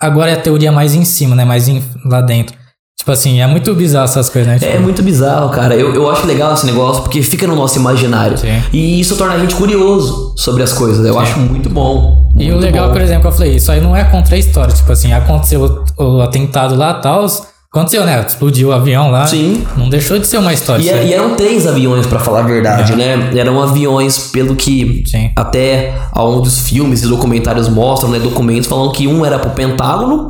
[0.00, 1.44] agora é a teoria mais em cima, né?
[1.44, 2.56] Mais em- lá dentro.
[3.02, 4.60] Tipo assim, é muito bizarro essas coisas, né?
[4.60, 5.74] Tipo, É muito bizarro, cara.
[5.74, 8.38] Eu, eu acho legal esse negócio porque fica no nosso imaginário.
[8.38, 8.62] Sim.
[8.72, 11.04] E isso torna a gente curioso sobre as coisas.
[11.04, 12.30] Eu acho muito bom.
[12.38, 12.92] E o muito legal, bom.
[12.92, 14.72] por exemplo, que eu falei, isso aí não é contra a história.
[14.72, 17.26] Tipo assim, aconteceu o, o atentado lá tal.
[17.74, 18.22] Aconteceu, né?
[18.28, 19.26] Explodiu o avião lá.
[19.26, 19.64] Sim.
[19.78, 20.82] Não deixou de ser uma história.
[20.82, 23.30] E, é- e eram três aviões, pra falar a verdade, né?
[23.34, 25.30] Eram aviões, pelo que Sim.
[25.34, 28.18] até aonde os filmes e documentários mostram, né?
[28.18, 30.28] Documentos falando que um era pro Pentágono,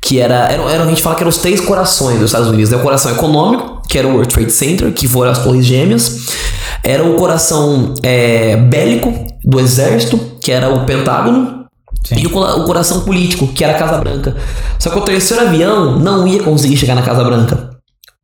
[0.00, 2.70] que era, era, era- A gente fala que eram os três corações dos Estados Unidos.
[2.70, 2.78] Né?
[2.78, 6.26] O coração econômico, que era o World Trade Center, que foram as Torres Gêmeas.
[6.82, 9.12] Era o coração é, bélico
[9.44, 11.59] do exército, que era o Pentágono.
[12.04, 12.16] Sim.
[12.18, 14.36] E o, o coração político, que era a Casa Branca.
[14.78, 17.70] Só que o terceiro avião não ia conseguir chegar na Casa Branca.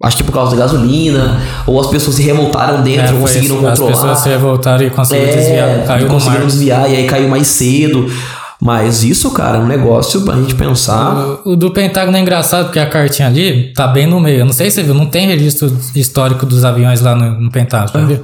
[0.03, 3.57] Acho que por causa da gasolina, ou as pessoas se revoltaram É, dentro, foi conseguiram
[3.57, 3.67] isso.
[3.67, 3.93] As controlar.
[3.93, 5.69] pessoas se revoltaram e conseguiram desviar.
[5.69, 8.11] É, Caiu no conseguiram desviar e aí caiu mais cedo.
[8.61, 11.15] Mas isso, cara, é um negócio pra gente pensar.
[11.45, 14.41] O, o do Pentágono é engraçado porque a cartinha ali tá bem no meio.
[14.41, 17.51] Eu não sei se você viu, não tem registro histórico dos aviões lá no, no
[17.51, 18.23] Pentágono, já viu?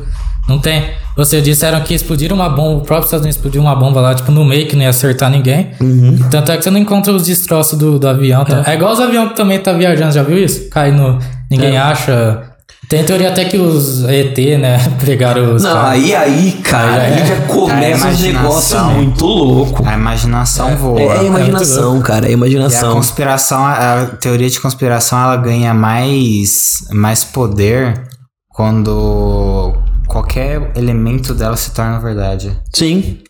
[0.49, 0.91] Não tem.
[1.17, 4.33] Você disseram que explodiram uma bomba, o próprio Estados Unidos explodiu uma bomba lá, tipo,
[4.33, 5.71] no meio, que não ia acertar ninguém.
[5.81, 6.19] Uhum.
[6.31, 8.45] Tanto é que você não encontra os destroços do, do avião.
[8.45, 8.65] tá?
[8.67, 8.75] É.
[8.75, 10.69] igual os aviões que também tá viajando, já viu isso?
[10.69, 11.19] Cai no.
[11.51, 11.79] Ninguém É.
[11.79, 12.43] acha.
[12.89, 15.63] Tem teoria até que os ET, né, pegaram os.
[15.63, 15.91] Não, caras.
[15.93, 19.83] aí, aí, cara, Aí aí já é- começa a um negócio muito louco.
[19.87, 21.01] A imaginação voa.
[21.01, 22.93] É, é muito imaginação, cara, é E a imaginação.
[22.95, 28.03] conspiração, a teoria de conspiração, ela ganha mais, mais poder
[28.49, 29.73] quando
[30.13, 32.57] qualquer elemento dela se torna verdade.
[32.73, 33.21] Sim.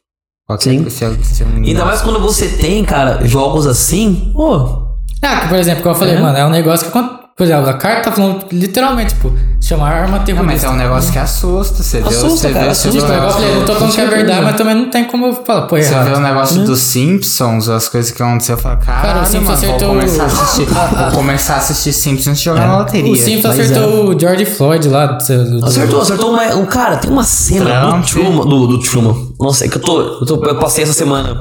[0.46, 0.90] Qualquer, Sim.
[0.90, 4.32] Se, se, Ainda mais quando você tem, cara, jogos assim.
[4.34, 4.88] Pô,
[5.22, 6.20] Ah, que, por exemplo, como eu falei, É.
[6.20, 7.21] mano, é um negócio que.
[7.34, 10.52] Por exemplo, a carta tá falando literalmente, tipo, chama arma Não, terrorista.
[10.52, 11.82] mas é um negócio que assusta.
[11.82, 13.08] Você vê, Assusta, você cara, vê, você assusta.
[13.08, 15.34] vê, Tipo, igual eu tô falando que é verdade, mas também não tem como eu
[15.44, 18.76] falar, pô, é Você vê o negócio dos Simpsons, as coisas que aconteceu, eu falo,
[18.78, 21.92] caralho, Cara, o Simpsons mano, vou acertou começar a o- assistir, vou começar a assistir
[21.94, 23.12] Simpsons e jogar na loteria.
[23.12, 25.06] O Simpsons Mas acertou o George Floyd lá.
[25.06, 26.42] do- do- acertou, acertou uma.
[26.54, 28.04] Um, cara, tem uma cena Trump.
[28.04, 28.44] do Truman.
[28.46, 29.16] Do, do Truman.
[29.40, 30.34] Nossa, é que eu tô, eu tô.
[30.44, 31.40] Eu passei essa semana.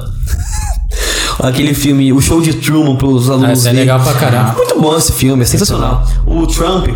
[1.40, 3.60] Aquele filme, o show de Truman pros Ah, alunos.
[3.60, 4.54] Isso é legal pra caramba.
[4.56, 6.04] Muito bom esse filme, é sensacional.
[6.26, 6.88] O Trump.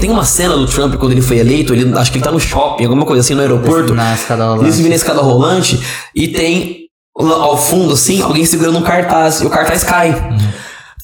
[0.00, 2.38] Tem uma cena do Trump quando ele foi eleito, ele, acho que ele tá no
[2.40, 3.94] shopping, alguma coisa assim, no aeroporto.
[3.94, 4.70] Na escada rolante.
[4.70, 5.80] Vivem na escada rolante
[6.14, 6.86] e tem
[7.18, 10.14] lá ao fundo, assim, alguém segurando um cartaz e o cartaz cai.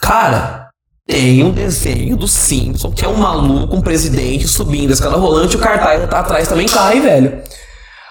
[0.01, 0.68] Cara,
[1.06, 5.55] tem um desenho do Simpson que é um maluco, um presidente subindo a escada rolante
[5.55, 7.40] e o cartaz tá atrás também cai, velho.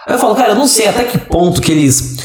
[0.07, 2.17] Aí eu falo, cara, eu não sei até que ponto que eles,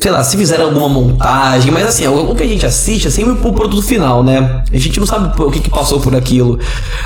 [0.00, 3.10] sei lá, se fizeram alguma montagem, mas assim, o, o que a gente assiste é
[3.10, 4.62] sempre pro produto final, né?
[4.72, 6.56] A gente não sabe o que, que passou por aquilo.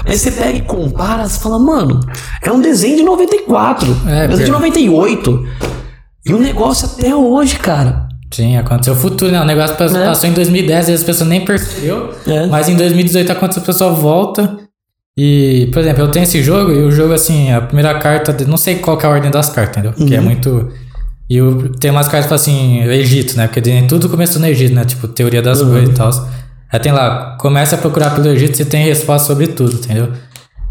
[0.06, 2.01] Mas você pega e compara, você fala, mano,
[2.43, 4.59] é um desenho de 94, É, desenho de pior.
[4.60, 5.47] 98.
[6.27, 8.09] E um negócio até hoje, cara.
[8.31, 9.40] Sim, aconteceu o futuro, né?
[9.40, 10.05] O negócio passou, É.
[10.06, 12.12] passou em 2010 e as pessoas nem percebeu.
[12.27, 12.47] É.
[12.47, 14.59] Mas em 2018 aconteceu, a pessoa volta.
[15.16, 18.44] E, por exemplo, eu tenho esse jogo e o jogo, assim, a primeira carta, de-
[18.47, 19.93] não sei qual é a ordem das cartas, entendeu?
[20.06, 20.24] Que é Uhum.
[20.24, 20.69] muito.
[21.30, 21.38] E
[21.80, 23.46] tem umas cartas que assim, Egito, né?
[23.46, 24.84] Porque tudo começou no Egito, né?
[24.84, 25.70] Tipo, teoria das Uhum.
[25.70, 26.10] coisas e tal.
[26.72, 30.10] Aí tem lá, começa a procurar pelo Egito, você tem resposta sobre tudo, entendeu?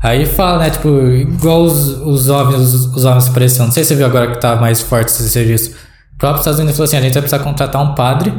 [0.03, 0.69] Aí fala, né?
[0.71, 3.65] Tipo, igual os, os homens, os, os homens apareciam.
[3.67, 5.77] Não sei se você viu agora que tá mais forte esse registro.
[6.15, 8.33] O próprio Estados Unidos falou assim: a gente vai precisar contratar um padre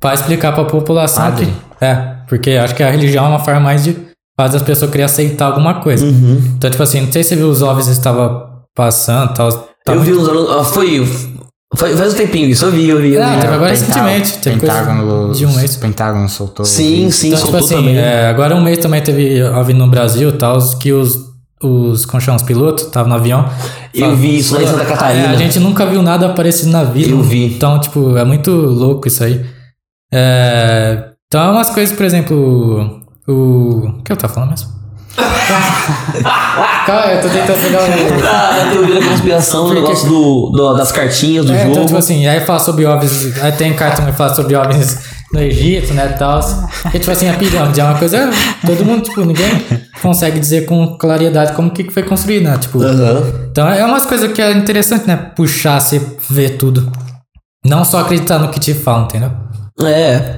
[0.00, 1.46] pra explicar pra população Padre?
[1.78, 1.84] que.
[1.84, 1.94] É,
[2.28, 3.94] porque acho que a religião é uma forma mais de
[4.38, 6.06] fazer as pessoas querer aceitar alguma coisa.
[6.06, 9.52] Então, tipo assim, não sei se você viu os OVNIs que estavam passando e tal.
[9.84, 11.06] Tá eu muito- vi uns ah, Foi,
[11.74, 11.96] foi.
[11.96, 13.14] Faz um tempinho isso, eu vi, eu vi.
[13.14, 15.76] eu Ah, teve agora recentemente, teve coisa Pentágono, de um mês.
[15.76, 16.64] Pentágono soltou.
[16.64, 17.98] Sim, sim, Então, tipo soltou assim, também.
[17.98, 21.16] é, agora um mês também teve OVNI no Brasil e tal, que os,
[21.62, 23.48] os, como chama, os pilotos estavam no avião.
[23.94, 25.24] Eu vi isso lá em Santa Catarina.
[25.26, 27.10] É, a gente nunca viu nada parecido na vida.
[27.10, 27.44] Eu vi.
[27.54, 29.44] Então, tipo, é muito louco isso aí.
[30.12, 33.86] É, então, é umas coisas, por exemplo, o...
[33.98, 34.68] O que eu tava falando mesmo?
[36.86, 38.26] Calma, eu tô tentando pegar o...
[38.26, 41.70] Ah, a teoria da conspiração, o negócio do, do- das cartinhas do É, jogo.
[41.72, 44.98] então, tipo assim, aí fala sobre OVNIs, aí tem também que fala sobre OVNIs
[45.32, 46.40] no Egito, né, tal.
[46.92, 48.30] E, tipo assim, a pirâmide é uma coisa,
[48.66, 49.48] todo mundo, tipo, ninguém
[50.00, 52.78] consegue dizer com claridade como que foi construído, né, tipo...
[53.50, 56.90] Então, é umas coisas que é interessante, né, puxar, você ver tudo.
[57.64, 59.30] Não só acreditar no que te falam, entendeu?
[59.84, 60.36] É.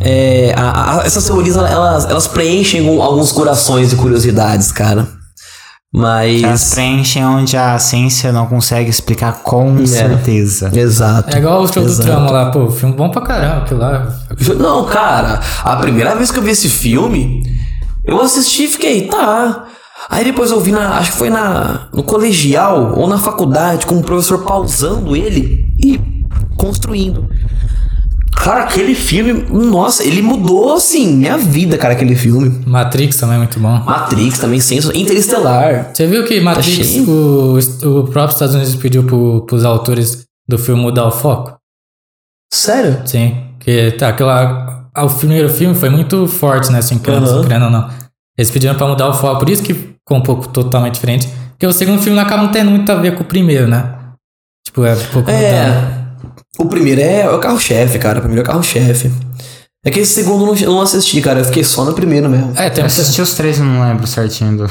[0.00, 5.06] É, a- a- essas teorias, elas, elas preenchem alguns corações de curiosidades, cara.
[5.92, 6.42] Mas.
[6.42, 10.70] Elas preenchem onde a ciência não consegue explicar com certeza.
[10.74, 11.34] Exato.
[11.34, 12.06] É igual o show do exato.
[12.08, 14.06] Trama lá, pô, filme bom pra caramba, aquilo lá.
[14.58, 17.42] Não, cara, a primeira vez que eu vi esse filme,
[18.04, 19.64] eu assisti e fiquei, tá.
[20.10, 20.98] Aí depois eu vi na.
[20.98, 21.88] Acho que foi na.
[21.92, 25.98] no colegial ou na faculdade, com o professor pausando ele e
[26.56, 27.28] construindo.
[28.34, 32.62] Cara, aquele filme, nossa, ele mudou, assim, minha vida, cara, aquele filme.
[32.66, 33.78] Matrix também é muito bom.
[33.84, 34.96] Matrix também, senso.
[34.96, 35.90] Interestelar.
[35.92, 37.10] Você viu que Matrix, cheio.
[37.10, 41.58] o, o próprio Estados Unidos pediu pro, pros autores do filme mudar o foco?
[42.52, 43.02] Sério?
[43.06, 43.36] Sim.
[43.58, 44.88] Que tá, aquela.
[44.96, 46.78] O primeiro filme foi muito forte, né?
[46.78, 47.42] Assim, querendo, Aham.
[47.42, 47.90] querendo ou não.
[48.36, 51.28] Eles pediram pra mudar o foco, por isso que ficou um pouco totalmente diferente.
[51.50, 53.94] Porque o segundo filme acaba não tendo muito a ver com o primeiro, né?
[54.64, 55.97] Tipo, é um pouco mudando.
[56.58, 56.62] É.
[56.62, 58.18] O primeiro é, é o carro-chefe, cara.
[58.18, 59.10] O primeiro é o carro-chefe.
[59.84, 61.38] É que esse segundo eu não, eu não assisti, cara.
[61.40, 62.52] Eu fiquei só no primeiro mesmo.
[62.56, 64.68] É, tem Eu assisti os três e não lembro certinho do.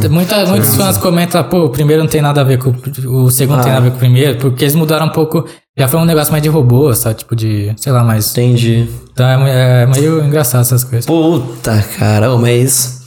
[0.00, 3.24] Tem Muita, muitos fãs comentam, pô, o primeiro não tem nada a ver com o
[3.24, 3.76] o segundo não tem Ah.
[3.76, 5.46] nada a ver com o primeiro, porque eles mudaram um pouco.
[5.78, 7.16] Já foi um negócio mais de robô, sabe?
[7.16, 7.72] Tipo de.
[7.78, 8.30] sei lá, mais.
[8.32, 8.86] Entendi.
[9.12, 11.06] Então é, é meio engraçado essas coisas.
[11.06, 13.00] Puta, cara, mas.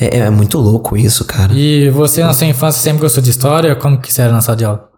[0.00, 1.52] É, é muito louco isso, cara.
[1.52, 3.76] E você na sua infância sempre gostou de história?
[3.76, 4.88] Como que você era na sala de aula?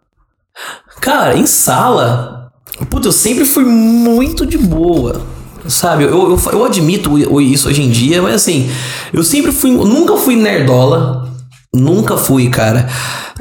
[1.01, 2.38] Cara, em sala,
[2.87, 5.21] puta, eu sempre fui muito de boa.
[5.67, 8.71] Sabe, eu, eu, eu admito isso hoje em dia, mas assim,
[9.13, 9.71] eu sempre fui.
[9.71, 11.29] Nunca fui nerdola.
[11.75, 12.89] Nunca fui, cara.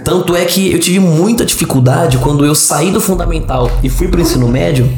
[0.03, 4.19] Tanto é que eu tive muita dificuldade quando eu saí do fundamental e fui pro
[4.19, 4.89] ensino médio.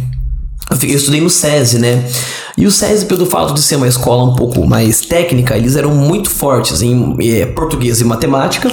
[0.72, 2.08] Eu estudei no SESI, né?
[2.58, 5.96] E o SESI, pelo fato de ser uma escola um pouco mais técnica, eles eram
[5.96, 8.72] muito fortes em eh, português e matemática.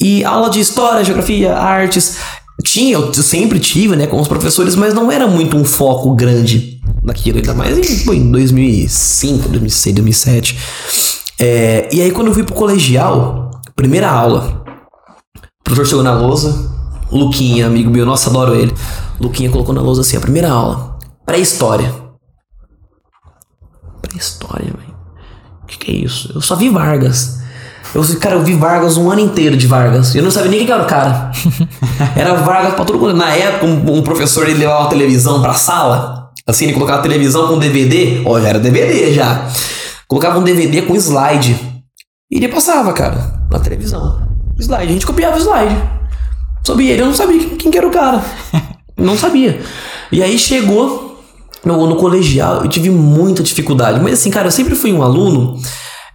[0.00, 2.16] E aula de história, geografia, artes.
[2.62, 6.80] Tinha, eu sempre tive, né, com os professores, mas não era muito um foco grande
[7.02, 10.58] naquilo, ainda mais em, em 2005, 2006, 2007.
[11.38, 14.62] É, e aí, quando eu fui pro colegial, primeira aula,
[15.64, 16.70] professor chegou na lousa,
[17.10, 18.74] Luquinha, amigo meu, nossa, adoro ele.
[19.18, 21.92] Luquinha colocou na lousa assim, a primeira aula, pré-história.
[24.02, 24.96] Pré-história, velho.
[25.62, 26.30] O que, que é isso?
[26.34, 27.39] Eu só vi Vargas.
[27.94, 30.14] Eu, cara, eu vi Vargas um ano inteiro de Vargas.
[30.14, 31.30] Eu não sabia nem quem era o cara.
[32.16, 33.14] Era Vargas pra todo mundo.
[33.14, 36.30] Na época, um, um professor ele levava a televisão pra sala.
[36.46, 38.22] Assim, ele colocava a televisão com DVD.
[38.24, 39.48] Ó, já era DVD já.
[40.06, 41.56] Colocava um DVD com slide.
[42.30, 44.20] E ele passava, cara, na televisão.
[44.58, 44.84] Slide.
[44.84, 45.76] A gente copiava o slide.
[46.64, 48.22] Sabia ele, eu não sabia quem, quem que era o cara.
[48.96, 49.58] Não sabia.
[50.12, 51.22] E aí chegou
[51.64, 53.98] no, no colegial, eu tive muita dificuldade.
[53.98, 55.58] Mas assim, cara, eu sempre fui um aluno.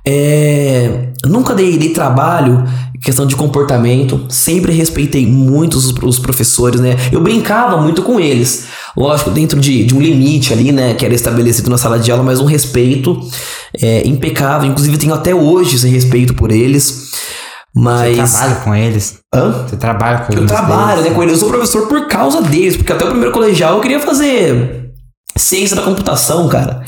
[0.05, 2.63] É, nunca dei, dei trabalho
[3.05, 4.25] questão de comportamento.
[4.29, 6.95] Sempre respeitei muito os, os professores, né?
[7.11, 8.65] Eu brincava muito com eles.
[8.97, 10.95] Lógico, dentro de, de um limite ali, né?
[10.95, 13.19] Que era estabelecido na sala de aula, mas um respeito
[13.79, 14.69] é, impecável.
[14.69, 17.11] Inclusive, tenho até hoje esse respeito por eles.
[17.75, 18.31] Você Mas.
[18.31, 19.19] trabalha com eles?
[19.33, 19.65] Hã?
[19.67, 20.51] Você trabalha com Eu eles?
[20.51, 21.33] trabalho, né, com eles.
[21.33, 24.91] Eu sou professor por causa deles, porque até o primeiro colegial eu queria fazer
[25.35, 26.83] ciência da computação, cara.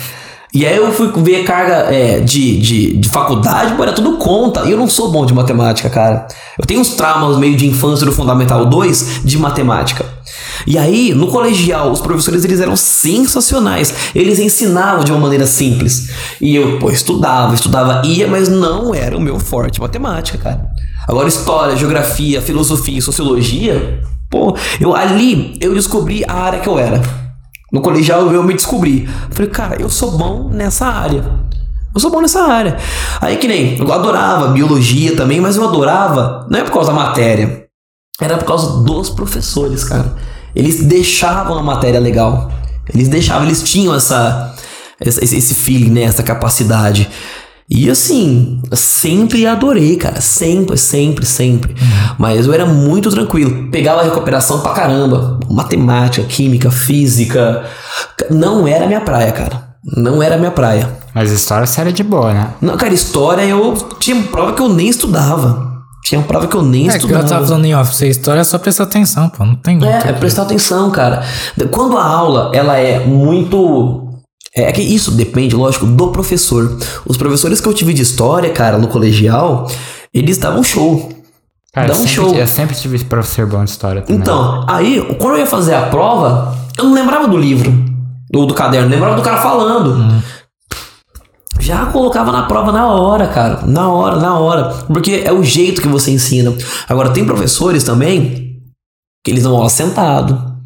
[0.57, 4.65] E aí eu fui ver carga é, de, de, de faculdade, pô, era tudo conta.
[4.65, 6.27] E eu não sou bom de matemática, cara.
[6.57, 10.03] Eu tenho uns traumas meio de infância do Fundamental 2 de matemática.
[10.65, 13.93] E aí, no colegial, os professores eles eram sensacionais.
[14.15, 16.09] Eles ensinavam de uma maneira simples.
[16.41, 20.67] E eu, pô, estudava, estudava, ia, mas não era o meu forte matemática, cara.
[21.07, 26.79] Agora, história, geografia, filosofia e sociologia, pô, eu ali eu descobri a área que eu
[26.79, 26.99] era.
[27.72, 29.07] No colegial eu me descobri.
[29.31, 31.23] Falei, cara, eu sou bom nessa área.
[31.94, 32.77] Eu sou bom nessa área.
[33.19, 36.95] Aí que nem, eu adorava biologia também, mas eu adorava, não é por causa da
[36.95, 37.65] matéria,
[38.22, 40.15] era por causa dos professores, cara.
[40.56, 42.52] Eles deixavam a matéria legal.
[42.94, 44.56] Eles deixavam, eles tinham essa,
[44.99, 46.02] esse, esse feeling, né?
[46.03, 47.10] Essa capacidade.
[47.69, 50.22] E assim, sempre adorei, cara.
[50.22, 51.76] Sempre, sempre, sempre.
[52.18, 53.69] Mas eu era muito tranquilo.
[53.69, 55.38] Pegava a recuperação pra caramba.
[55.49, 57.65] Matemática, química, física.
[58.30, 59.68] Não era minha praia, cara.
[59.84, 60.89] Não era minha praia.
[61.14, 62.53] Mas história séria de boa, né?
[62.61, 65.68] Não, cara, história eu tinha prova que eu nem estudava.
[66.03, 67.27] Tinha prova que eu nem É que eu estudava.
[67.27, 69.44] tava falando em off, você história é só prestar atenção, pô.
[69.44, 69.77] Não tem.
[69.85, 71.22] É, é prestar atenção, cara.
[71.69, 74.06] Quando a aula ela é muito
[74.63, 76.77] é que isso depende, lógico, do professor.
[77.05, 79.69] Os professores que eu tive de história, cara, no colegial,
[80.13, 81.09] eles davam show.
[81.73, 82.34] Cara, Dá eu sempre, show.
[82.34, 84.19] eu sempre tive professor bom de história também.
[84.21, 87.71] Então, aí, quando eu ia fazer a prova, eu não lembrava do livro,
[88.34, 90.23] ou do caderno, lembrava do cara falando.
[91.59, 93.61] Já colocava na prova na hora, cara.
[93.65, 94.73] Na hora, na hora.
[94.88, 96.53] Porque é o jeito que você ensina.
[96.88, 98.61] Agora, tem professores também
[99.23, 100.56] que eles dão aula sentado.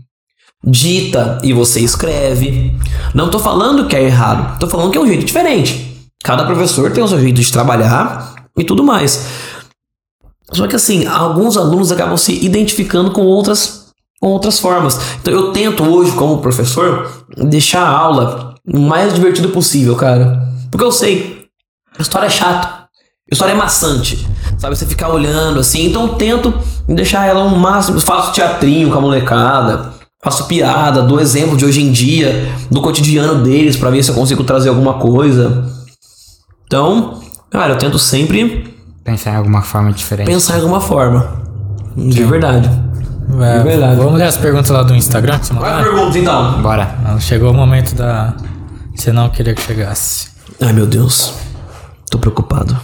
[0.63, 2.75] Dita e você escreve.
[3.13, 4.59] Não tô falando que é errado.
[4.59, 6.09] Tô falando que é um jeito diferente.
[6.23, 9.25] Cada professor tem o seu jeito de trabalhar e tudo mais.
[10.51, 13.88] Só que assim, alguns alunos acabam se identificando com outras,
[14.19, 14.99] com outras formas.
[15.21, 20.47] Então eu tento hoje, como professor, deixar a aula o mais divertido possível, cara.
[20.69, 21.45] Porque eu sei,
[21.97, 22.67] a história é chata.
[22.67, 24.27] A história é maçante.
[24.59, 25.88] Sabe, você ficar olhando assim.
[25.88, 26.53] Então eu tento
[26.88, 27.99] deixar ela o máximo.
[27.99, 29.93] Faço teatrinho com a molecada.
[30.23, 34.15] Faço piada, dou exemplo de hoje em dia, do cotidiano deles, pra ver se eu
[34.15, 35.65] consigo trazer alguma coisa.
[36.65, 40.27] Então, cara, eu tento sempre Pensar em alguma forma diferente.
[40.27, 41.41] pensar em alguma forma.
[41.95, 42.69] De verdade.
[43.39, 43.95] É, É verdade.
[43.95, 45.39] Vamos ler as perguntas lá do Instagram?
[45.53, 46.61] Vai pergunta então.
[46.61, 46.95] Bora.
[47.19, 48.35] Chegou o momento da.
[48.95, 50.30] Você não queria que chegasse.
[50.61, 51.34] Ai meu Deus.
[52.10, 52.77] Tô preocupado.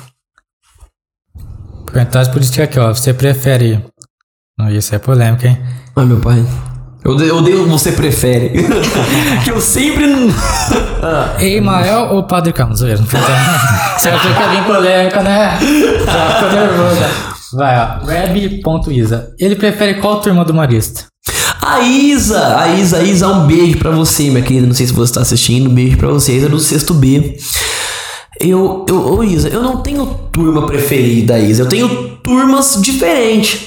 [1.91, 2.93] Perguntar por isso aqui, ó.
[2.93, 3.83] Você prefere.
[4.57, 5.61] Não, isso é polêmica, hein?
[5.95, 6.45] Ai meu pai.
[7.07, 8.51] Eu odeio, você prefere.
[9.43, 10.07] que eu sempre.
[10.07, 10.27] não-
[11.39, 12.81] Emael ou Padre Carlos?
[12.81, 15.57] Você achou que ia vir polêmica, né?
[16.05, 17.09] Já ficou nervosa.
[17.53, 18.05] Vai, ó.
[18.05, 19.33] Reb.isa.
[19.39, 21.05] Ele prefere qual turma do Marista?
[21.61, 24.67] A Isa, a Isa, a Isa, um beijo pra você, minha querida.
[24.67, 25.69] Não sei se você tá assistindo.
[25.69, 27.37] Um beijo pra você, Isa do sexto B.
[28.39, 31.63] Eu, eu, ô Isa, eu não tenho turma preferida, Isa.
[31.63, 33.66] Eu tenho turmas diferentes.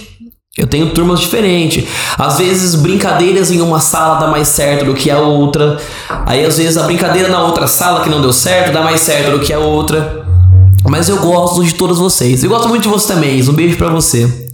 [0.61, 1.89] Eu tenho turmas diferentes.
[2.19, 5.79] Às vezes, brincadeiras em uma sala dá mais certo do que a outra.
[6.27, 9.31] Aí, às vezes, a brincadeira na outra sala que não deu certo dá mais certo
[9.33, 10.23] do que a outra.
[10.89, 12.43] Mas eu gosto de todos vocês.
[12.45, 13.43] Eu gosto muito de você também.
[13.49, 14.51] Um beijo pra você.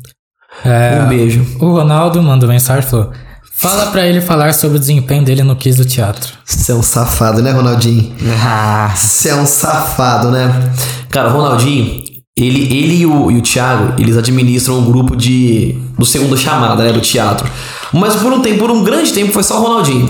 [0.64, 1.44] É, Um beijo.
[1.60, 3.10] O Ronaldo mandou mensagem e falou:
[3.58, 6.32] Fala pra ele falar sobre o desempenho dele no quiz do teatro.
[6.44, 8.14] Você é um safado, né, Ronaldinho?
[8.44, 10.52] Ah, Você é um safado, né?
[11.10, 12.02] Cara, o Ronaldinho,
[12.38, 15.74] ele, ele e, o, e o Thiago, eles administram um grupo de.
[15.98, 16.92] do segundo chamada, né?
[16.92, 17.48] Do teatro.
[17.92, 20.08] Mas por um tempo, por um grande tempo, foi só o Ronaldinho.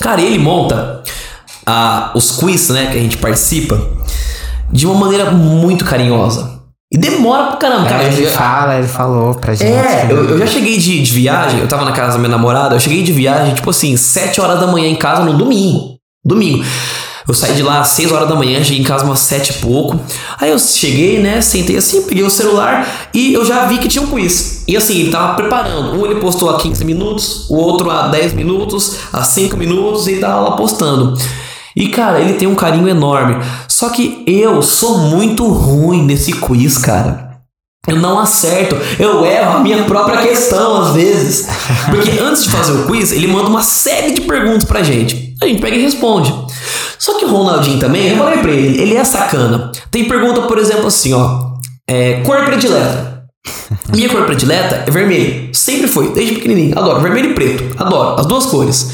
[0.00, 1.02] Cara, ele monta
[1.66, 3.78] ah, os quiz, né, que a gente participa,
[4.72, 6.58] de uma maneira muito carinhosa.
[6.92, 8.04] E demora pra caramba, cara.
[8.04, 9.68] ele Eu- fala, ele falou pra gente.
[9.70, 12.30] é, que- eu, eu já cheguei de, de viagem, eu tava na casa da minha
[12.30, 15.96] namorada, eu cheguei de viagem, tipo assim, 7 horas da manhã em casa no domingo.
[16.24, 16.64] Domingo.
[17.30, 19.52] Eu saí de lá às 6 horas da manhã, cheguei em casa umas 7 e
[19.60, 20.00] pouco.
[20.36, 24.02] Aí eu cheguei, né, sentei assim, peguei o celular e eu já vi que tinha
[24.02, 24.64] um quiz.
[24.66, 25.92] E assim, ele tava preparando.
[25.92, 30.16] Um ele postou a 15 minutos, o outro a 10 minutos, a 5 minutos, e
[30.16, 31.16] tava lá postando.
[31.76, 33.36] E cara, ele tem um carinho enorme.
[33.68, 37.30] Só que eu sou muito ruim nesse quiz, cara.
[37.86, 41.46] Eu não acerto, eu erro a minha própria questão às vezes.
[41.90, 45.30] Porque antes de fazer o quiz, ele manda uma série de perguntas pra gente.
[45.40, 46.34] A gente pega e responde.
[47.00, 49.72] Só que o Ronaldinho também, eu falei pra ele, ele é sacana.
[49.90, 51.54] Tem pergunta, por exemplo, assim, ó.
[51.88, 53.24] É, cor predileta.
[53.88, 55.48] Minha cor predileta é vermelho.
[55.54, 56.78] Sempre foi, desde pequenininho.
[56.78, 57.00] Adoro.
[57.00, 57.82] Vermelho e preto.
[57.82, 58.20] Adoro.
[58.20, 58.92] As duas cores.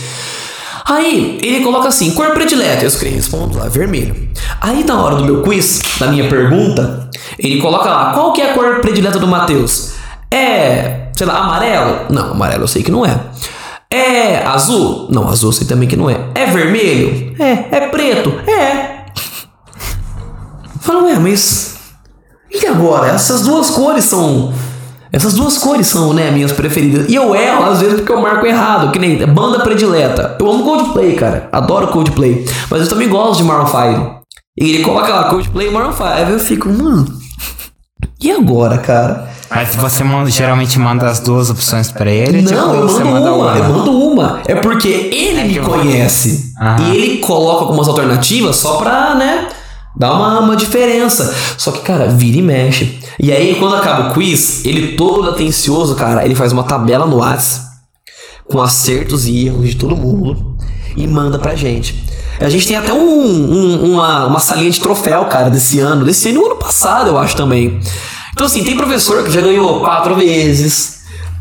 [0.85, 2.85] Aí, ele coloca assim, cor predileta.
[2.85, 4.29] Eu escrevo, respondo lá, vermelho.
[4.61, 8.53] Aí, na hora do meu quiz, da minha pergunta, ele coloca lá, qual que é
[8.53, 9.95] a cor predileta do Matheus?
[10.31, 12.07] É, sei lá, amarelo?
[12.09, 13.19] Não, amarelo eu sei que não é.
[13.91, 15.09] É azul?
[15.11, 16.19] Não, azul eu sei também que não é.
[16.35, 17.35] É vermelho?
[17.39, 17.77] É.
[17.77, 18.31] É preto?
[18.49, 19.05] É.
[20.81, 21.77] Fala, ué, mas...
[22.51, 23.09] E agora?
[23.09, 24.53] Essas duas cores são...
[25.13, 27.09] Essas duas cores são, né, minhas preferidas.
[27.09, 28.91] E eu erro, às vezes, porque eu marco errado.
[28.91, 30.37] Que nem banda predileta.
[30.39, 31.49] Eu amo Coldplay, cara.
[31.53, 32.45] Adoro Coldplay.
[32.71, 34.23] Mas eu também gosto de Maroon 5.
[34.59, 36.05] E ele coloca lá Coldplay e Maroon 5.
[36.31, 37.26] Eu fico, mano...
[38.21, 39.29] E agora, cara?
[39.51, 42.43] Mas você manda- geralmente manda as duas opções pra ele?
[42.43, 44.41] tipo, Não, eu você mando manda uma, eu mando uma.
[44.47, 46.53] É porque ele me que eu- conhece.
[46.61, 46.89] Aham.
[46.93, 49.49] E ele coloca algumas alternativas só pra, né?
[49.95, 51.33] Dar uma, uma diferença.
[51.57, 52.99] Só que, cara, vira e mexe.
[53.19, 57.17] E aí, quando acaba o quiz, ele todo atencioso, cara, ele faz uma tabela no
[57.19, 57.65] WhatsApp
[58.47, 60.57] com acertos e erros de todo mundo
[60.97, 62.05] e manda pra gente.
[62.41, 66.05] A gente tem até um, um- uma, uma salinha de troféu, cara, desse ano.
[66.05, 67.81] Desse ano e o ano passado, eu acho também.
[68.33, 70.97] Então, assim, tem professor que já ganhou quatro vezes.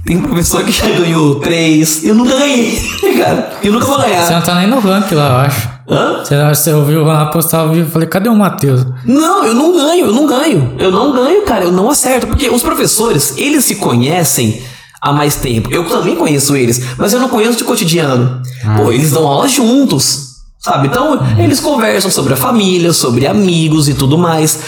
[0.05, 2.03] Tem professor que já ganhou três.
[2.03, 2.79] Eu nunca ganhei,
[3.17, 3.53] cara.
[3.63, 4.31] Eu nunca vou Você ganhar.
[4.31, 5.69] não tá nem no rank lá, eu acho.
[5.89, 6.23] Hã?
[6.23, 7.87] Você, você ouviu Ronaldo postar ao vivo?
[7.87, 8.85] Eu falei, cadê o Matheus?
[9.03, 10.75] Não, eu não ganho, eu não ganho.
[10.79, 12.27] Eu não ganho, cara, eu não acerto.
[12.27, 14.61] Porque os professores, eles se conhecem
[15.01, 15.69] há mais tempo.
[15.71, 18.41] Eu também conheço eles, mas eu não conheço de cotidiano.
[18.77, 20.34] Pô, eles dão aula juntos,
[20.65, 20.87] sabe?
[20.87, 24.59] Então, eles conversam sobre a família, sobre amigos e tudo mais.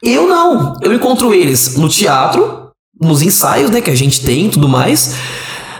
[0.00, 0.76] Eu não.
[0.80, 2.70] Eu encontro eles no teatro,
[3.00, 5.16] nos ensaios, né, que a gente tem e tudo mais.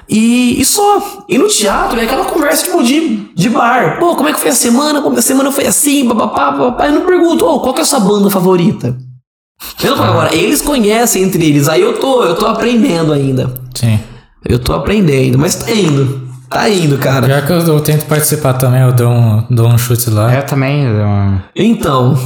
[0.09, 1.23] E, e só.
[1.29, 4.01] E no teatro é aquela conversa tipo de, de bar.
[4.01, 5.01] Pô, como é que foi a semana?
[5.01, 6.09] Como a semana foi assim?
[6.09, 6.87] Papapá, papapá.
[6.87, 8.99] Eu não pergunto, ô, qual que é a sua banda favorita?
[9.85, 11.69] Eu não falo agora, eles conhecem entre eles.
[11.69, 13.55] Aí eu tô, eu tô aprendendo ainda.
[13.75, 14.01] Sim.
[14.45, 16.20] Eu tô aprendendo, mas tá indo.
[16.51, 17.27] Tá indo, cara.
[17.29, 20.35] Já que eu, eu tento participar também, eu dou um, dou um chute lá.
[20.35, 20.85] Eu também.
[20.85, 22.19] eu- Então.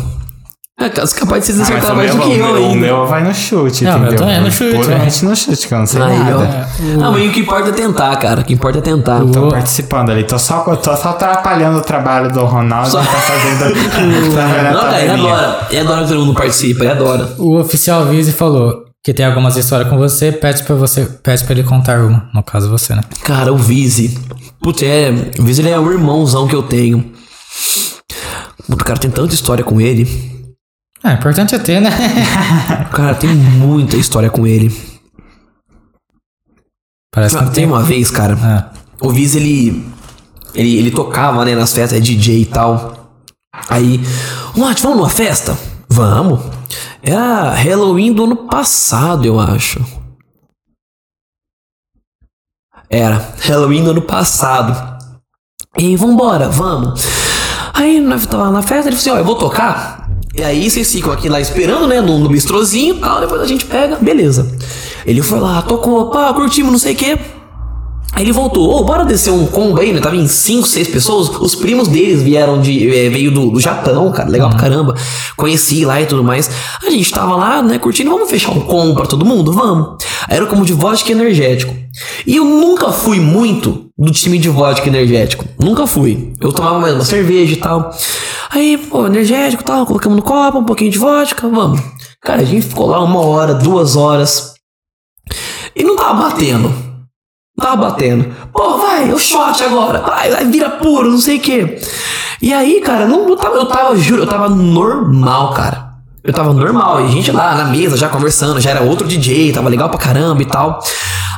[0.80, 2.80] É capaz de vocês Ah, mas acertar o mais do que eu meu- o ainda.
[2.86, 4.16] meu vai no chute, Não, entendeu?
[4.16, 6.24] também é no chute, Puramente no chute, que eu não sei Aí, ó.
[6.40, 6.68] nada.
[6.98, 8.40] Não, mas o que importa é tentar, cara.
[8.40, 9.20] O que importa é tentar.
[9.20, 9.50] Tô Boa.
[9.52, 13.72] participando ali, tô só, tô só atrapalhando o trabalho do Ronaldo Só- tá fazendo.
[14.74, 15.58] Não, cara, ele adora.
[15.70, 17.28] Ele adora que todo mundo participa, ele adora.
[17.38, 21.52] O oficial Vise falou: que tem algumas histórias com você, pede pra você, pede pra
[21.52, 22.30] ele contar uma.
[22.32, 23.02] No caso, você, né?
[23.22, 24.18] Cara, o Vise.
[24.60, 25.10] Putz, é.
[25.38, 27.12] O Vise ele é o irmãozão que eu tenho.
[28.66, 30.32] Puta, cara, tem tanta história com ele.
[31.04, 31.90] É, o importante é ter, né?
[32.92, 34.74] Cara, tem muita história com ele.
[37.14, 38.38] Parece que Ah, tem uma vez, cara.
[38.42, 38.72] Ah,
[39.02, 39.84] O Viz, ele,
[40.54, 40.78] ele.
[40.78, 43.10] Ele tocava, né, nas festas, é DJ e tal.
[43.68, 44.00] Aí.
[44.56, 45.58] Mate, vamos numa festa?
[45.90, 46.40] Vamos.
[47.06, 49.78] Era Halloween do ano passado, eu acho.
[52.88, 53.34] Era.
[53.40, 54.94] Halloween do ano passado.
[55.76, 57.04] E vambora, vamos.
[57.74, 60.08] Aí nós tava na festa, ele falou assim, ó, eu vou tocar.
[60.34, 63.46] E aí vocês ficam aqui lá esperando, né, no, no bistrozinho e tal, depois a
[63.46, 64.50] gente pega, beleza.
[65.04, 67.18] Ele foi lá, tocou, pá, curtimos, não sei o quê.
[68.14, 70.00] Aí ele voltou, ô, bora descer um combo aí, né?
[70.00, 71.28] Tava em 5, 6 pessoas.
[71.40, 72.88] Os primos deles vieram de.
[72.88, 74.94] eh, veio do, do Japão, cara, legal pra caramba.
[75.36, 76.48] Conheci lá e tudo mais.
[76.86, 79.52] A gente tava lá, né, curtindo, vamos fechar um combo pra todo mundo?
[79.52, 79.96] Vamos.
[80.28, 81.74] Aí era como de vodka energético.
[82.24, 85.44] E eu nunca fui muito do time de vodka energético.
[85.58, 86.32] Nunca fui.
[86.40, 87.90] Eu tomava mais uma cerveja e tal.
[88.50, 91.80] Aí, pô, energético e tal, colocamos no copo, um pouquinho de vodka, vamos.
[92.22, 94.54] Cara, a gente ficou lá uma hora, duas horas.
[95.74, 96.93] E não tava batendo.
[97.56, 98.34] Tava batendo.
[98.52, 100.00] Pô, vai, o shot agora.
[100.00, 101.80] Vai, vai, vira puro, não sei o quê.
[102.42, 105.94] E aí, cara, não, eu tava, eu tava, juro, eu tava normal, cara.
[106.22, 107.02] Eu tava normal.
[107.02, 109.98] E a gente lá na mesa já conversando, já era outro DJ, tava legal pra
[109.98, 110.80] caramba e tal.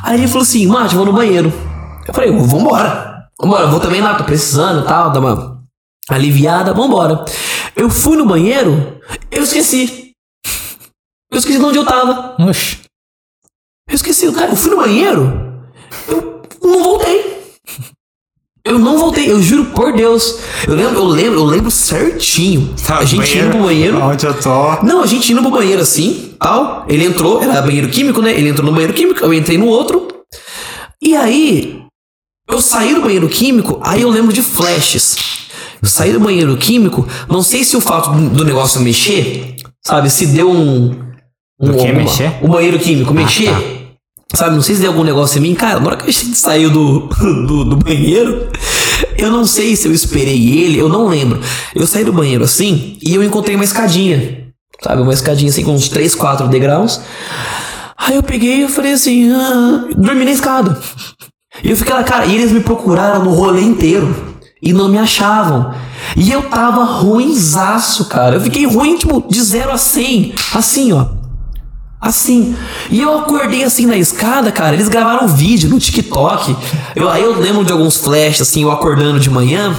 [0.03, 1.53] Aí ele falou assim, Mate, vou no banheiro.
[2.07, 3.27] Eu falei, vambora.
[3.39, 5.61] Vambora, eu vou também lá, tô precisando e tal, dar uma
[6.09, 7.23] aliviada, vambora.
[7.75, 8.99] Eu fui no banheiro,
[9.29, 10.13] eu esqueci.
[11.31, 12.35] Eu esqueci de onde eu tava.
[12.39, 12.79] oxe.
[13.87, 15.46] Eu esqueci, cara, eu fui no banheiro,
[16.71, 17.37] não voltei.
[18.65, 20.39] Eu não voltei, eu juro por Deus.
[20.67, 22.75] Eu lembro, eu lembro, eu lembro certinho.
[22.89, 23.97] a gente indo pro banheiro.
[24.01, 24.83] Onde eu tô.
[24.83, 26.83] Não, a gente indo pro banheiro assim, tal.
[26.89, 28.37] Ele entrou, era banheiro químico, né?
[28.37, 30.07] Ele entrou no banheiro químico, eu entrei no outro.
[31.01, 31.81] E aí,
[32.49, 35.15] eu saí do banheiro químico, aí eu lembro de flashes.
[35.81, 40.25] Eu saí do banheiro químico, não sei se o fato do, negócio mexer, sabe, se
[40.25, 40.87] deu um.
[41.61, 42.33] um Do que alguma- mexer?
[42.41, 43.49] O banheiro químico mexer.
[43.51, 43.76] tá.
[44.35, 45.55] Sabe, não sei se deu algum negócio em mim.
[45.55, 47.07] Cara, na hora que a gente saiu do,
[47.47, 48.49] do, do banheiro,
[49.17, 51.39] eu não sei se eu esperei ele, eu não lembro.
[51.73, 54.47] Eu saí do banheiro assim e eu encontrei uma escadinha.
[54.83, 57.01] Sabe, uma escadinha assim com uns 3, 4 degraus.
[57.97, 60.79] Aí eu peguei e falei assim, ah, dormi na escada.
[61.63, 64.37] E eu fiquei lá, cara, e eles me procuraram no rolê inteiro.
[64.61, 65.73] E não me achavam.
[66.15, 68.35] E eu tava ruinzaço, cara.
[68.35, 70.33] Eu fiquei ruim, tipo, de 0 a 100.
[70.53, 71.16] Assim, ó.
[71.99, 72.55] Assim.
[72.91, 74.75] E eu acordei assim na escada, cara.
[74.75, 76.55] Eles gravaram um vídeo no TikTok.
[76.95, 79.75] Eu, aí eu lembro de alguns flashes, assim, eu acordando de manhã.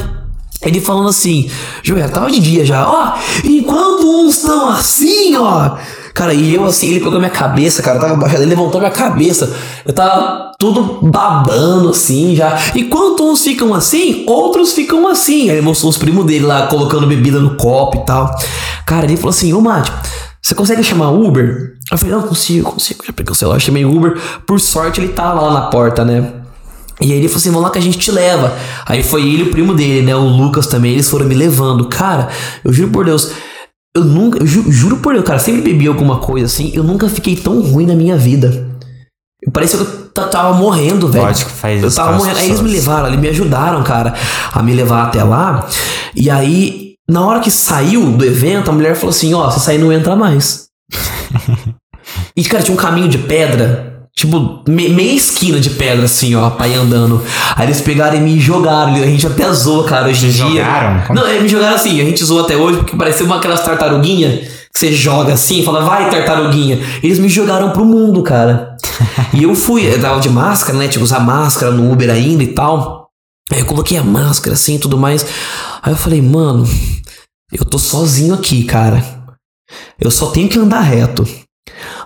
[0.61, 1.49] Ele falando assim,
[1.85, 3.15] Joel, tava de dia já, ó.
[3.45, 5.77] Enquanto uns estão assim, ó.
[6.13, 8.01] Cara, e eu assim, ele pegou minha cabeça, cara.
[8.01, 9.55] Tava baixado, ele levantou minha cabeça.
[9.87, 12.59] Eu tava tudo babando assim já.
[12.75, 15.43] Enquanto uns ficam assim, outros ficam assim.
[15.49, 18.35] Aí ele mostrou os primos dele lá colocando bebida no copo e tal.
[18.85, 19.93] Cara, ele falou assim: Ô Mate,
[20.43, 21.78] você consegue chamar Uber?
[21.91, 23.05] Eu falei: Não, consigo, consigo.
[23.07, 24.19] Já peguei o celular, chamei Uber.
[24.47, 26.33] Por sorte, ele tava lá na porta, né?
[27.01, 28.53] E aí ele falou assim, vamos lá que a gente te leva.
[28.85, 30.17] Aí foi ele e o primo dele, né?
[30.17, 31.89] O Lucas também, eles foram me levando.
[31.89, 32.29] Cara,
[32.65, 33.31] eu juro por Deus,
[33.97, 37.09] eu nunca, eu ju- juro por Deus, cara, sempre bebi alguma coisa assim, eu nunca
[37.09, 38.67] fiquei tão ruim na minha vida.
[39.41, 41.25] Eu parecia que eu tava morrendo, velho.
[41.25, 42.39] Vodka faz Eu tava morrendo.
[42.39, 44.15] Aí eles me levaram, eles me ajudaram, cara,
[44.53, 45.69] a me levar até lá.
[46.17, 49.79] E aí, na hora que saiu do evento, a mulher falou assim: Ó, se sair
[49.79, 50.67] não entra mais.
[52.37, 53.87] e, cara, tinha um caminho de pedra.
[54.15, 57.23] Tipo, me- meia esquina de pedra, assim, ó, pra ir andando.
[57.55, 58.95] Aí eles pegaram e me jogaram.
[58.95, 60.45] A gente até zoa, cara, hoje em dia.
[60.65, 61.03] jogaram?
[61.07, 61.21] Como?
[61.21, 62.01] Não, eles me jogaram assim.
[62.01, 65.83] A gente zoa até hoje porque parecia uma aquelas tartaruguinhas que você joga assim, fala,
[65.85, 66.81] vai, tartaruguinha.
[67.03, 68.77] Eles me jogaram pro mundo, cara.
[69.33, 70.89] e eu fui, eu tava de máscara, né?
[70.89, 73.09] Tinha que usar máscara no Uber ainda e tal.
[73.53, 75.25] Aí eu coloquei a máscara assim e tudo mais.
[75.81, 76.69] Aí eu falei, mano,
[77.53, 79.03] eu tô sozinho aqui, cara.
[80.01, 81.25] Eu só tenho que andar reto.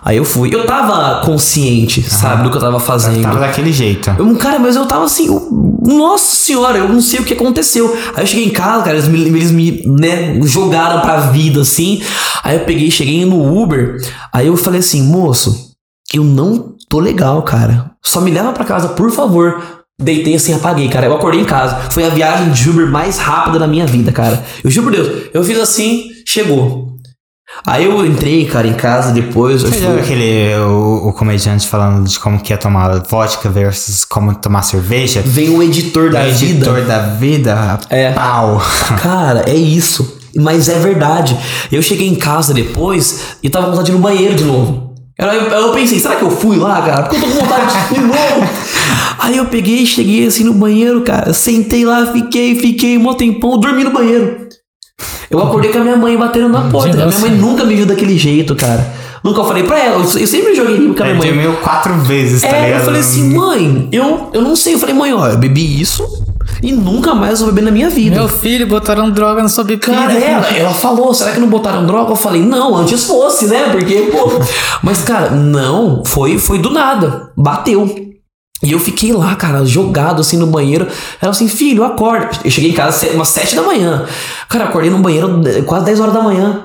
[0.03, 0.53] Aí eu fui.
[0.53, 3.21] Eu tava consciente, sabe, do que eu tava fazendo.
[3.21, 4.13] Tava daquele jeito.
[4.17, 5.49] Eu, cara, mas eu tava assim, eu-
[5.85, 7.95] nossa senhora, eu não sei o que aconteceu.
[8.15, 12.01] Aí eu cheguei em casa, cara, eles me, eles me né, jogaram pra vida, assim.
[12.43, 13.97] Aí eu peguei, cheguei no Uber.
[14.31, 15.71] Aí eu falei assim, moço,
[16.13, 17.91] eu não tô legal, cara.
[18.03, 19.61] Só me leva pra casa, por favor.
[20.01, 21.05] Deitei assim, apaguei, cara.
[21.05, 21.75] Eu acordei em casa.
[21.91, 24.43] Foi a viagem de Uber mais rápida da minha vida, cara.
[24.63, 25.27] Eu juro por Deus.
[25.33, 26.92] Eu fiz assim, chegou.
[27.65, 29.63] Aí eu entrei, cara, em casa depois.
[29.63, 29.99] Eu Você fui...
[29.99, 35.21] aquele o, o comediante falando de como que é tomar vodka versus como tomar cerveja?
[35.25, 36.87] Vem o editor da o editor vida.
[36.87, 38.11] da vida, É.
[38.11, 38.61] pau.
[39.01, 40.17] Cara, é isso.
[40.35, 41.37] Mas é verdade.
[41.71, 44.93] Eu cheguei em casa depois e tava com vontade de ir no banheiro de novo.
[45.17, 47.03] Eu, eu pensei, será que eu fui lá, cara?
[47.03, 48.49] Porque eu tô com vontade de novo.
[49.19, 51.31] Aí eu peguei, cheguei assim no banheiro, cara.
[51.33, 54.42] Sentei lá, fiquei, fiquei um tempão, dormi no banheiro.
[55.33, 56.95] Eu acordei com a minha mãe batendo na porta.
[56.95, 58.93] De A minha mãe nunca me viu daquele jeito, cara.
[59.23, 60.03] Nunca falei pra ela.
[60.03, 61.27] Eu eu sempre joguei limpo com a minha mãe.
[61.27, 62.79] dormiu quatro vezes, tá É, ligado?
[62.81, 64.73] eu falei assim, mãe, eu, eu não sei.
[64.75, 66.05] Eu falei, mãe, ó, eu bebi isso
[66.61, 68.15] e nunca mais vou beber na minha vida.
[68.17, 69.91] Meu filho, botaram droga na sua bebida.
[69.93, 72.11] Cara, ela, ela falou, será que não botaram droga?
[72.11, 73.69] Eu falei, não, antes fosse, né?
[73.71, 74.29] Porque, pô.
[74.83, 77.31] Mas, cara, não, foi, foi do nada.
[77.35, 78.12] Bateu.
[78.63, 80.87] E eu fiquei lá, cara, jogado assim no banheiro.
[81.21, 82.29] Ela assim, filho, acorda.
[82.45, 84.05] Eu cheguei em casa umas 7 da manhã.
[84.47, 86.61] Cara, acordei no banheiro quase 10 horas da manhã.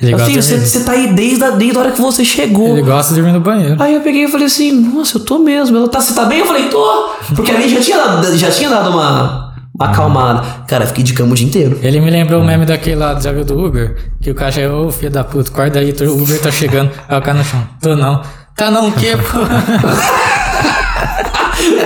[0.00, 2.70] Ele Eu, filho, você, tá aí desde a, desde a hora que você chegou.
[2.76, 3.80] Ele gosta de dormir no banheiro.
[3.80, 5.76] Aí eu peguei e falei assim, nossa, eu tô mesmo.
[5.76, 6.40] Ela tá, você tá bem?
[6.40, 7.10] Eu falei, tô.
[7.36, 10.42] Porque ali já tinha, dado- já tinha dado uma, uma acalmada.
[10.66, 11.78] Cara, fiquei de cama o dia inteiro.
[11.82, 13.96] Ele me lembrou o meme daquele lá, já viu do Uber?
[14.20, 16.90] Que o cara chegou, ô filho da puta, acorda aí, o Uber tá chegando.
[17.08, 18.20] Aí o cara no chão, tô não.
[18.56, 19.38] Tá não o quê, pô?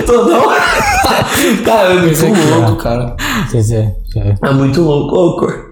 [0.07, 0.47] Tô não?
[1.63, 2.55] cara, é muito Esse ó.
[2.59, 3.15] louco, cara.
[3.51, 5.15] Quer dizer, já, É muito louco.
[5.15, 5.67] Ô, cor.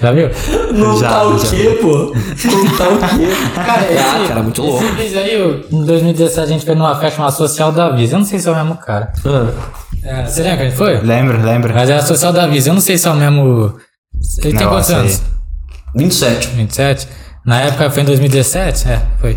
[0.00, 0.28] já viu?
[0.74, 1.50] Não Já, tá o já.
[1.50, 1.88] quê, pô?
[1.88, 3.28] Não tá o quê?
[3.54, 4.84] Cara, Ah, cara, muito louco.
[4.84, 8.14] Esse vídeo aí, em 2017 a gente foi numa festa chamada Social da Visa.
[8.14, 9.12] Eu não sei se é o mesmo cara.
[9.24, 9.46] Ah,
[10.04, 11.00] É, você lembra que a gente foi?
[11.00, 11.74] Lembra, lembra?
[11.74, 12.70] Mas é a Social da Visa.
[12.70, 13.74] Eu não sei se é o mesmo.
[14.42, 14.96] Ele tem quantos aí.
[15.00, 15.22] anos?
[15.96, 16.48] 27.
[16.48, 17.08] 27?
[17.44, 18.88] Na época foi em 2017?
[18.88, 19.36] É, foi.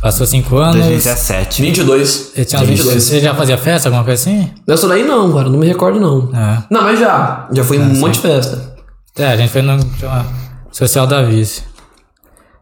[0.00, 0.76] Passou 5 anos.
[0.76, 1.62] 2017.
[1.62, 2.32] 22.
[2.36, 3.02] Ele tinha uns 22.
[3.02, 4.50] Você já fazia festa, alguma coisa assim?
[4.66, 5.48] Dessa daí não, cara.
[5.48, 6.30] Não me recordo, não.
[6.38, 6.62] É.
[6.70, 7.48] Não, mas já.
[7.52, 8.76] Já foi um monte de festa.
[9.18, 10.26] É, a gente foi no chama
[10.70, 11.62] Social da Vice.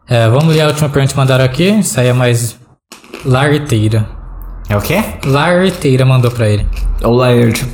[0.07, 1.63] É, vamos ler a última pergunta que mandaram aqui.
[1.79, 2.55] Isso aí é mais
[3.25, 4.07] larteira.
[4.69, 5.03] É o quê?
[5.25, 6.65] Larteira mandou pra ele.
[7.01, 7.65] É o Laird.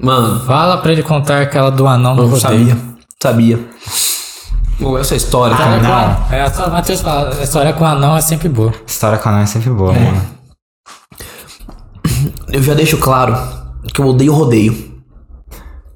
[0.00, 2.40] Mano, Fala pra ele contar aquela do anão do não rodeio.
[2.40, 2.76] sabia.
[3.22, 3.58] Sabia.
[4.78, 6.14] Pô, essa história, História cara.
[6.14, 6.26] com anão.
[6.32, 8.72] É, só o Matheus fala, a história com anão é sempre boa.
[8.86, 10.36] História com anão é sempre boa, mano.
[12.52, 13.36] Eu já deixo claro
[13.92, 14.96] que eu odeio rodeio.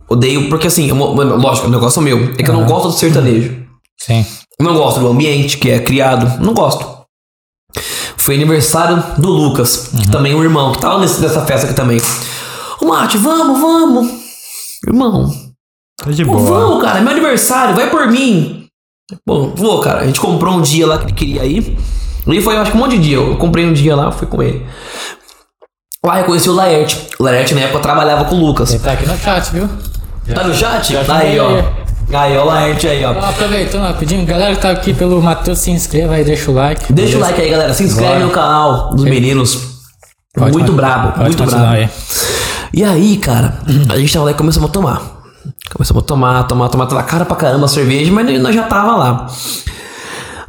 [0.08, 2.32] Odeio, porque assim, eu, mano, lógico, o negócio é meu.
[2.38, 3.64] É que eu não gosto do sertanejo.
[4.00, 4.24] Sim.
[4.58, 6.42] Eu não gosto do ambiente que é criado.
[6.42, 7.00] Não gosto.
[8.16, 11.74] Foi aniversário do Lucas, que também é um irmão, que tava nesse, nessa festa aqui
[11.74, 12.00] também.
[12.80, 14.10] Ô, Mate, vamos, vamos.
[14.86, 15.30] Irmão,
[16.02, 16.44] Tô de pô, boa.
[16.44, 18.59] vamos, cara, é meu aniversário, vai por mim.
[19.26, 20.00] Bom, vou, cara.
[20.00, 21.76] A gente comprou um dia lá que ele queria ir.
[22.26, 23.16] E foi, acho que um monte de dia.
[23.16, 24.64] Eu comprei um dia lá, fui com ele.
[26.04, 26.98] Lá eu conheci o Laerte.
[27.18, 28.70] O Laerte na época trabalhava com o Lucas.
[28.72, 29.68] Ele tá aqui no chat, viu?
[30.34, 30.92] Tá no chat?
[30.92, 31.62] Já Aí, ó.
[32.12, 33.10] Aí, ó, o Laerte aí, ó.
[33.10, 36.92] Aproveitando rapidinho, galera que tá aqui pelo Matheus, se inscreva aí, deixa o like.
[36.92, 37.72] Deixa o like aí, galera.
[37.74, 38.24] Se inscreve Bora.
[38.24, 39.70] no canal dos meninos.
[40.34, 41.66] Pode muito con- brabo, pode muito brabo.
[41.66, 41.88] aí.
[42.72, 43.58] E aí, cara,
[43.88, 45.09] a gente tava lá e começamos a tomar.
[45.74, 48.96] Começamos a tomar, tomar, tomar, tomar cara pra caramba a cerveja, mas nós já tava
[48.96, 49.26] lá.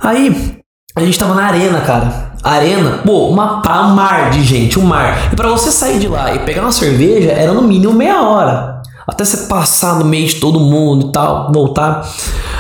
[0.02, 0.58] Aí,
[0.96, 2.32] a gente tava na arena, cara.
[2.44, 5.32] Arena, pô, uma, pra- mar de gente, um mar.
[5.32, 8.82] E pra você sair de lá e pegar uma cerveja, era no mínimo meia hora.
[9.08, 12.02] Até você passar no meio de todo mundo e tal, voltar.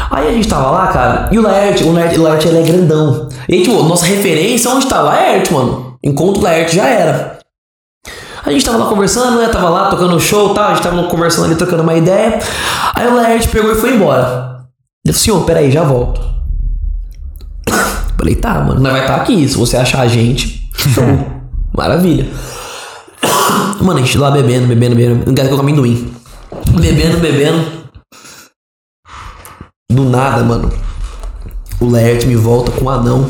[0.09, 2.63] Aí a gente tava lá, cara, e o Laerte, o Laerte, o Laerte ele é
[2.63, 3.29] grandão.
[3.49, 5.01] E aí, tipo, nossa referência onde tá?
[5.01, 5.95] Laerte, mano.
[6.03, 7.30] Enquanto o Laerte já era.
[8.43, 9.47] A gente tava lá conversando, né?
[9.49, 10.65] Tava lá tocando show e tal.
[10.65, 12.39] A gente tava conversando ali, trocando uma ideia.
[12.95, 14.21] Aí o Laerte pegou e foi embora.
[14.21, 16.21] Falou assim: ô, peraí, já volto.
[18.17, 19.47] Falei, tá, mano, nós vai estar aqui.
[19.47, 21.03] Se você achar a gente, show.
[21.75, 22.27] Maravilha.
[23.81, 25.25] Mano, a gente lá bebendo, bebendo, bebendo.
[25.25, 26.13] Não quero colocar amendoim.
[26.79, 27.81] Bebendo, bebendo.
[29.89, 30.71] Do nada, mano.
[31.79, 33.27] O Laerte me volta com um anão.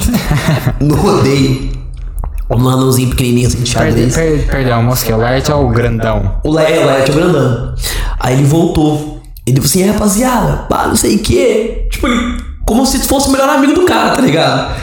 [0.80, 1.79] no rodeio.
[2.50, 4.14] Um anãozinho pequenininho assim de xadrez.
[4.14, 5.14] Per, per, perdão, mosquei.
[5.14, 6.34] O Lart é o grandão.
[6.44, 7.74] O Laerte, o Laerte é o grandão.
[8.18, 9.20] Aí ele voltou.
[9.46, 11.86] Ele falou assim, "É, rapaziada, pá, não sei o que.
[11.90, 14.74] Tipo, ele- como se fosse o melhor amigo do cara, tá ligado?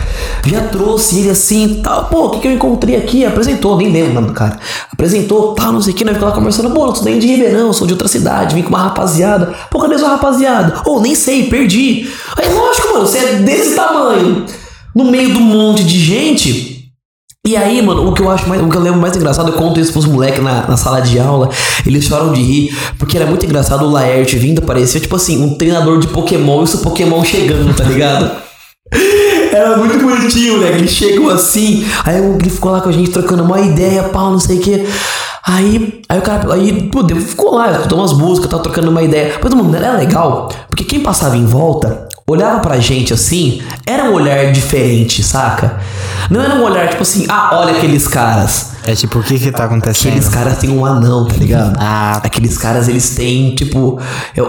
[0.45, 2.05] Já trouxe ele assim, tal.
[2.05, 3.25] Pô, o que, que eu encontrei aqui?
[3.25, 4.57] Apresentou, nem lembro o nome do cara.
[4.91, 6.03] Apresentou, tal, não sei o que.
[6.03, 6.71] Nós ficamos lá conversando.
[6.73, 8.55] Pô, não sou nem de Ribeirão, sou de outra cidade.
[8.55, 9.53] Vim com uma rapaziada.
[9.69, 10.81] Pô, cadê sua rapaziada?
[10.85, 12.09] Ou nem sei, perdi.
[12.37, 14.45] Aí, lógico, mano, você é desse tamanho.
[14.95, 16.76] No meio um monte de gente.
[17.47, 19.53] E aí, mano, o que eu acho mais, o que eu lembro mais engraçado, eu
[19.53, 21.47] conto isso pros moleques na, na sala de aula,
[21.85, 25.55] eles choram de rir, porque era muito engraçado o Laerte vindo, parecia tipo assim, um
[25.55, 28.29] treinador de Pokémon e o Pokémon chegando, tá ligado?
[29.49, 30.71] Era muito bonitinho, né?
[30.71, 34.39] Eles chegam assim, aí ele ficou lá com a gente trocando uma ideia, pau, não
[34.39, 34.85] sei o quê.
[35.47, 39.39] Aí, aí o cara, aí, pô, ficou lá, escutou umas músicas, tava trocando uma ideia.
[39.41, 44.13] Mas, mano, era legal, porque quem passava em volta, olhava pra gente assim, era um
[44.13, 45.79] olhar diferente, saca?
[46.29, 48.73] Não era um olhar tipo assim, ah, olha aqueles caras.
[48.87, 50.11] É tipo, o que que tá acontecendo?
[50.13, 51.75] Aqueles caras têm um anão, tá ligado?
[51.77, 53.99] Ah, Aqueles caras, eles têm, tipo,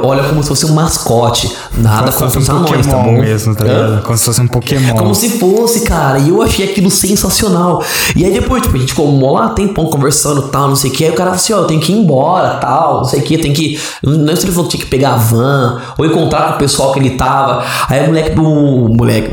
[0.03, 1.53] olha como se fosse um mascote.
[1.77, 3.21] Nada como se fosse os um anões, tá Pokémon bom?
[3.21, 4.03] mesmo, tá ligado?
[4.03, 4.95] Como se fosse um Pokémon.
[4.95, 6.19] Como se fosse, cara.
[6.21, 7.83] E eu achei aquilo sensacional.
[8.15, 10.95] E aí depois, tipo, a gente ficou mó lá tempão conversando tal, não sei o
[10.95, 11.05] que.
[11.05, 13.23] Aí o cara falou assim, ó, eu tenho que ir embora, tal, não sei o
[13.23, 13.81] que, tem que.
[14.05, 16.59] Não sei se ele falou que tinha que pegar a van, ou encontrar com o
[16.59, 17.65] pessoal que ele tava.
[17.89, 18.43] Aí o moleque do.
[18.43, 19.31] Moleque.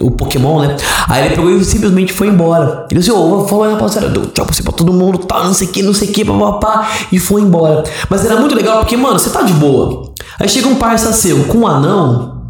[0.00, 0.76] O Pokémon, né?
[1.08, 2.86] Aí ele pegou e simplesmente foi embora.
[2.90, 5.52] Ele disse, ô, vou falar, rapaziada, deu tchau pra você pra todo mundo, tal, não
[5.52, 7.82] sei o que, não sei o que, papapá, e foi embora.
[8.08, 10.12] Mas era muito legal porque, mano, você tá de boa.
[10.38, 12.42] Aí chega um parça seu com um anão,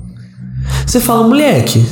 [0.87, 1.87] você fala, moleque,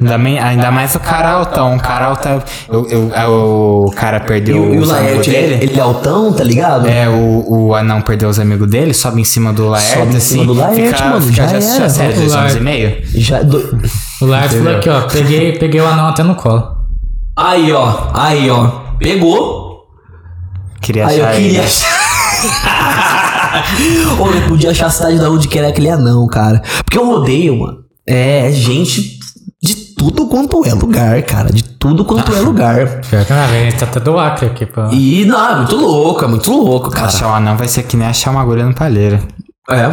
[0.00, 1.76] Ainda, me- ainda mais o cara altão.
[1.76, 2.42] O cara altão.
[2.68, 5.64] Eu, eu- é, o cara E, perdeu e o os amigos Laerte, ele, dele.
[5.70, 6.88] ele é altão, tá ligado?
[6.88, 10.16] É, o, o anão perdeu os amigos dele, sobe em cima do Laerte, Sobe em
[10.16, 10.20] assim.
[10.40, 11.88] cima do Laerte, mano, fica já já, era.
[11.88, 12.56] sério, O dois anos Laerte.
[12.56, 12.96] e meio.
[13.14, 13.78] Já do...
[14.24, 15.02] O Lars falou aqui, ó.
[15.02, 16.76] Peguei, peguei o anão até no colo.
[17.36, 18.10] Aí, ó.
[18.14, 18.68] Aí, ó.
[18.98, 19.84] Pegou.
[20.80, 21.60] Queria Aí eu achar queria ele.
[21.60, 22.04] achar.
[24.18, 26.60] Eu podia achar a cidade da onde que era aquele anão, cara.
[26.84, 27.78] Porque eu rodeio, mano.
[28.06, 29.18] É gente
[29.62, 31.52] de tudo quanto é lugar, cara.
[31.52, 33.00] De tudo quanto é lugar.
[33.08, 33.78] Pior que não, velho.
[33.78, 34.88] Tá até do Acre aqui, pô.
[34.90, 37.06] E, não, é muito louco, é muito louco, cara.
[37.06, 39.20] Achar o anão vai ser que nem achar uma agulha no palheiro.
[39.70, 39.90] É.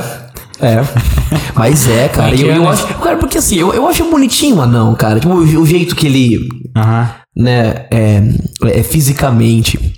[0.62, 0.82] É.
[1.56, 2.36] Mas é, cara.
[2.36, 2.68] Eu, eu né?
[2.70, 2.88] acho.
[2.96, 5.20] Cara, porque assim, eu, eu acho bonitinho o anão, cara.
[5.20, 6.48] Tipo, o, o jeito que ele.
[6.76, 7.10] Aham.
[7.36, 8.22] né, é,
[8.66, 9.94] é fisicamente,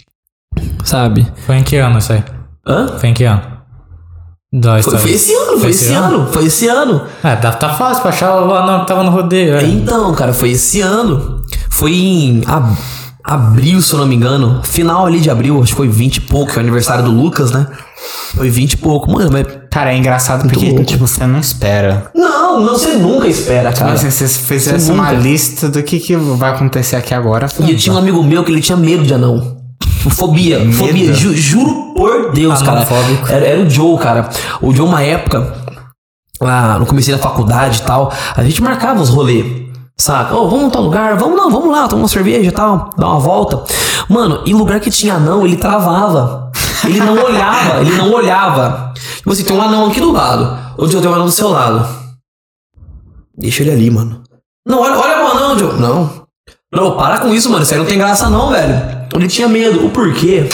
[0.84, 1.28] sabe?
[1.46, 2.24] Foi em que ano isso aí?
[2.66, 2.88] Hã?
[3.00, 3.42] Foi em que ano?
[4.56, 7.02] Da Foi, foi esse ano, foi esse ano, foi esse ano.
[7.24, 9.56] É, dá, tá fácil pra achar o anão que tava no rodeio.
[9.58, 9.64] É.
[9.66, 11.42] Então, cara, foi esse ano.
[11.72, 12.78] Foi em ab-
[13.24, 14.62] abril, se eu não me engano.
[14.64, 17.52] Final ali de abril, acho que foi 20 e pouco, é o aniversário do Lucas,
[17.52, 17.66] né?
[18.36, 19.12] Foi 20 e pouco.
[19.12, 19.46] Mano, mas.
[19.72, 20.84] Cara, é engraçado porque, louco.
[20.86, 22.12] tipo, você não espera.
[22.16, 23.92] Não, não, você nunca espera, cara.
[23.92, 27.78] Mas se você fizesse uma lista do que, que vai acontecer aqui agora, E eu
[27.78, 29.58] tinha um amigo meu que ele tinha medo de anão.
[30.10, 30.74] Fobia, Medo?
[30.74, 32.82] fobia, ju- juro por Deus, cara.
[32.82, 33.32] Anãofóbico.
[33.32, 34.30] Era, era o Joe, cara.
[34.62, 35.54] O Joe, uma época,
[36.42, 39.64] lá no começo da faculdade e tal, a gente marcava os rolês.
[39.98, 40.36] Saca?
[40.36, 43.08] Ô, vamos em tal lugar, vamos não, vamos lá, tomar uma cerveja e tal, dar
[43.08, 43.64] uma volta.
[44.10, 46.43] Mano, e lugar que tinha anão, ele travava.
[46.86, 48.94] Ele não olhava, ele não olhava.
[49.18, 50.58] Tipo assim, tem um anão aqui do lado.
[50.78, 51.88] O Joe tem um anão do seu lado.
[53.38, 54.24] Deixa ele ali, mano.
[54.68, 55.80] Não, olha, olha pro anão, Joe.
[55.80, 56.24] Não.
[56.74, 57.64] Não, para com isso, mano.
[57.64, 59.04] Isso aí não tem graça, não, velho.
[59.14, 59.86] Ele tinha medo.
[59.86, 60.50] O porquê?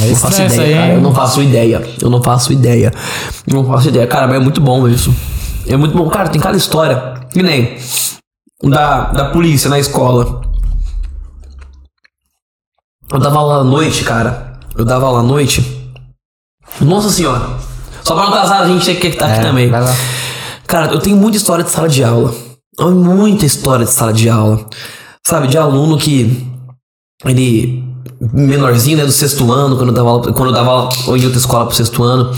[0.00, 0.92] É Não faço isso aí, ideia, cara.
[0.92, 1.82] Eu não faço ideia.
[2.02, 2.92] Eu não faço ideia.
[3.46, 4.06] Eu não faço ideia.
[4.06, 5.14] Cara, mas é muito bom isso.
[5.66, 6.08] É muito bom.
[6.08, 7.14] Cara, tem cada história.
[7.32, 7.76] Que nem
[8.62, 10.40] da, da polícia na escola.
[13.10, 14.47] Eu dava aula à noite, cara.
[14.78, 15.60] Eu dava aula à noite.
[16.80, 17.58] Nossa senhora.
[18.04, 19.68] Só pra não casar, a gente que estar aqui É, também.
[19.68, 19.92] vai lá.
[20.66, 22.32] Cara, eu tenho muita história de sala de aula.
[22.80, 24.64] Muita história de sala de aula.
[25.26, 26.46] Sabe, de aluno que
[27.24, 27.84] ele
[28.20, 31.38] menorzinho, né, do sexto ano, quando eu dava aula, quando eu dava aula em outra
[31.38, 32.32] escola pro sexto ano,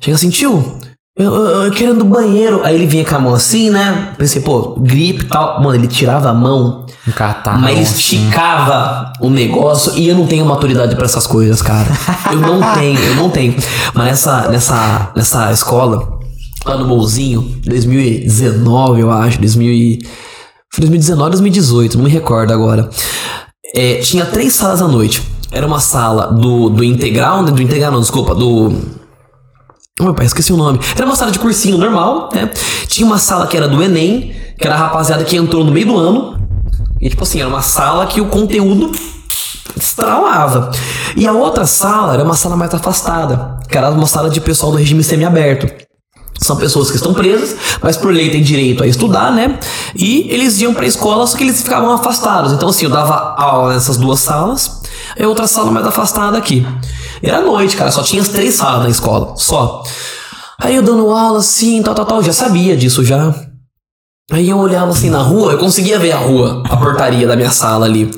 [0.00, 0.78] chega assim, tio,
[1.16, 2.60] eu, eu, eu no banheiro.
[2.64, 4.14] Aí ele vinha com a mão assim, né?
[4.18, 5.62] Pensei, pô, gripe e tal.
[5.62, 7.60] Mano, ele tirava a mão, Um catarro.
[7.60, 8.16] mas assim.
[8.16, 11.88] esticava o negócio e eu não tenho maturidade pra essas coisas, cara.
[12.32, 13.54] Eu não tenho, eu não tenho.
[13.92, 16.18] Mas nessa, nessa, nessa escola,
[16.64, 19.98] lá no Bolzinho, 2019, eu acho, 2000 e...
[20.72, 22.88] Foi 2019, 2018, não me recordo agora.
[23.76, 25.22] É, tinha três salas à noite.
[25.50, 27.50] Era uma sala do, do integral, né?
[27.52, 28.72] Do integral, não, desculpa, do.
[30.00, 30.80] Meu pai, esqueci o nome.
[30.96, 32.50] Era uma sala de cursinho normal, né?
[32.88, 35.86] Tinha uma sala que era do Enem, que era a rapaziada que entrou no meio
[35.86, 36.43] do ano.
[37.04, 38.90] E, tipo assim, era uma sala que o conteúdo
[39.76, 40.70] estralava.
[41.14, 44.72] E a outra sala era uma sala mais afastada, que era uma sala de pessoal
[44.72, 45.70] do regime semiaberto.
[46.40, 49.58] São pessoas que estão presas, mas por lei têm direito a estudar, né?
[49.94, 52.54] E eles iam pra escola, só que eles ficavam afastados.
[52.54, 54.80] Então, assim, eu dava aula nessas duas salas,
[55.14, 56.66] e outra sala mais afastada aqui.
[57.22, 59.82] Era noite, cara, só tinha as três salas na escola, só.
[60.58, 63.34] Aí eu dando aula assim, tal, tal, tal, já sabia disso já.
[64.32, 67.50] Aí eu olhava assim na rua, eu conseguia ver a rua, a portaria da minha
[67.50, 68.10] sala ali.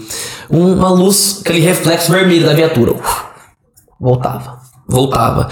[0.48, 2.92] Uma luz, aquele reflexo vermelho da viatura.
[2.92, 3.24] Uf,
[4.00, 5.48] voltava, voltava.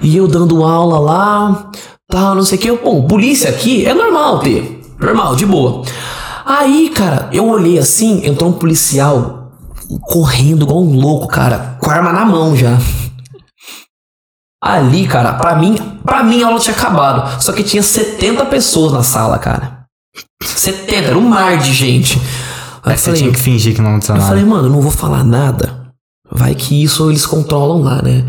[0.00, 1.70] E eu dando aula lá,
[2.08, 2.72] tal, não sei o que.
[2.72, 4.80] Bom, polícia aqui é normal ter.
[4.98, 5.82] Normal, de boa.
[6.46, 9.52] Aí, cara, eu olhei assim, entrou um policial
[10.02, 12.78] correndo igual um louco, cara, com a arma na mão já.
[14.62, 17.42] Ali, cara, pra mim, pra mim a aula tinha acabado.
[17.42, 19.79] Só que tinha 70 pessoas na sala, cara.
[20.42, 22.20] 70, era um mar de gente.
[22.82, 24.28] Aí eu você falei, tinha que fingir que não aconteceu eu nada.
[24.28, 25.78] falei, mano, eu não vou falar nada.
[26.32, 28.24] Vai que isso eles controlam lá, né?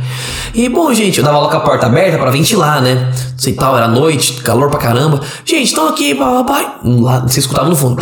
[0.56, 2.96] E bom, gente, eu dava aula com a porta aberta pra ventilar, né?
[2.96, 5.22] Não sei tal, era noite, calor pra caramba.
[5.46, 6.78] Gente, estão aqui, papai.
[6.84, 8.02] Lá, você escutava no fundo.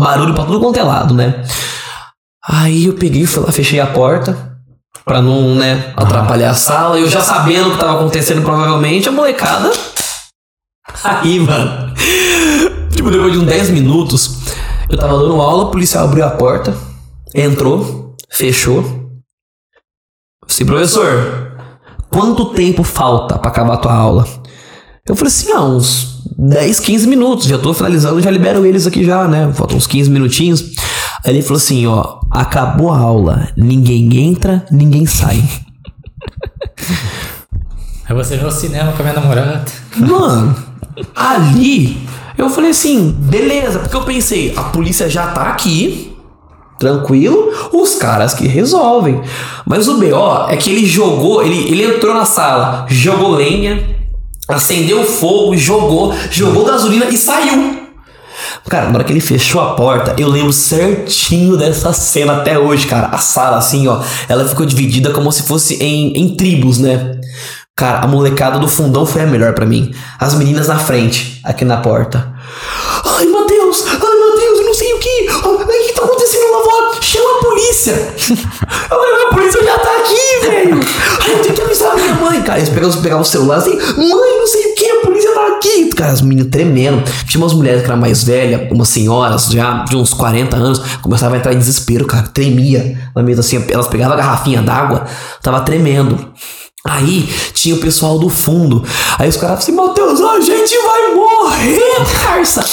[0.00, 1.44] Barulho pra tudo quanto é lado, né?
[2.48, 4.56] Aí eu peguei, fui lá, fechei a porta.
[5.04, 6.98] Pra não, né, atrapalhar a sala.
[6.98, 9.70] Eu já sabendo o que tava acontecendo, provavelmente, a molecada.
[11.04, 11.92] Aí, mano.
[13.06, 14.38] Tipo, depois de uns 10 minutos,
[14.90, 16.76] eu tava dando aula, o policial abriu a porta,
[17.32, 18.82] entrou, fechou.
[20.44, 21.56] Assim, professor,
[22.10, 24.26] quanto tempo falta pra acabar a tua aula?
[25.08, 27.46] Eu falei assim, ah, uns 10, 15 minutos.
[27.46, 29.52] Já tô finalizando, já libero eles aqui já, né?
[29.52, 30.72] Faltam uns 15 minutinhos.
[31.24, 33.50] Aí ele falou assim, ó, acabou a aula.
[33.56, 35.48] Ninguém entra, ninguém sai.
[38.08, 39.64] Aí você vê o cinema com a minha namorada.
[39.96, 40.56] Mano,
[41.14, 42.04] ali
[42.36, 46.16] eu falei assim, beleza, porque eu pensei, a polícia já tá aqui,
[46.78, 49.20] tranquilo, os caras que resolvem.
[49.64, 53.96] Mas o BO é que ele jogou, ele, ele entrou na sala, jogou lenha,
[54.48, 57.86] acendeu fogo, jogou, jogou gasolina e saiu.
[58.68, 62.86] Cara, na hora que ele fechou a porta, eu lembro certinho dessa cena até hoje,
[62.86, 63.06] cara.
[63.08, 67.18] A sala, assim, ó, ela ficou dividida como se fosse em, em tribos, né?
[67.78, 69.94] Cara, a molecada do fundão foi a melhor para mim.
[70.18, 72.32] As meninas na frente, aqui na porta.
[73.04, 73.84] Ai, Matheus!
[73.86, 75.28] Ai, Matheus, eu não sei o que!
[75.30, 77.02] O que tá acontecendo lá fora?
[77.02, 77.92] Chama a polícia!
[78.88, 80.80] a polícia já tá aqui, velho!
[81.20, 82.42] Ai, eu tenho que avisar a minha mãe!
[82.44, 85.46] Cara, eles pegavam, pegavam o celular assim, mãe, não sei o que, a polícia tá
[85.58, 85.90] aqui!
[85.94, 87.04] Cara, as meninas tremendo.
[87.28, 91.34] Tinha umas mulheres que eram mais velhas, umas senhoras já de uns 40 anos, começava
[91.34, 95.04] a entrar em desespero, cara, tremia na mesa assim, elas pegavam a garrafinha d'água,
[95.42, 96.32] tava tremendo.
[96.88, 98.82] Aí tinha o pessoal do fundo.
[99.18, 99.72] Aí os caras assim,
[100.34, 101.80] A gente vai morrer,
[102.24, 102.64] parça.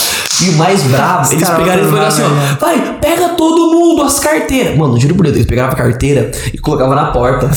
[0.41, 4.19] E o mais bravo, eles pegaram e falaram assim, ó, vai, pega todo mundo as
[4.19, 4.77] carteiras.
[4.77, 7.49] Mano, juro por Deus, eles pegavam a carteira e colocavam na porta.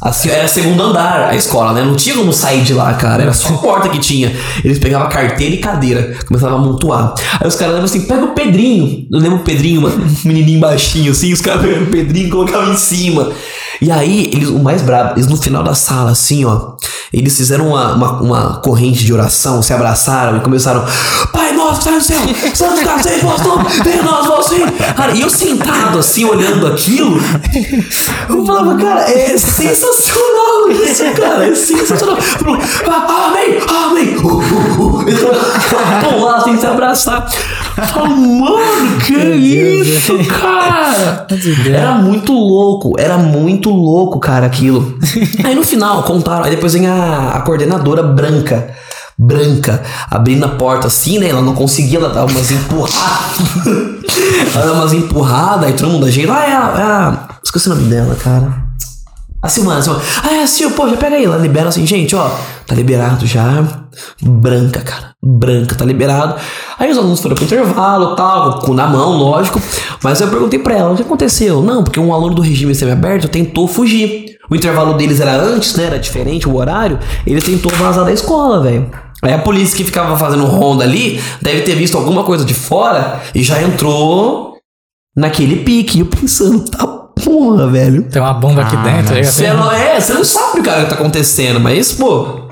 [0.00, 1.82] Assim, era segundo andar a escola, né?
[1.82, 3.22] Não tinha como sair de lá, cara.
[3.22, 4.34] Era só a porta que tinha.
[4.64, 7.14] Eles pegavam carteira e cadeira, começavam a montuar.
[7.40, 9.06] Aí os caras lembram assim, pega o Pedrinho.
[9.12, 12.30] Eu lembro o Pedrinho, mano, um menininho baixinho assim, os caras pegavam o Pedrinho e
[12.30, 13.32] colocavam em cima.
[13.80, 16.72] E aí, eles, o mais brabo, eles no final da sala, assim, ó,
[17.12, 20.84] eles fizeram uma, uma, uma corrente de oração, se abraçaram e começaram:
[21.32, 22.20] Pai nosso que está no céu,
[22.54, 24.72] santo está sempre vosso nome, venha nós, vosso reino.
[24.94, 27.18] Cara, e eu sentado assim, olhando aquilo,
[28.28, 32.18] eu falava, cara, é sensacional isso, cara, é sensacional.
[32.88, 34.16] Ah, amém, amém.
[34.16, 35.08] Uh, uh, uh.
[35.08, 37.26] Estão lá sem se abraçar.
[37.28, 41.26] Fala, mano, que isso, cara?
[41.72, 44.98] Era muito louco, era muito louco, cara, aquilo.
[45.44, 48.74] Aí no final, contaram, aí depois vem a, a coordenadora branca
[49.18, 51.28] branca, abrindo a porta assim, né?
[51.30, 53.38] Ela não conseguia, ela dava umas empurradas.
[54.54, 56.32] ela dava umas empurradas, aí todo mundo ajeita.
[56.32, 57.36] Ah, é a, é.
[57.42, 58.66] Esqueci o nome dela, cara.
[59.42, 60.04] A Silvana, a Silvana.
[60.22, 61.24] Ah, é a Sil, pô, já pega aí.
[61.24, 62.30] Ela libera assim, gente, ó,
[62.66, 63.64] tá liberado já.
[64.20, 65.14] Branca, cara.
[65.22, 66.34] Branca, tá liberado.
[66.78, 69.60] Aí os alunos foram pro intervalo, tal, com na mão, lógico.
[70.02, 71.62] Mas eu perguntei pra ela, o que aconteceu?
[71.62, 74.36] Não, porque um aluno do regime semi-aberto tentou fugir.
[74.50, 75.84] O intervalo deles era antes, né?
[75.84, 76.98] Era diferente o horário.
[77.26, 78.90] Ele tentou vazar da escola, velho.
[79.22, 83.20] Aí a polícia que ficava fazendo ronda ali deve ter visto alguma coisa de fora
[83.34, 84.56] e já entrou
[85.16, 85.98] naquele pique.
[85.98, 86.86] E eu pensando, tá
[87.24, 88.02] porra, velho.
[88.04, 89.14] Tem uma bomba aqui Ah, dentro.
[89.14, 92.42] aí Você assim, não, é, você não sabe o cara que tá acontecendo, mas, pô,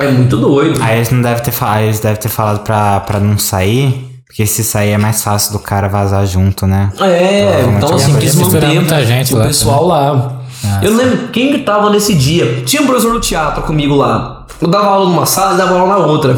[0.00, 0.82] é muito doido.
[0.82, 4.46] Aí eles não devem ter falado, eles devem ter falado pra, pra não sair, porque
[4.46, 6.90] se sair é mais fácil do cara vazar junto, né?
[7.00, 10.40] É, então assim, quis manter muita gente o lá pessoal lá.
[10.64, 12.62] Ah, eu não lembro quem que tava nesse dia.
[12.64, 14.35] Tinha um professor do teatro comigo lá.
[14.60, 16.36] Eu dava aula numa sala e dava aula na outra.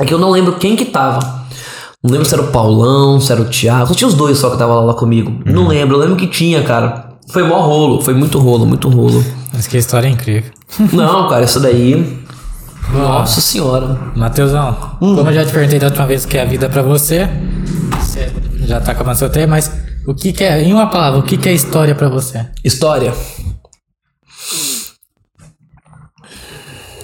[0.00, 1.42] É que eu não lembro quem que tava.
[2.02, 3.86] Não lembro se era o Paulão, se era o Thiago.
[3.88, 5.40] Só tinha os dois só que tava lá comigo.
[5.44, 7.10] Não lembro, eu lembro que tinha, cara.
[7.32, 9.24] Foi mó rolo, foi muito rolo, muito rolo.
[9.52, 10.50] Mas que história incrível.
[10.92, 12.20] Não, cara, isso daí.
[12.92, 13.96] Nossa senhora.
[14.16, 15.14] Matheusão, Hum.
[15.14, 17.28] como eu já te perguntei da última vez o que é a vida pra você,
[18.00, 18.30] você
[18.66, 19.70] já tá acabando seu tempo, mas
[20.06, 22.44] o que, que é, em uma palavra, o que, que é história pra você?
[22.64, 23.14] História.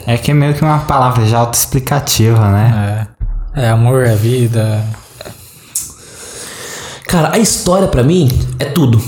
[0.09, 3.07] É que é meio que uma palavra já autoexplicativa, né?
[3.55, 4.83] É, é amor, é vida.
[7.07, 8.27] Cara, a história pra mim
[8.59, 9.03] é tudo.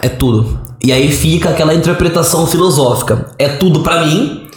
[0.00, 0.58] É tudo.
[0.82, 3.30] E aí fica aquela interpretação filosófica.
[3.38, 4.48] É tudo pra mim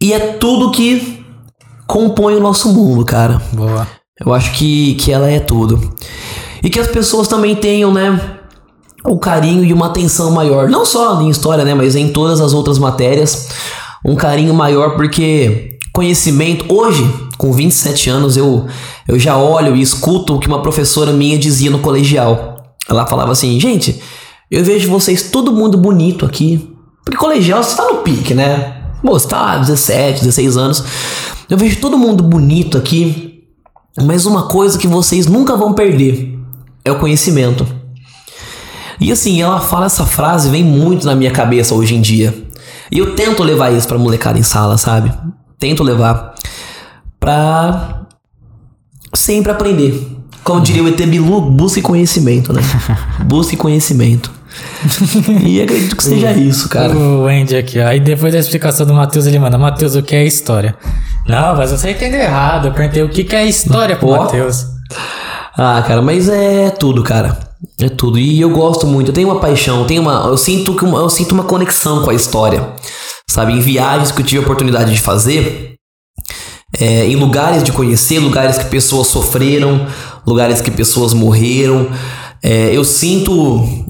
[0.00, 1.22] e é tudo que
[1.86, 3.42] compõe o nosso mundo, cara.
[3.52, 3.86] Boa.
[4.18, 5.92] Eu acho que, que ela é tudo.
[6.62, 8.38] E que as pessoas também tenham, né?
[9.04, 10.66] O carinho e uma atenção maior.
[10.70, 11.74] Não só em história, né?
[11.74, 13.48] Mas em todas as outras matérias.
[14.04, 16.72] Um carinho maior, porque conhecimento.
[16.72, 18.66] Hoje, com 27 anos, eu,
[19.06, 22.62] eu já olho e escuto o que uma professora minha dizia no colegial.
[22.88, 24.00] Ela falava assim: gente,
[24.50, 26.74] eu vejo vocês todo mundo bonito aqui.
[27.04, 28.76] Porque colegial você tá no pique, né?
[29.02, 30.84] Pô, você tá lá, 17, 16 anos.
[31.48, 33.44] Eu vejo todo mundo bonito aqui.
[34.04, 36.38] Mas uma coisa que vocês nunca vão perder
[36.84, 37.66] é o conhecimento.
[39.00, 42.34] E assim, ela fala essa frase, vem muito na minha cabeça hoje em dia.
[42.90, 45.12] E eu tento levar isso pra molecada em sala, sabe?
[45.58, 46.34] Tento levar
[47.18, 48.06] pra
[49.14, 50.16] sempre aprender.
[50.42, 52.62] Como diria o ET Bilu, busque conhecimento, né?
[53.26, 54.30] busque conhecimento.
[55.44, 56.96] e acredito que seja isso, cara.
[56.96, 57.88] O Andy aqui, ó.
[57.88, 60.74] Aí depois da explicação do Matheus, ele manda: Matheus, o que é história?
[61.26, 62.68] Não, mas você entendeu errado.
[62.68, 64.10] Eu perguntei o que, que é história pro.
[64.10, 64.66] Matheus.
[65.56, 67.47] Ah, cara, mas é tudo, cara.
[67.80, 68.18] É tudo.
[68.18, 69.08] E eu gosto muito.
[69.08, 70.26] Eu tenho uma paixão, tenho uma.
[70.26, 72.72] Eu sinto que uma, eu sinto uma conexão com a história.
[73.30, 73.52] Sabe?
[73.52, 75.74] Em viagens que eu tive a oportunidade de fazer,
[76.78, 79.86] é, em lugares de conhecer, lugares que pessoas sofreram,
[80.26, 81.88] lugares que pessoas morreram.
[82.42, 83.32] é, eu sinto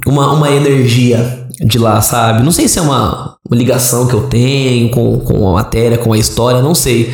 [0.07, 2.43] uma, uma energia de lá, sabe?
[2.43, 6.13] Não sei se é uma, uma ligação que eu tenho com, com a matéria, com
[6.13, 7.13] a história, não sei.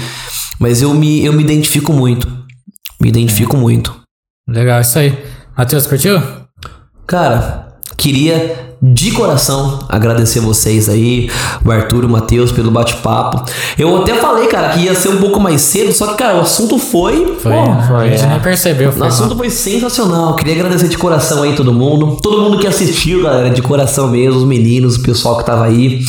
[0.58, 2.26] Mas eu me, eu me identifico muito.
[3.00, 3.94] Me identifico muito.
[4.48, 5.16] Legal, isso aí.
[5.56, 6.43] Matheus, curtiu?
[7.06, 11.30] Cara, queria de coração agradecer vocês aí,
[11.64, 13.50] o Arthur, o Matheus, pelo bate-papo.
[13.78, 16.40] Eu até falei, cara, que ia ser um pouco mais cedo, só que, cara, o
[16.40, 17.36] assunto foi.
[17.40, 17.52] Foi.
[17.52, 18.26] pô, a gente é.
[18.26, 18.90] nem percebeu.
[18.90, 20.36] o Foi assunto foi sensacional.
[20.36, 22.18] Queria agradecer de coração aí todo mundo.
[22.22, 26.00] Todo mundo que assistiu, galera, de coração mesmo, os meninos, o pessoal que tava aí.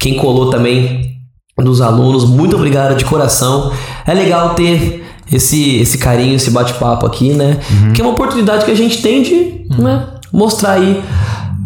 [0.00, 1.16] Quem colou também
[1.58, 3.72] dos alunos, muito obrigado de coração.
[4.06, 7.58] É legal ter esse, esse carinho, esse bate-papo aqui, né?
[7.92, 10.06] Que é uma oportunidade que a gente tem de né,
[10.36, 11.02] mostrar aí,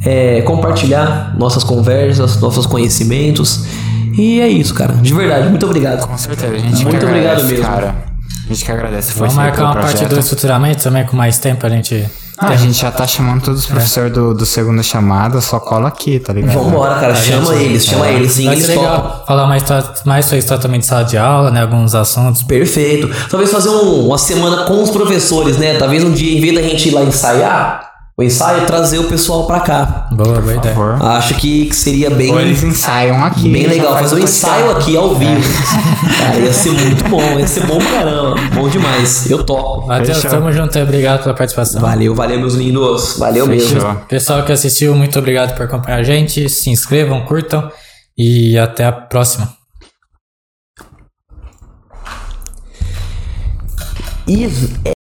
[0.05, 3.65] é, compartilhar nossas conversas, nossos conhecimentos.
[4.17, 4.95] E é isso, cara.
[4.95, 6.07] De verdade, muito obrigado.
[6.07, 7.65] Com certeza, a gente Muito que obrigado agradece, mesmo.
[7.67, 7.95] cara.
[8.45, 9.13] A gente que agradece.
[9.13, 12.05] Foi Vamos marcar uma parte 2 futuramente também, com mais tempo a gente.
[12.43, 15.89] Ah, a gente já tá chamando todos os professores do, do segundo chamada, só cola
[15.89, 16.55] aqui, tá ligado?
[16.55, 17.15] Vambora, cara.
[17.15, 19.63] Chama eles, chama eles, sim, eles legal falar mais,
[20.07, 21.61] mais sua história também de sala de aula, né?
[21.61, 22.43] Alguns assuntos.
[22.43, 23.11] Perfeito.
[23.31, 25.75] Talvez fazer um- uma semana com os professores, né?
[25.75, 27.90] Talvez um dia, em vez da gente ir lá ensaiar,
[28.21, 30.07] o ensaio, trazer o pessoal pra cá.
[30.13, 30.75] Boa, boa ideia.
[30.75, 31.03] favor.
[31.03, 33.49] Acho que, que seria bem, Ou eles ensaiam aqui.
[33.49, 33.95] bem legal.
[33.95, 35.41] faz Fazer um o ensaio aqui ao vivo.
[36.19, 37.39] Cara, ia ser muito bom.
[37.39, 38.37] Ia ser bom pra caramba.
[38.55, 39.31] Bom demais.
[39.31, 39.87] Eu topo.
[39.87, 40.85] Matheus, tamo junto aí.
[40.85, 41.81] Obrigado pela participação.
[41.81, 43.17] Valeu, valeu, meus lindos.
[43.19, 43.81] Valeu mesmo.
[43.81, 43.95] Fechou.
[44.07, 46.47] Pessoal que assistiu, muito obrigado por acompanhar a gente.
[46.51, 47.73] Se inscrevam, curtam
[48.19, 49.49] e até a próxima.
[54.29, 54.47] E